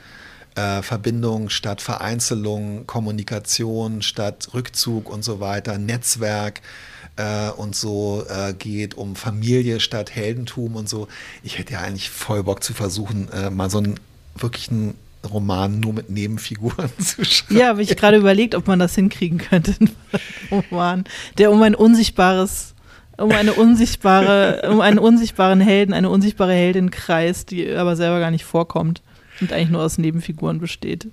Verbindung 0.56 1.50
statt 1.50 1.82
Vereinzelung, 1.82 2.86
Kommunikation 2.86 4.02
statt 4.02 4.50
Rückzug 4.54 5.10
und 5.10 5.24
so 5.24 5.40
weiter, 5.40 5.78
Netzwerk 5.78 6.62
äh, 7.20 7.50
und 7.52 7.76
so 7.76 8.24
äh, 8.30 8.54
geht, 8.54 8.96
um 8.96 9.16
Familie 9.16 9.80
statt 9.80 10.16
Heldentum 10.16 10.76
und 10.76 10.90
so. 10.90 11.08
Ich 11.44 11.58
hätte 11.58 11.74
ja 11.74 11.82
eigentlich 11.82 12.10
voll 12.10 12.44
Bock 12.44 12.64
zu 12.64 12.74
versuchen, 12.74 13.30
äh, 13.32 13.50
mal 13.50 13.70
so 13.70 13.80
einen 13.80 14.00
wirklichen 14.36 14.96
Roman 15.30 15.80
nur 15.80 15.94
mit 15.94 16.10
Nebenfiguren 16.10 16.90
zu 17.00 17.26
schreiben. 17.26 17.60
Ja, 17.60 17.68
habe 17.68 17.82
ich 17.82 17.96
gerade 17.96 18.18
überlegt, 18.18 18.56
ob 18.56 18.68
man 18.68 18.80
das 18.80 18.96
hinkriegen 18.96 19.38
könnte. 19.38 19.76
Ein 19.80 19.92
Roman, 20.72 21.04
der 21.38 21.52
um 21.52 21.62
ein 21.62 21.76
unsichtbares 21.76 22.74
um 23.18 23.34
eine 23.34 23.52
unsichtbare, 23.52 24.70
um 24.72 24.80
einen 24.80 24.98
unsichtbaren 24.98 25.60
Helden, 25.60 25.94
eine 25.94 26.10
unsichtbare 26.10 26.54
Heldin 26.54 26.90
kreist, 26.90 27.52
die 27.52 27.70
aber 27.70 27.98
selber 27.98 28.22
gar 28.22 28.32
nicht 28.32 28.46
vorkommt 28.46 29.02
und 29.42 29.52
eigentlich 29.52 29.70
nur 29.70 29.84
aus 29.84 29.98
Nebenfiguren 29.98 30.60
besteht. 30.60 31.08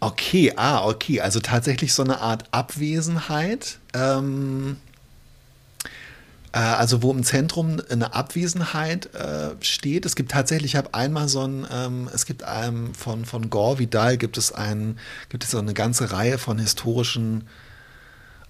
Okay, 0.00 0.52
ah, 0.56 0.84
okay. 0.84 1.20
Also 1.20 1.40
tatsächlich 1.40 1.94
so 1.94 2.02
eine 2.02 2.20
Art 2.20 2.44
Abwesenheit. 2.50 3.78
Ähm, 3.94 4.76
äh, 6.56 6.58
also 6.58 7.02
wo 7.02 7.12
im 7.12 7.22
Zentrum 7.22 7.80
eine 7.90 8.14
Abwesenheit 8.14 9.14
äh, 9.14 9.50
steht. 9.60 10.06
Es 10.06 10.16
gibt 10.16 10.30
tatsächlich, 10.30 10.72
ich 10.72 10.76
habe 10.76 10.94
einmal 10.94 11.28
so 11.28 11.46
ein, 11.46 11.66
ähm, 11.70 12.08
es 12.12 12.24
gibt 12.24 12.42
einem 12.42 12.94
von, 12.94 13.26
von 13.26 13.50
Gore 13.50 13.78
Vidal 13.78 14.16
gibt 14.16 14.38
es 14.38 14.52
ein, 14.52 14.98
gibt 15.28 15.44
es 15.44 15.50
so 15.50 15.58
eine 15.58 15.74
ganze 15.74 16.12
Reihe 16.12 16.38
von 16.38 16.58
historischen, 16.58 17.46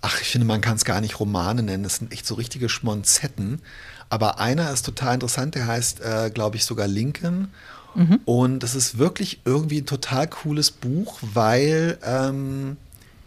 ach, 0.03 0.21
ich 0.21 0.29
finde, 0.29 0.47
man 0.47 0.61
kann 0.61 0.77
es 0.77 0.85
gar 0.85 1.01
nicht 1.01 1.19
Romane 1.19 1.63
nennen, 1.65 1.83
das 1.83 1.97
sind 1.97 2.13
echt 2.13 2.27
so 2.27 2.35
richtige 2.35 2.69
Schmonzetten. 2.69 3.61
Aber 4.09 4.39
einer 4.39 4.71
ist 4.71 4.87
total 4.87 5.15
interessant, 5.15 5.57
der 5.57 5.67
heißt, 5.67 6.01
äh, 6.01 6.31
glaube 6.33 6.57
ich, 6.57 6.65
sogar 6.65 6.87
Lincoln. 6.87 7.49
Mhm. 7.97 8.21
Und 8.25 8.63
es 8.63 8.75
ist 8.75 8.99
wirklich 8.99 9.41
irgendwie 9.45 9.81
ein 9.81 9.87
total 9.87 10.29
cooles 10.29 10.71
Buch, 10.71 11.19
weil 11.23 11.99
ähm, 12.05 12.77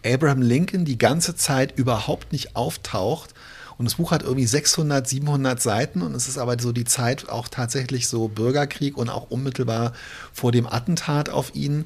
Abraham 0.05 0.41
Lincoln 0.41 0.85
die 0.85 0.97
ganze 0.97 1.35
Zeit 1.35 1.77
überhaupt 1.77 2.31
nicht 2.31 2.55
auftaucht. 2.55 3.33
Und 3.77 3.85
das 3.85 3.95
Buch 3.95 4.11
hat 4.11 4.23
irgendwie 4.23 4.45
600, 4.45 5.07
700 5.07 5.61
Seiten 5.61 6.01
und 6.01 6.13
es 6.13 6.27
ist 6.27 6.37
aber 6.37 6.59
so 6.59 6.71
die 6.73 6.83
Zeit 6.83 7.29
auch 7.29 7.47
tatsächlich 7.47 8.07
so 8.07 8.27
Bürgerkrieg 8.27 8.97
und 8.97 9.09
auch 9.09 9.31
unmittelbar 9.31 9.93
vor 10.33 10.51
dem 10.51 10.67
Attentat 10.67 11.29
auf 11.29 11.55
ihn. 11.55 11.85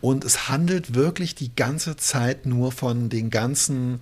Und 0.00 0.24
es 0.24 0.48
handelt 0.48 0.94
wirklich 0.94 1.34
die 1.34 1.54
ganze 1.54 1.96
Zeit 1.96 2.46
nur 2.46 2.72
von 2.72 3.08
den 3.08 3.30
ganzen 3.30 4.00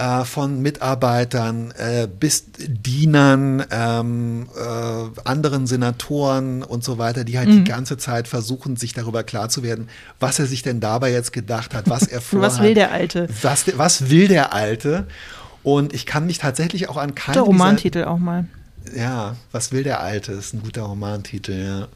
äh, 0.00 0.24
von 0.24 0.62
Mitarbeitern 0.62 1.72
äh, 1.72 2.08
bis 2.08 2.44
Dienern, 2.56 3.62
ähm, 3.70 4.48
äh, 4.56 5.20
anderen 5.28 5.66
Senatoren 5.66 6.62
und 6.62 6.82
so 6.82 6.96
weiter, 6.96 7.24
die 7.24 7.38
halt 7.38 7.48
mhm. 7.48 7.64
die 7.64 7.70
ganze 7.70 7.98
Zeit 7.98 8.26
versuchen, 8.26 8.76
sich 8.76 8.94
darüber 8.94 9.24
klar 9.24 9.50
zu 9.50 9.62
werden, 9.62 9.88
was 10.18 10.38
er 10.38 10.46
sich 10.46 10.62
denn 10.62 10.80
dabei 10.80 11.12
jetzt 11.12 11.32
gedacht 11.32 11.74
hat, 11.74 11.90
was 11.90 12.04
er 12.04 12.22
vorhat. 12.22 12.50
was 12.52 12.62
will 12.62 12.74
der 12.74 12.92
Alte? 12.92 13.28
Was, 13.42 13.76
was 13.76 14.08
will 14.08 14.26
der 14.28 14.54
Alte? 14.54 15.06
Und 15.62 15.92
ich 15.92 16.06
kann 16.06 16.26
mich 16.26 16.38
tatsächlich 16.38 16.88
auch 16.88 16.96
an 16.96 17.14
keinen. 17.14 17.34
Der 17.34 17.42
Romantitel 17.42 18.04
auch 18.04 18.18
mal. 18.18 18.46
Ja, 18.96 19.36
was 19.52 19.70
will 19.70 19.82
der 19.82 20.00
Alte? 20.00 20.32
Ist 20.32 20.54
ein 20.54 20.62
guter 20.62 20.82
Romantitel, 20.82 21.52
ja. 21.52 21.88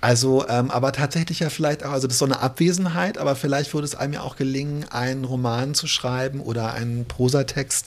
Also, 0.00 0.46
ähm, 0.48 0.70
aber 0.70 0.92
tatsächlich 0.92 1.40
ja 1.40 1.50
vielleicht 1.50 1.84
auch, 1.84 1.90
also 1.90 2.06
das 2.06 2.14
ist 2.14 2.18
so 2.20 2.24
eine 2.24 2.40
Abwesenheit, 2.40 3.18
aber 3.18 3.34
vielleicht 3.34 3.74
würde 3.74 3.84
es 3.84 3.94
einem 3.94 4.12
ja 4.12 4.20
auch 4.20 4.36
gelingen, 4.36 4.84
einen 4.90 5.24
Roman 5.24 5.74
zu 5.74 5.86
schreiben 5.86 6.40
oder 6.40 6.72
einen 6.72 7.04
Prosatext, 7.06 7.86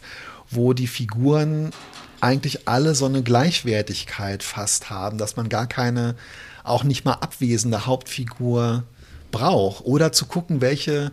wo 0.50 0.74
die 0.74 0.88
Figuren 0.88 1.72
eigentlich 2.20 2.68
alle 2.68 2.96
so 2.96 3.06
eine 3.06 3.24
Gleichwertigkeit 3.24 4.44
fast 4.44 4.90
haben, 4.90 5.18
dass 5.18 5.38
man 5.38 5.50
gar 5.50 5.68
keine, 5.68 6.16
auch 6.64 6.84
nicht 6.84 7.06
mal 7.06 7.14
abwesende 7.14 7.86
Hauptfigur 7.86 8.84
braucht. 9.32 9.86
Oder 9.86 10.12
zu 10.12 10.26
gucken, 10.26 10.62
welche 10.62 11.12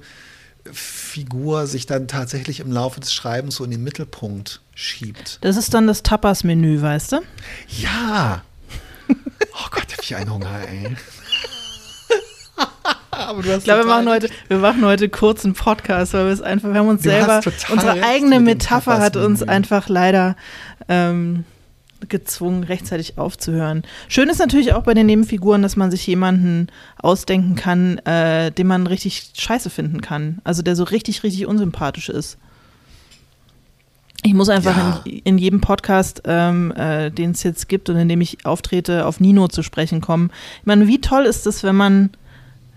Figur 0.73 1.67
sich 1.67 1.87
dann 1.87 2.09
tatsächlich 2.09 2.61
im 2.61 2.73
Laufe 2.73 3.01
des 3.01 3.13
Schreibens 3.13 3.57
so 3.57 3.65
in 3.65 3.71
den 3.71 3.83
Mittelpunkt 3.83 4.61
schiebt. 4.75 5.39
Das 5.41 5.57
ist 5.57 5.73
dann 5.73 5.87
das 5.87 6.03
Tapas-Menü, 6.03 6.83
weißt 6.83 7.13
du? 7.13 7.21
Ja, 7.69 8.43
Oh 9.55 9.69
Gott, 9.71 9.87
hab 9.93 10.03
ich 10.03 10.17
einen 10.17 10.33
Hunger, 10.33 10.61
ey. 10.69 10.97
ich 13.59 13.65
glaube, 13.65 13.83
wir 13.83 13.87
machen, 13.87 14.09
heute, 14.09 14.31
wir 14.49 14.59
machen 14.59 14.85
heute 14.85 15.09
kurzen 15.09 15.55
Podcast, 15.55 16.15
weil 16.15 16.27
wir 16.27 16.33
es 16.33 16.43
einfach, 16.43 16.71
wir 16.73 16.81
haben 16.81 16.89
uns 16.89 17.03
du 17.03 17.11
selber, 17.11 17.41
unsere 17.71 18.03
eigene 18.03 18.41
Metapher 18.41 18.99
hat 18.99 19.17
uns 19.17 19.43
einfach 19.43 19.89
leider 19.89 20.37
ähm, 20.89 21.45
gezwungen, 22.09 22.65
rechtzeitig 22.65 23.19
aufzuhören. 23.19 23.83
Schön 24.09 24.29
ist 24.29 24.39
natürlich 24.39 24.73
auch 24.73 24.85
bei 24.85 24.95
den 24.95 25.07
Nebenfiguren, 25.07 25.63
dass 25.63 25.77
man 25.77 25.91
sich 25.91 26.07
jemanden 26.07 26.69
ausdenken 26.99 27.57
kann, 27.57 27.99
äh, 27.99 28.53
den 28.53 28.67
man 28.67 28.87
richtig 28.87 29.33
scheiße 29.37 29.71
finden 29.71 30.01
kann. 30.01 30.41
Also 30.45 30.63
der 30.63 30.77
so 30.77 30.85
richtig, 30.85 31.23
richtig 31.23 31.47
unsympathisch 31.47 32.09
ist. 32.09 32.39
Ich 34.25 34.35
muss 34.35 34.49
einfach 34.49 34.77
ja. 34.77 35.03
in, 35.05 35.19
in, 35.21 35.39
jedem 35.39 35.61
Podcast, 35.61 36.23
ähm, 36.25 36.73
äh, 36.73 37.11
den 37.11 37.31
es 37.31 37.43
jetzt 37.45 37.69
gibt 37.69 37.89
und 37.89 37.97
in 37.97 38.09
dem 38.09 38.21
ich 38.21 38.45
auftrete, 38.45 39.07
auf 39.07 39.21
Nino 39.21 39.49
zu 39.49 39.63
sprechen 39.63 40.01
kommen. 40.01 40.31
Ich 40.61 40.67
meine, 40.67 40.89
wie 40.89 41.01
toll 41.01 41.25
ist 41.25 41.47
es, 41.47 41.63
wenn 41.63 41.77
man 41.77 42.11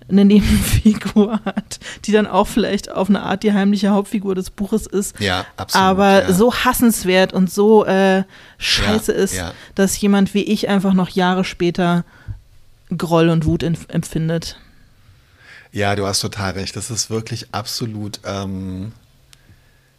eine 0.08 0.26
Nebenfigur 0.26 1.40
hat, 1.46 1.80
die 2.06 2.12
dann 2.12 2.28
auch 2.28 2.48
vielleicht 2.48 2.92
auf 2.92 3.10
eine 3.10 3.24
Art 3.24 3.44
die 3.44 3.54
heimliche 3.54 3.90
Hauptfigur 3.90 4.36
des 4.36 4.50
Buches 4.50 4.86
ist, 4.86 5.20
ja, 5.20 5.46
absolut, 5.58 5.88
aber 5.88 6.24
ja. 6.24 6.34
so 6.34 6.54
hassenswert 6.54 7.34
und 7.34 7.52
so 7.52 7.86
äh, 7.86 8.24
scheiße 8.58 9.12
ja, 9.12 9.18
ist, 9.18 9.42
dass 9.76 10.00
jemand 10.00 10.34
wie 10.34 10.44
ich 10.44 10.70
einfach 10.70 10.94
noch 10.94 11.10
Jahre 11.10 11.44
später 11.44 12.04
Groll 12.96 13.30
und 13.30 13.46
Wut 13.46 13.64
empfindet. 13.64 14.58
Ja, 15.72 15.96
du 15.96 16.06
hast 16.06 16.20
total 16.20 16.52
recht. 16.52 16.76
Das 16.76 16.92
ist 16.92 17.10
wirklich 17.10 17.48
absolut 17.54 18.20
ähm, 18.26 18.92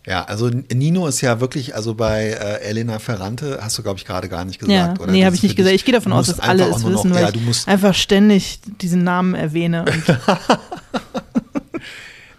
ja, 0.07 0.25
also 0.25 0.49
Nino 0.49 1.07
ist 1.07 1.21
ja 1.21 1.41
wirklich, 1.41 1.77
also 1.77 1.95
bei 1.95 2.31
äh, 2.31 2.61
Elena 2.62 2.99
Ferrante 2.99 3.61
hast 3.62 3.79
du, 3.79 3.83
glaube 3.83 3.99
ich, 3.99 4.05
gerade 4.05 4.29
gar 4.29 4.45
nicht 4.45 4.59
gesagt, 4.59 4.99
ja, 4.99 5.01
oder? 5.01 5.12
Nee, 5.12 5.25
habe 5.25 5.37
ich 5.37 5.45
nicht 5.45 5.55
gesagt. 5.55 5.77
Ich 5.77 5.85
gehe 5.85 5.95
davon 5.95 6.12
aus, 6.12 6.27
dass 6.27 6.41
alle 6.41 6.65
es 6.65 6.85
wissen, 6.85 7.11
noch, 7.11 7.15
weil 7.15 7.23
ja, 7.23 7.31
ich 7.31 7.69
einfach 7.69 7.95
ständig 7.95 8.59
diesen 8.81 9.05
Namen 9.05 9.35
erwähne. 9.35 9.85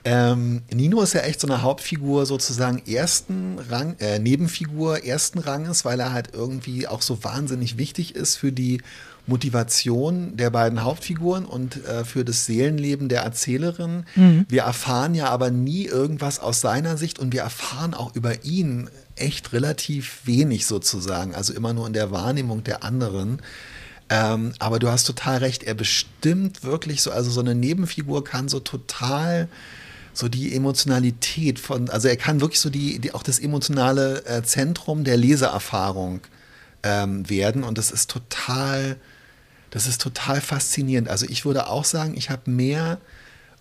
ähm, 0.04 0.64
Nino 0.74 1.02
ist 1.02 1.14
ja 1.14 1.22
echt 1.22 1.40
so 1.40 1.48
eine 1.48 1.62
Hauptfigur 1.62 2.26
sozusagen 2.26 2.82
ersten 2.86 3.58
Rang, 3.70 3.96
äh, 4.00 4.20
Nebenfigur 4.20 5.06
ersten 5.06 5.40
Ranges, 5.40 5.86
weil 5.86 6.02
er 6.02 6.12
halt 6.12 6.32
irgendwie 6.34 6.90
auch 6.90 7.02
so 7.02 7.24
wahnsinnig 7.24 7.78
wichtig 7.78 8.14
ist 8.14 8.36
für 8.36 8.52
die 8.52 8.82
Motivation 9.26 10.36
der 10.36 10.50
beiden 10.50 10.84
Hauptfiguren 10.84 11.46
und 11.46 11.86
äh, 11.86 12.04
für 12.04 12.26
das 12.26 12.46
Seelenleben 12.46 13.08
der 13.08 13.22
Erzählerin. 13.22 14.06
Mhm. 14.16 14.46
Wir 14.50 14.64
erfahren 14.64 15.16
ja 15.16 15.30
aber 15.30 15.50
nie 15.50 15.86
irgendwas 15.86 16.40
aus 16.40 16.62
seiner 16.62 16.98
Sicht 16.98 17.20
und 17.20 17.34
wir 17.34 17.42
erfahren 17.42 17.94
auch 17.94 18.16
über 18.16 18.44
ihn 18.44 18.90
echt 19.16 19.54
relativ 19.54 20.22
wenig 20.26 20.66
sozusagen, 20.66 21.36
also 21.36 21.54
immer 21.54 21.74
nur 21.74 21.88
in 21.88 21.94
der 21.94 22.12
Wahrnehmung 22.12 22.64
der 22.64 22.84
anderen. 22.84 23.42
Ähm, 24.10 24.54
aber 24.60 24.80
du 24.80 24.90
hast 24.90 25.06
total 25.06 25.38
recht, 25.38 25.64
er 25.64 25.74
bestimmt 25.74 26.64
wirklich 26.64 27.02
so, 27.02 27.12
also 27.12 27.32
so 27.32 27.40
eine 27.40 27.56
Nebenfigur 27.56 28.24
kann 28.24 28.50
so 28.50 28.60
total 28.60 29.48
so 30.14 30.30
die 30.30 30.56
Emotionalität 30.56 31.60
von, 31.60 31.90
also 31.90 32.08
er 32.08 32.18
kann 32.18 32.40
wirklich 32.40 32.60
so 32.60 32.70
die, 32.70 33.00
die 33.00 33.14
auch 33.14 33.24
das 33.24 33.40
emotionale 33.40 34.24
äh, 34.26 34.44
Zentrum 34.44 35.04
der 35.04 35.18
Leseerfahrung 35.18 36.22
ähm, 36.84 37.28
werden 37.30 37.64
und 37.64 37.78
das 37.78 37.92
ist 37.92 38.12
total, 38.12 38.98
das 39.74 39.88
ist 39.88 40.00
total 40.00 40.40
faszinierend. 40.40 41.10
Also 41.10 41.26
ich 41.28 41.46
würde 41.46 41.68
auch 41.68 41.84
sagen, 41.84 42.14
ich 42.16 42.30
habe 42.30 42.52
mehr 42.52 43.00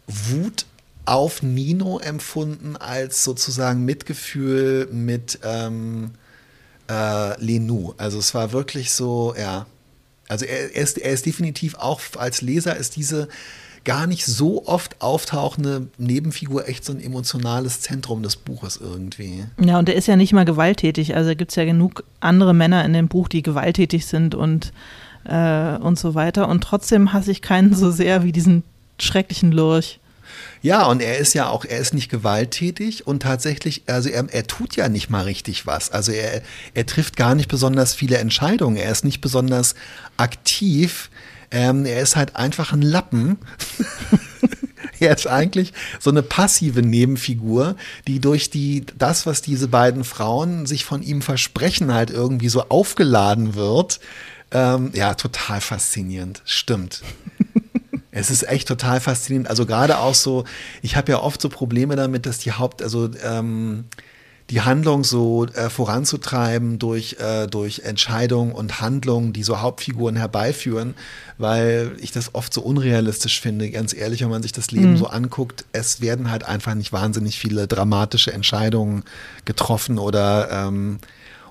Wut 0.07 0.67
auf 1.07 1.43
Nino 1.43 1.99
empfunden 1.99 2.77
als 2.77 3.25
sozusagen 3.25 3.87
Mitgefühl 3.87 4.89
mit 4.93 5.39
ähm, 5.43 6.11
äh, 6.91 7.43
Lenou. 7.43 7.95
Also 7.97 8.19
es 8.19 8.35
war 8.35 8.53
wirklich 8.53 8.91
so, 8.91 9.35
ja. 9.39 9.65
Also 10.29 10.45
er, 10.45 10.77
er, 10.77 10.83
ist, 10.83 10.99
er 10.99 11.13
ist 11.13 11.25
definitiv 11.25 11.77
auch 11.77 12.03
als 12.19 12.43
Leser 12.43 12.77
ist 12.77 12.97
diese 12.97 13.29
gar 13.85 14.07
nicht 14.07 14.27
so 14.27 14.67
oft 14.67 15.01
auftauchende 15.01 15.89
Nebenfigur 15.97 16.69
echt 16.69 16.85
so 16.85 16.93
ein 16.93 17.01
emotionales 17.01 17.81
Zentrum 17.81 18.23
des 18.23 18.37
Buches 18.37 18.77
irgendwie. 18.77 19.47
Ja, 19.65 19.79
und 19.79 19.89
er 19.89 19.95
ist 19.95 20.09
ja 20.09 20.17
nicht 20.17 20.35
mal 20.35 20.45
gewalttätig. 20.45 21.17
Also 21.17 21.35
gibt 21.35 21.53
es 21.53 21.57
ja 21.57 21.65
genug 21.65 22.05
andere 22.21 22.53
Männer 22.53 22.85
in 22.85 22.93
dem 22.93 23.09
Buch, 23.09 23.29
die 23.29 23.43
gewalttätig 23.43 24.05
sind 24.05 24.35
und, 24.35 24.75
äh, 25.25 25.77
und 25.77 25.99
so 25.99 26.15
weiter. 26.15 26.49
Und 26.49 26.63
trotzdem 26.63 27.13
hasse 27.13 27.31
ich 27.31 27.43
keinen 27.43 27.75
so 27.75 27.91
sehr 27.91 28.25
wie 28.25 28.33
diesen 28.33 28.63
schrecklichen 28.99 29.53
Lurch. 29.53 29.99
Ja, 30.63 30.87
und 30.87 31.03
er 31.03 31.19
ist 31.19 31.35
ja 31.35 31.49
auch, 31.49 31.65
er 31.65 31.79
ist 31.79 31.93
nicht 31.93 32.09
gewalttätig 32.09 33.07
und 33.07 33.23
tatsächlich, 33.23 33.83
also 33.87 34.09
er, 34.09 34.33
er 34.33 34.47
tut 34.47 34.77
ja 34.77 34.89
nicht 34.89 35.11
mal 35.11 35.25
richtig 35.25 35.67
was. 35.67 35.91
Also 35.91 36.13
er, 36.13 36.41
er 36.75 36.87
trifft 36.87 37.17
gar 37.17 37.35
nicht 37.35 37.49
besonders 37.49 37.95
viele 37.95 38.19
Entscheidungen. 38.19 38.77
Er 38.77 38.91
ist 38.91 39.05
nicht 39.05 39.21
besonders 39.21 39.75
aktiv. 40.17 41.11
Ähm, 41.51 41.85
er 41.85 42.01
ist 42.01 42.17
halt 42.17 42.37
einfach 42.37 42.73
ein 42.73 42.83
Lappen. 42.83 43.39
er 45.01 45.17
ist 45.17 45.27
eigentlich 45.27 45.73
so 45.99 46.11
eine 46.11 46.23
passive 46.23 46.83
Nebenfigur, 46.83 47.77
die 48.07 48.21
durch 48.21 48.49
die, 48.49 48.87
das, 48.97 49.27
was 49.27 49.43
diese 49.43 49.69
beiden 49.69 50.05
Frauen 50.05 50.67
sich 50.67 50.85
von 50.85 51.03
ihm 51.03 51.23
versprechen, 51.23 51.93
halt 51.93 52.11
irgendwie 52.11 52.49
so 52.49 52.69
aufgeladen 52.69 53.55
wird. 53.55 54.01
Ähm, 54.53 54.91
ja, 54.95 55.15
total 55.15 55.61
faszinierend. 55.61 56.43
Stimmt. 56.45 57.03
Es 58.15 58.31
ist 58.31 58.47
echt 58.47 58.69
total 58.69 59.01
faszinierend. 59.01 59.49
Also 59.49 59.65
gerade 59.65 59.99
auch 59.99 60.15
so, 60.15 60.45
ich 60.83 60.97
habe 60.97 61.11
ja 61.13 61.21
oft 61.21 61.41
so 61.41 61.49
Probleme 61.49 61.97
damit, 61.97 62.27
dass 62.27 62.39
die 62.39 62.53
Haupt, 62.53 62.83
also 62.83 63.09
ähm, 63.25 63.87
die 64.51 64.61
Handlung 64.61 65.03
so 65.03 65.47
äh, 65.47 65.71
voranzutreiben 65.71 66.79
durch, 66.79 67.17
äh, 67.21 67.47
durch 67.47 67.81
Entscheidungen 67.81 68.53
und 68.53 68.83
Handlungen, 68.83 69.33
die 69.33 69.43
so 69.43 69.63
Hauptfiguren 69.63 70.17
herbeiführen, 70.17 70.95
weil 71.39 71.97
ich 72.01 72.13
das 72.13 72.35
oft 72.35 72.53
so 72.53 72.61
unrealistisch 72.61 73.41
finde, 73.41 73.71
ganz 73.71 73.95
ehrlich, 73.95 74.21
wenn 74.21 74.29
man 74.29 74.43
sich 74.43 74.53
das 74.53 74.71
Leben 74.71 74.93
mhm. 74.93 74.97
so 74.99 75.07
anguckt, 75.07 75.65
es 75.73 76.03
werden 76.03 76.31
halt 76.31 76.45
einfach 76.45 76.75
nicht 76.75 76.93
wahnsinnig 76.93 77.39
viele 77.39 77.67
dramatische 77.67 78.35
Entscheidungen 78.35 79.05
getroffen 79.47 79.99
oder 79.99 80.51
ähm, 80.51 80.99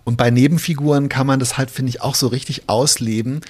und 0.04 0.18
bei 0.18 0.32
Nebenfiguren 0.32 1.10
kann 1.10 1.28
man 1.28 1.40
das 1.40 1.58
halt, 1.58 1.72
finde 1.72 1.90
ich, 1.90 2.02
auch 2.02 2.16
so 2.16 2.28
richtig 2.28 2.68
ausleben 2.68 3.42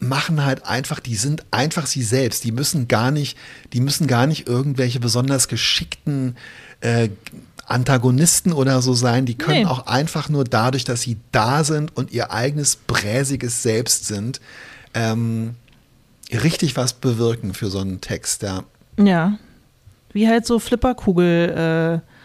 machen 0.00 0.44
halt 0.44 0.64
einfach, 0.64 1.00
die 1.00 1.16
sind 1.16 1.44
einfach 1.50 1.86
sie 1.86 2.02
selbst. 2.02 2.44
Die 2.44 2.52
müssen 2.52 2.88
gar 2.88 3.10
nicht, 3.10 3.36
die 3.72 3.80
müssen 3.80 4.06
gar 4.06 4.26
nicht 4.26 4.46
irgendwelche 4.46 5.00
besonders 5.00 5.48
geschickten 5.48 6.36
äh, 6.80 7.08
Antagonisten 7.66 8.52
oder 8.52 8.80
so 8.80 8.94
sein. 8.94 9.26
Die 9.26 9.36
können 9.36 9.64
nee. 9.64 9.66
auch 9.66 9.86
einfach 9.86 10.28
nur 10.28 10.44
dadurch, 10.44 10.84
dass 10.84 11.02
sie 11.02 11.18
da 11.32 11.64
sind 11.64 11.96
und 11.96 12.12
ihr 12.12 12.32
eigenes 12.32 12.76
bräsiges 12.76 13.62
Selbst 13.62 14.06
sind, 14.06 14.40
ähm, 14.94 15.54
richtig 16.30 16.76
was 16.76 16.92
bewirken 16.92 17.54
für 17.54 17.68
so 17.68 17.80
einen 17.80 18.00
Text, 18.00 18.42
ja. 18.42 18.64
Ja. 18.98 19.38
Wie 20.12 20.28
halt 20.28 20.46
so 20.46 20.58
Flipperkugel, 20.58 22.02
äh, 22.02 22.17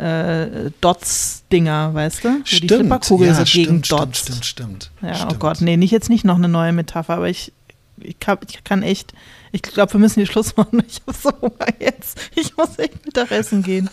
äh, 0.00 0.70
Dots-Dinger, 0.80 1.94
weißt 1.94 2.24
du? 2.24 2.28
Wo 2.28 2.40
stimmt, 2.44 2.70
die 2.70 2.74
Flipperkugel 2.74 3.28
ja, 3.28 3.34
so 3.34 3.44
gegen 3.44 3.84
stimmt, 3.84 3.92
Dots. 3.92 4.18
Stimmt, 4.20 4.46
stimmt, 4.46 4.90
Ja, 5.02 5.10
oh 5.10 5.14
stimmt. 5.14 5.32
oh 5.32 5.36
Gott, 5.36 5.60
nee, 5.60 5.76
nicht 5.76 5.90
jetzt 5.90 6.08
nicht 6.08 6.24
noch 6.24 6.36
eine 6.36 6.48
neue 6.48 6.72
Metapher, 6.72 7.14
aber 7.14 7.28
ich, 7.28 7.52
ich, 7.98 8.18
kann, 8.18 8.38
ich 8.48 8.64
kann 8.64 8.82
echt, 8.82 9.12
ich 9.52 9.62
glaube, 9.62 9.92
wir 9.92 10.00
müssen 10.00 10.20
die 10.20 10.26
Schluss 10.26 10.56
machen. 10.56 10.82
Ich 10.88 11.02
habe 11.06 11.16
so 11.16 11.30
Hunger 11.40 11.66
jetzt. 11.78 12.18
Ich 12.34 12.56
muss 12.56 12.78
echt 12.78 13.04
Mittagessen 13.04 13.62
gehen. 13.62 13.90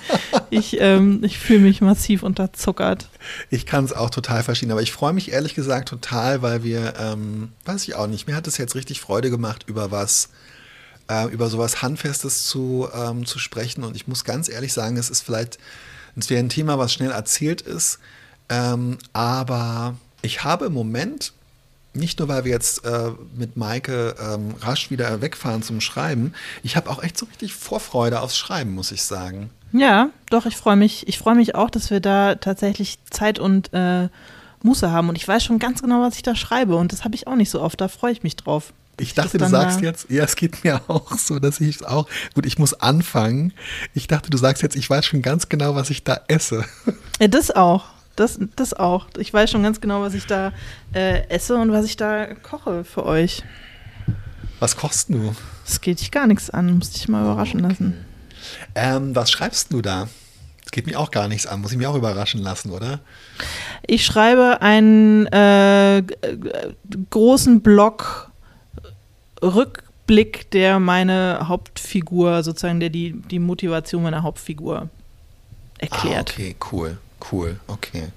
Ich, 0.49 0.77
ähm, 0.79 1.19
ich 1.23 1.37
fühle 1.37 1.59
mich 1.59 1.81
massiv 1.81 2.23
unterzuckert. 2.23 3.09
Ich 3.49 3.65
kann 3.65 3.83
es 3.83 3.93
auch 3.93 4.09
total 4.09 4.43
verstehen, 4.43 4.71
aber 4.71 4.81
ich 4.81 4.91
freue 4.91 5.13
mich 5.13 5.31
ehrlich 5.31 5.55
gesagt 5.55 5.89
total, 5.89 6.41
weil 6.41 6.63
wir, 6.63 6.93
ähm, 6.99 7.51
weiß 7.65 7.83
ich 7.83 7.95
auch 7.95 8.07
nicht, 8.07 8.27
mir 8.27 8.35
hat 8.35 8.47
es 8.47 8.57
jetzt 8.57 8.75
richtig 8.75 9.01
Freude 9.01 9.29
gemacht, 9.29 9.65
über 9.67 9.91
was 9.91 10.29
äh, 11.09 11.27
über 11.29 11.49
sowas 11.49 11.81
Handfestes 11.81 12.45
zu, 12.45 12.87
ähm, 12.93 13.25
zu 13.25 13.39
sprechen. 13.39 13.83
Und 13.83 13.95
ich 13.95 14.07
muss 14.07 14.23
ganz 14.23 14.49
ehrlich 14.49 14.73
sagen, 14.73 14.97
es 14.97 15.09
ist 15.09 15.21
vielleicht 15.21 15.57
es 16.17 16.29
wäre 16.29 16.39
ein 16.39 16.49
Thema, 16.49 16.77
was 16.77 16.93
schnell 16.93 17.11
erzählt 17.11 17.61
ist, 17.61 17.99
ähm, 18.49 18.97
aber 19.13 19.95
ich 20.21 20.43
habe 20.43 20.65
im 20.65 20.73
Moment, 20.73 21.33
nicht 21.93 22.19
nur 22.19 22.27
weil 22.27 22.43
wir 22.43 22.51
jetzt 22.51 22.85
äh, 22.85 23.11
mit 23.35 23.57
Maike 23.57 24.15
ähm, 24.19 24.55
rasch 24.59 24.91
wieder 24.91 25.21
wegfahren 25.21 25.63
zum 25.63 25.81
Schreiben, 25.81 26.33
ich 26.63 26.75
habe 26.75 26.89
auch 26.89 27.03
echt 27.03 27.17
so 27.17 27.25
richtig 27.25 27.53
Vorfreude 27.53 28.21
aufs 28.21 28.37
Schreiben, 28.37 28.73
muss 28.73 28.91
ich 28.91 29.03
sagen. 29.03 29.49
Ja, 29.73 30.09
doch, 30.29 30.45
ich 30.45 30.55
freue 30.55 30.75
mich. 30.75 31.07
Ich 31.07 31.17
freue 31.17 31.35
mich 31.35 31.55
auch, 31.55 31.69
dass 31.69 31.89
wir 31.89 31.99
da 31.99 32.35
tatsächlich 32.35 32.99
Zeit 33.09 33.37
und 33.37 33.73
äh, 33.73 34.07
Muße 34.63 34.91
haben. 34.91 35.09
Und 35.09 35.17
ich 35.17 35.27
weiß 35.27 35.43
schon 35.43 35.59
ganz 35.59 35.81
genau, 35.81 36.01
was 36.01 36.15
ich 36.15 36.23
da 36.23 36.35
schreibe. 36.35 36.75
Und 36.75 36.93
das 36.93 37.03
habe 37.03 37.15
ich 37.15 37.27
auch 37.27 37.35
nicht 37.35 37.49
so 37.49 37.61
oft. 37.61 37.79
Da 37.81 37.87
freue 37.87 38.11
ich 38.11 38.23
mich 38.23 38.35
drauf. 38.35 38.73
Ich 38.99 39.13
dachte, 39.13 39.37
du 39.37 39.47
sagst 39.47 39.81
jetzt, 39.81 40.09
ja, 40.09 40.23
es 40.23 40.35
geht 40.35 40.63
mir 40.63 40.81
auch 40.87 41.17
so, 41.17 41.39
dass 41.39 41.61
ich 41.61 41.85
auch, 41.85 42.07
gut, 42.33 42.45
ich 42.45 42.57
muss 42.57 42.73
anfangen. 42.73 43.53
Ich 43.93 44.07
dachte, 44.07 44.29
du 44.29 44.37
sagst 44.37 44.63
jetzt, 44.63 44.75
ich 44.75 44.89
weiß 44.89 45.05
schon 45.05 45.21
ganz 45.21 45.49
genau, 45.49 45.75
was 45.75 45.89
ich 45.89 46.03
da 46.03 46.21
esse. 46.27 46.65
Ja, 47.19 47.27
das 47.27 47.51
auch. 47.51 47.85
Das, 48.15 48.39
das 48.55 48.73
auch. 48.73 49.07
Ich 49.17 49.31
weiß 49.31 49.51
schon 49.51 49.61
ganz 49.61 49.79
genau, 49.79 50.01
was 50.01 50.15
ich 50.15 50.25
da 50.25 50.51
äh, 50.93 51.27
esse 51.29 51.55
und 51.55 51.71
was 51.71 51.85
ich 51.85 51.97
da 51.97 52.33
koche 52.33 52.83
für 52.83 53.05
euch. 53.05 53.43
Was 54.59 54.75
kochst 54.75 55.09
du? 55.09 55.35
Das 55.65 55.81
geht 55.81 55.99
dich 55.99 56.09
gar 56.09 56.25
nichts 56.25 56.49
an, 56.49 56.77
musst 56.77 56.95
dich 56.95 57.07
mal 57.07 57.23
überraschen 57.23 57.59
okay. 57.63 57.69
lassen. 57.69 58.05
Ähm, 58.73 59.15
was 59.15 59.29
schreibst 59.29 59.71
du 59.71 59.83
da? 59.83 60.07
Das 60.63 60.71
geht 60.71 60.87
mir 60.87 60.99
auch 60.99 61.11
gar 61.11 61.27
nichts 61.27 61.45
an, 61.45 61.61
muss 61.61 61.71
ich 61.71 61.77
mir 61.77 61.89
auch 61.89 61.95
überraschen 61.95 62.41
lassen, 62.41 62.71
oder? 62.71 62.99
Ich 63.85 64.05
schreibe 64.05 64.61
einen 64.61 65.27
äh, 65.27 66.03
großen 67.09 67.61
Block 67.61 68.26
Rückblick, 69.41 70.49
der 70.51 70.79
meine 70.79 71.47
Hauptfigur, 71.47 72.43
sozusagen, 72.43 72.79
der 72.79 72.89
die, 72.89 73.13
die 73.13 73.39
Motivation 73.39 74.03
meiner 74.03 74.23
Hauptfigur 74.23 74.89
erklärt. 75.77 76.31
Ah, 76.31 76.33
okay, 76.33 76.55
cool, 76.71 76.97
cool, 77.31 77.59
okay. 77.67 78.07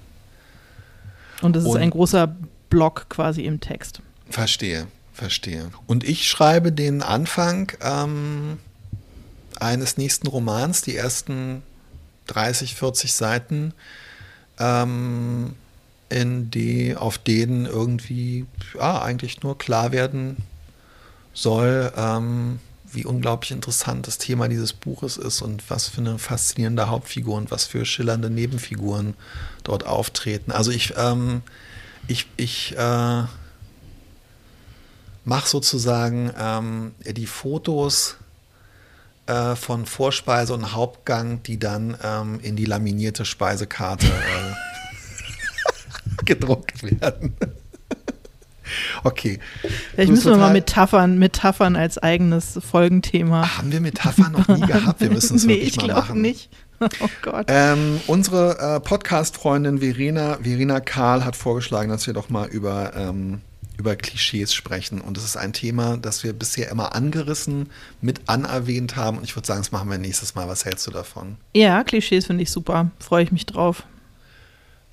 Und 1.41 1.55
das 1.55 1.65
ist 1.65 1.75
ein 1.75 1.89
großer 1.89 2.35
Block 2.69 3.07
quasi 3.09 3.45
im 3.45 3.59
Text. 3.59 4.01
Verstehe, 4.29 4.87
verstehe. 5.13 5.71
Und 5.87 6.03
ich 6.03 6.27
schreibe 6.27 6.71
den 6.71 7.01
Anfang 7.01 7.71
ähm, 7.81 8.59
eines 9.59 9.97
nächsten 9.97 10.27
Romans, 10.27 10.81
die 10.81 10.95
ersten 10.95 11.63
30, 12.27 12.75
40 12.75 13.13
Seiten, 13.13 13.73
ähm, 14.59 15.55
in 16.09 16.51
die, 16.51 16.95
auf 16.95 17.17
denen 17.17 17.65
irgendwie 17.65 18.45
ja, 18.75 19.01
eigentlich 19.01 19.41
nur 19.41 19.57
klar 19.57 19.91
werden 19.91 20.37
soll, 21.33 21.91
ähm, 21.95 22.59
wie 22.93 23.05
unglaublich 23.05 23.51
interessant 23.51 24.07
das 24.07 24.17
Thema 24.17 24.49
dieses 24.49 24.73
Buches 24.73 25.17
ist 25.17 25.41
und 25.41 25.69
was 25.69 25.87
für 25.87 26.01
eine 26.01 26.19
faszinierende 26.19 26.89
Hauptfigur 26.89 27.35
und 27.35 27.51
was 27.51 27.65
für 27.65 27.85
schillernde 27.85 28.29
Nebenfiguren 28.29 29.15
dort 29.63 29.85
auftreten. 29.85 30.51
Also 30.51 30.71
ich, 30.71 30.93
ähm, 30.97 31.41
ich, 32.07 32.27
ich 32.35 32.75
äh, 32.77 33.23
mache 35.23 35.47
sozusagen 35.47 36.31
ähm, 36.37 36.91
die 37.05 37.27
Fotos 37.27 38.17
äh, 39.27 39.55
von 39.55 39.85
Vorspeise 39.85 40.53
und 40.53 40.73
Hauptgang, 40.73 41.43
die 41.43 41.59
dann 41.59 41.97
ähm, 42.03 42.39
in 42.41 42.55
die 42.55 42.65
laminierte 42.65 43.23
Speisekarte 43.23 44.07
äh, 44.07 44.53
gedruckt 46.25 46.83
werden. 46.83 47.37
Okay. 49.03 49.39
Vielleicht 49.93 50.11
müssen 50.11 50.31
wir 50.31 50.37
mal 50.37 50.53
Metaphern, 50.53 51.17
Metaphern 51.17 51.75
als 51.75 51.97
eigenes 51.97 52.59
Folgenthema. 52.69 53.57
Haben 53.57 53.71
wir 53.71 53.81
Metaphern 53.81 54.31
noch 54.31 54.47
nie 54.47 54.61
gehabt? 54.61 55.01
Wir 55.01 55.09
müssen 55.09 55.37
es 55.37 55.43
nee, 55.45 55.55
wirklich 55.55 55.77
ich 55.77 55.87
mal 55.87 55.93
machen. 55.93 56.21
nicht. 56.21 56.49
Oh 56.99 57.09
Gott. 57.21 57.45
Ähm, 57.47 57.99
unsere 58.07 58.57
äh, 58.57 58.79
Podcast-Freundin 58.79 59.79
Verena, 59.81 60.39
Verena 60.41 60.79
Karl 60.79 61.23
hat 61.23 61.35
vorgeschlagen, 61.35 61.89
dass 61.91 62.07
wir 62.07 62.15
doch 62.15 62.29
mal 62.29 62.47
über, 62.47 62.93
ähm, 62.95 63.41
über 63.77 63.95
Klischees 63.95 64.51
sprechen. 64.51 64.99
Und 64.99 65.15
das 65.15 65.23
ist 65.23 65.37
ein 65.37 65.53
Thema, 65.53 65.97
das 65.97 66.23
wir 66.23 66.33
bisher 66.33 66.71
immer 66.71 66.95
angerissen, 66.95 67.69
mit 68.01 68.21
anerwähnt 68.27 68.95
haben. 68.95 69.17
Und 69.17 69.25
ich 69.25 69.35
würde 69.35 69.45
sagen, 69.45 69.61
das 69.61 69.71
machen 69.71 69.91
wir 69.91 69.99
nächstes 69.99 70.33
Mal. 70.33 70.47
Was 70.47 70.65
hältst 70.65 70.87
du 70.87 70.91
davon? 70.91 71.37
Ja, 71.53 71.83
Klischees 71.83 72.25
finde 72.25 72.41
ich 72.41 72.49
super. 72.49 72.89
Freue 72.97 73.23
ich 73.23 73.31
mich 73.31 73.45
drauf. 73.45 73.83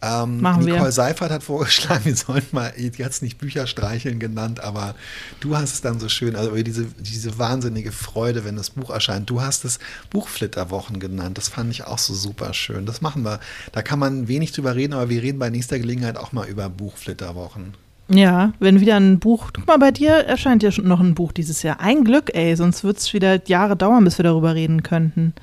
Ähm, 0.01 0.40
Machen 0.40 0.64
wir. 0.64 0.74
Nicole 0.74 0.92
Seifert 0.92 1.30
hat 1.32 1.42
vorgeschlagen, 1.42 2.05
wir 2.05 2.14
sollen 2.14 2.46
mal, 2.53 2.72
die 2.76 3.05
hat 3.05 3.11
es 3.11 3.20
nicht 3.20 3.38
Bücher 3.38 3.66
streicheln 3.66 4.20
genannt, 4.20 4.61
aber 4.61 4.94
du 5.40 5.57
hast 5.57 5.74
es 5.74 5.80
dann 5.80 5.99
so 5.99 6.09
schön, 6.09 6.36
also 6.36 6.55
diese, 6.55 6.86
diese 6.99 7.38
wahnsinnige 7.38 7.90
Freude, 7.90 8.44
wenn 8.44 8.55
das 8.55 8.70
Buch 8.70 8.90
erscheint. 8.90 9.28
Du 9.28 9.40
hast 9.40 9.64
es 9.64 9.80
Buchflitterwochen 10.11 11.01
genannt. 11.01 11.36
Das 11.36 11.49
fand 11.49 11.72
ich 11.72 11.84
auch 11.84 11.99
so 11.99 12.14
super 12.14 12.55
schön. 12.55 12.86
Das 12.86 13.01
machen 13.01 13.24
wir. 13.24 13.40
Da 13.72 13.82
kann 13.82 13.99
man 13.99 14.28
wenig 14.28 14.53
drüber 14.53 14.76
reden, 14.76 14.92
aber 14.92 15.09
wir 15.09 15.22
reden 15.22 15.40
bei 15.40 15.51
nächster 15.51 15.78
Gelegenheit 15.78 16.16
auch 16.16 16.32
mal 16.32 16.46
über 16.46 16.68
Buchflitterwochen. 16.68 17.74
Ja, 18.11 18.53
wenn 18.59 18.80
wieder 18.80 18.96
ein 18.96 19.18
Buch, 19.18 19.51
guck 19.53 19.66
mal, 19.66 19.78
bei 19.78 19.90
dir 19.90 20.12
erscheint 20.12 20.62
ja 20.62 20.70
schon 20.70 20.88
noch 20.88 21.01
ein 21.01 21.14
Buch 21.14 21.32
dieses 21.32 21.62
Jahr. 21.62 21.80
Ein 21.80 22.05
Glück, 22.05 22.30
ey, 22.34 22.57
sonst 22.57 22.82
wird 22.82 22.99
es 22.99 23.12
wieder 23.12 23.46
Jahre 23.46 23.76
dauern, 23.76 24.05
bis 24.05 24.18
wir 24.18 24.22
darüber 24.22 24.55
reden 24.55 24.82
könnten. 24.82 25.34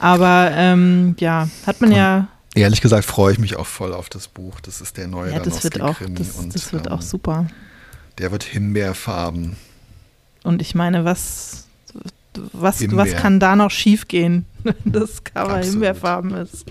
Aber 0.00 0.50
ähm, 0.54 1.14
ja, 1.20 1.48
hat 1.66 1.80
man 1.80 1.92
ja. 1.92 2.28
Ehrlich 2.58 2.80
gesagt 2.80 3.04
freue 3.04 3.32
ich 3.32 3.38
mich 3.38 3.56
auch 3.56 3.66
voll 3.66 3.92
auf 3.94 4.08
das 4.08 4.28
Buch. 4.28 4.60
Das 4.60 4.80
ist 4.80 4.96
der 4.96 5.08
neue 5.08 5.32
Ja, 5.32 5.40
das 5.40 5.64
wird 5.64 5.80
auch, 5.80 5.96
das, 5.98 6.36
und 6.36 6.54
das 6.54 6.72
wird 6.72 6.86
ähm, 6.86 6.92
auch 6.92 7.02
super. 7.02 7.46
der 8.18 8.32
wird 8.32 8.44
Himbeerfarben. 8.44 9.56
Und 10.44 10.62
ich 10.62 10.74
meine, 10.74 11.04
was, 11.04 11.66
was, 12.52 12.78
Himbeer. 12.78 12.98
was 12.98 13.16
kann 13.16 13.40
da 13.40 13.56
noch 13.56 13.70
schiefgehen, 13.70 14.46
wenn 14.62 14.74
das 14.84 15.24
Cover 15.24 15.54
Absolut. 15.54 15.64
Himbeerfarben 15.64 16.34
ist? 16.34 16.64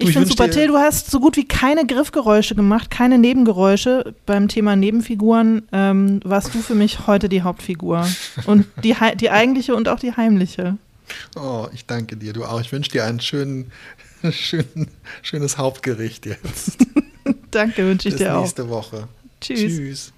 Ich 0.00 0.08
ich 0.08 0.12
finde 0.12 0.28
super, 0.28 0.48
Till, 0.48 0.68
du 0.68 0.76
hast 0.76 1.10
so 1.10 1.18
gut 1.18 1.36
wie 1.36 1.46
keine 1.46 1.84
Griffgeräusche 1.84 2.54
gemacht, 2.54 2.88
keine 2.88 3.18
Nebengeräusche 3.18 4.14
beim 4.26 4.46
Thema 4.46 4.76
Nebenfiguren. 4.76 5.66
Ähm, 5.72 6.20
warst 6.24 6.54
du 6.54 6.60
für 6.60 6.76
mich 6.76 7.08
heute 7.08 7.28
die 7.28 7.42
Hauptfigur. 7.42 8.06
Und 8.46 8.66
die, 8.84 8.94
die 9.16 9.30
eigentliche 9.30 9.74
und 9.74 9.88
auch 9.88 9.98
die 9.98 10.14
heimliche. 10.14 10.76
Oh, 11.36 11.66
ich 11.72 11.86
danke 11.86 12.16
dir, 12.16 12.32
du 12.32 12.44
auch. 12.44 12.60
Ich 12.60 12.70
wünsche 12.70 12.90
dir 12.90 13.04
ein 13.04 13.18
schön, 13.20 13.72
schön, 14.30 14.88
schönes 15.22 15.58
Hauptgericht 15.58 16.26
jetzt. 16.26 16.78
Danke, 17.50 17.86
wünsche 17.86 18.08
ich 18.08 18.14
Bis 18.14 18.22
dir 18.22 18.36
auch. 18.36 18.40
nächste 18.42 18.68
Woche. 18.68 19.08
Tschüss. 19.40 19.60
Tschüss. 19.60 20.12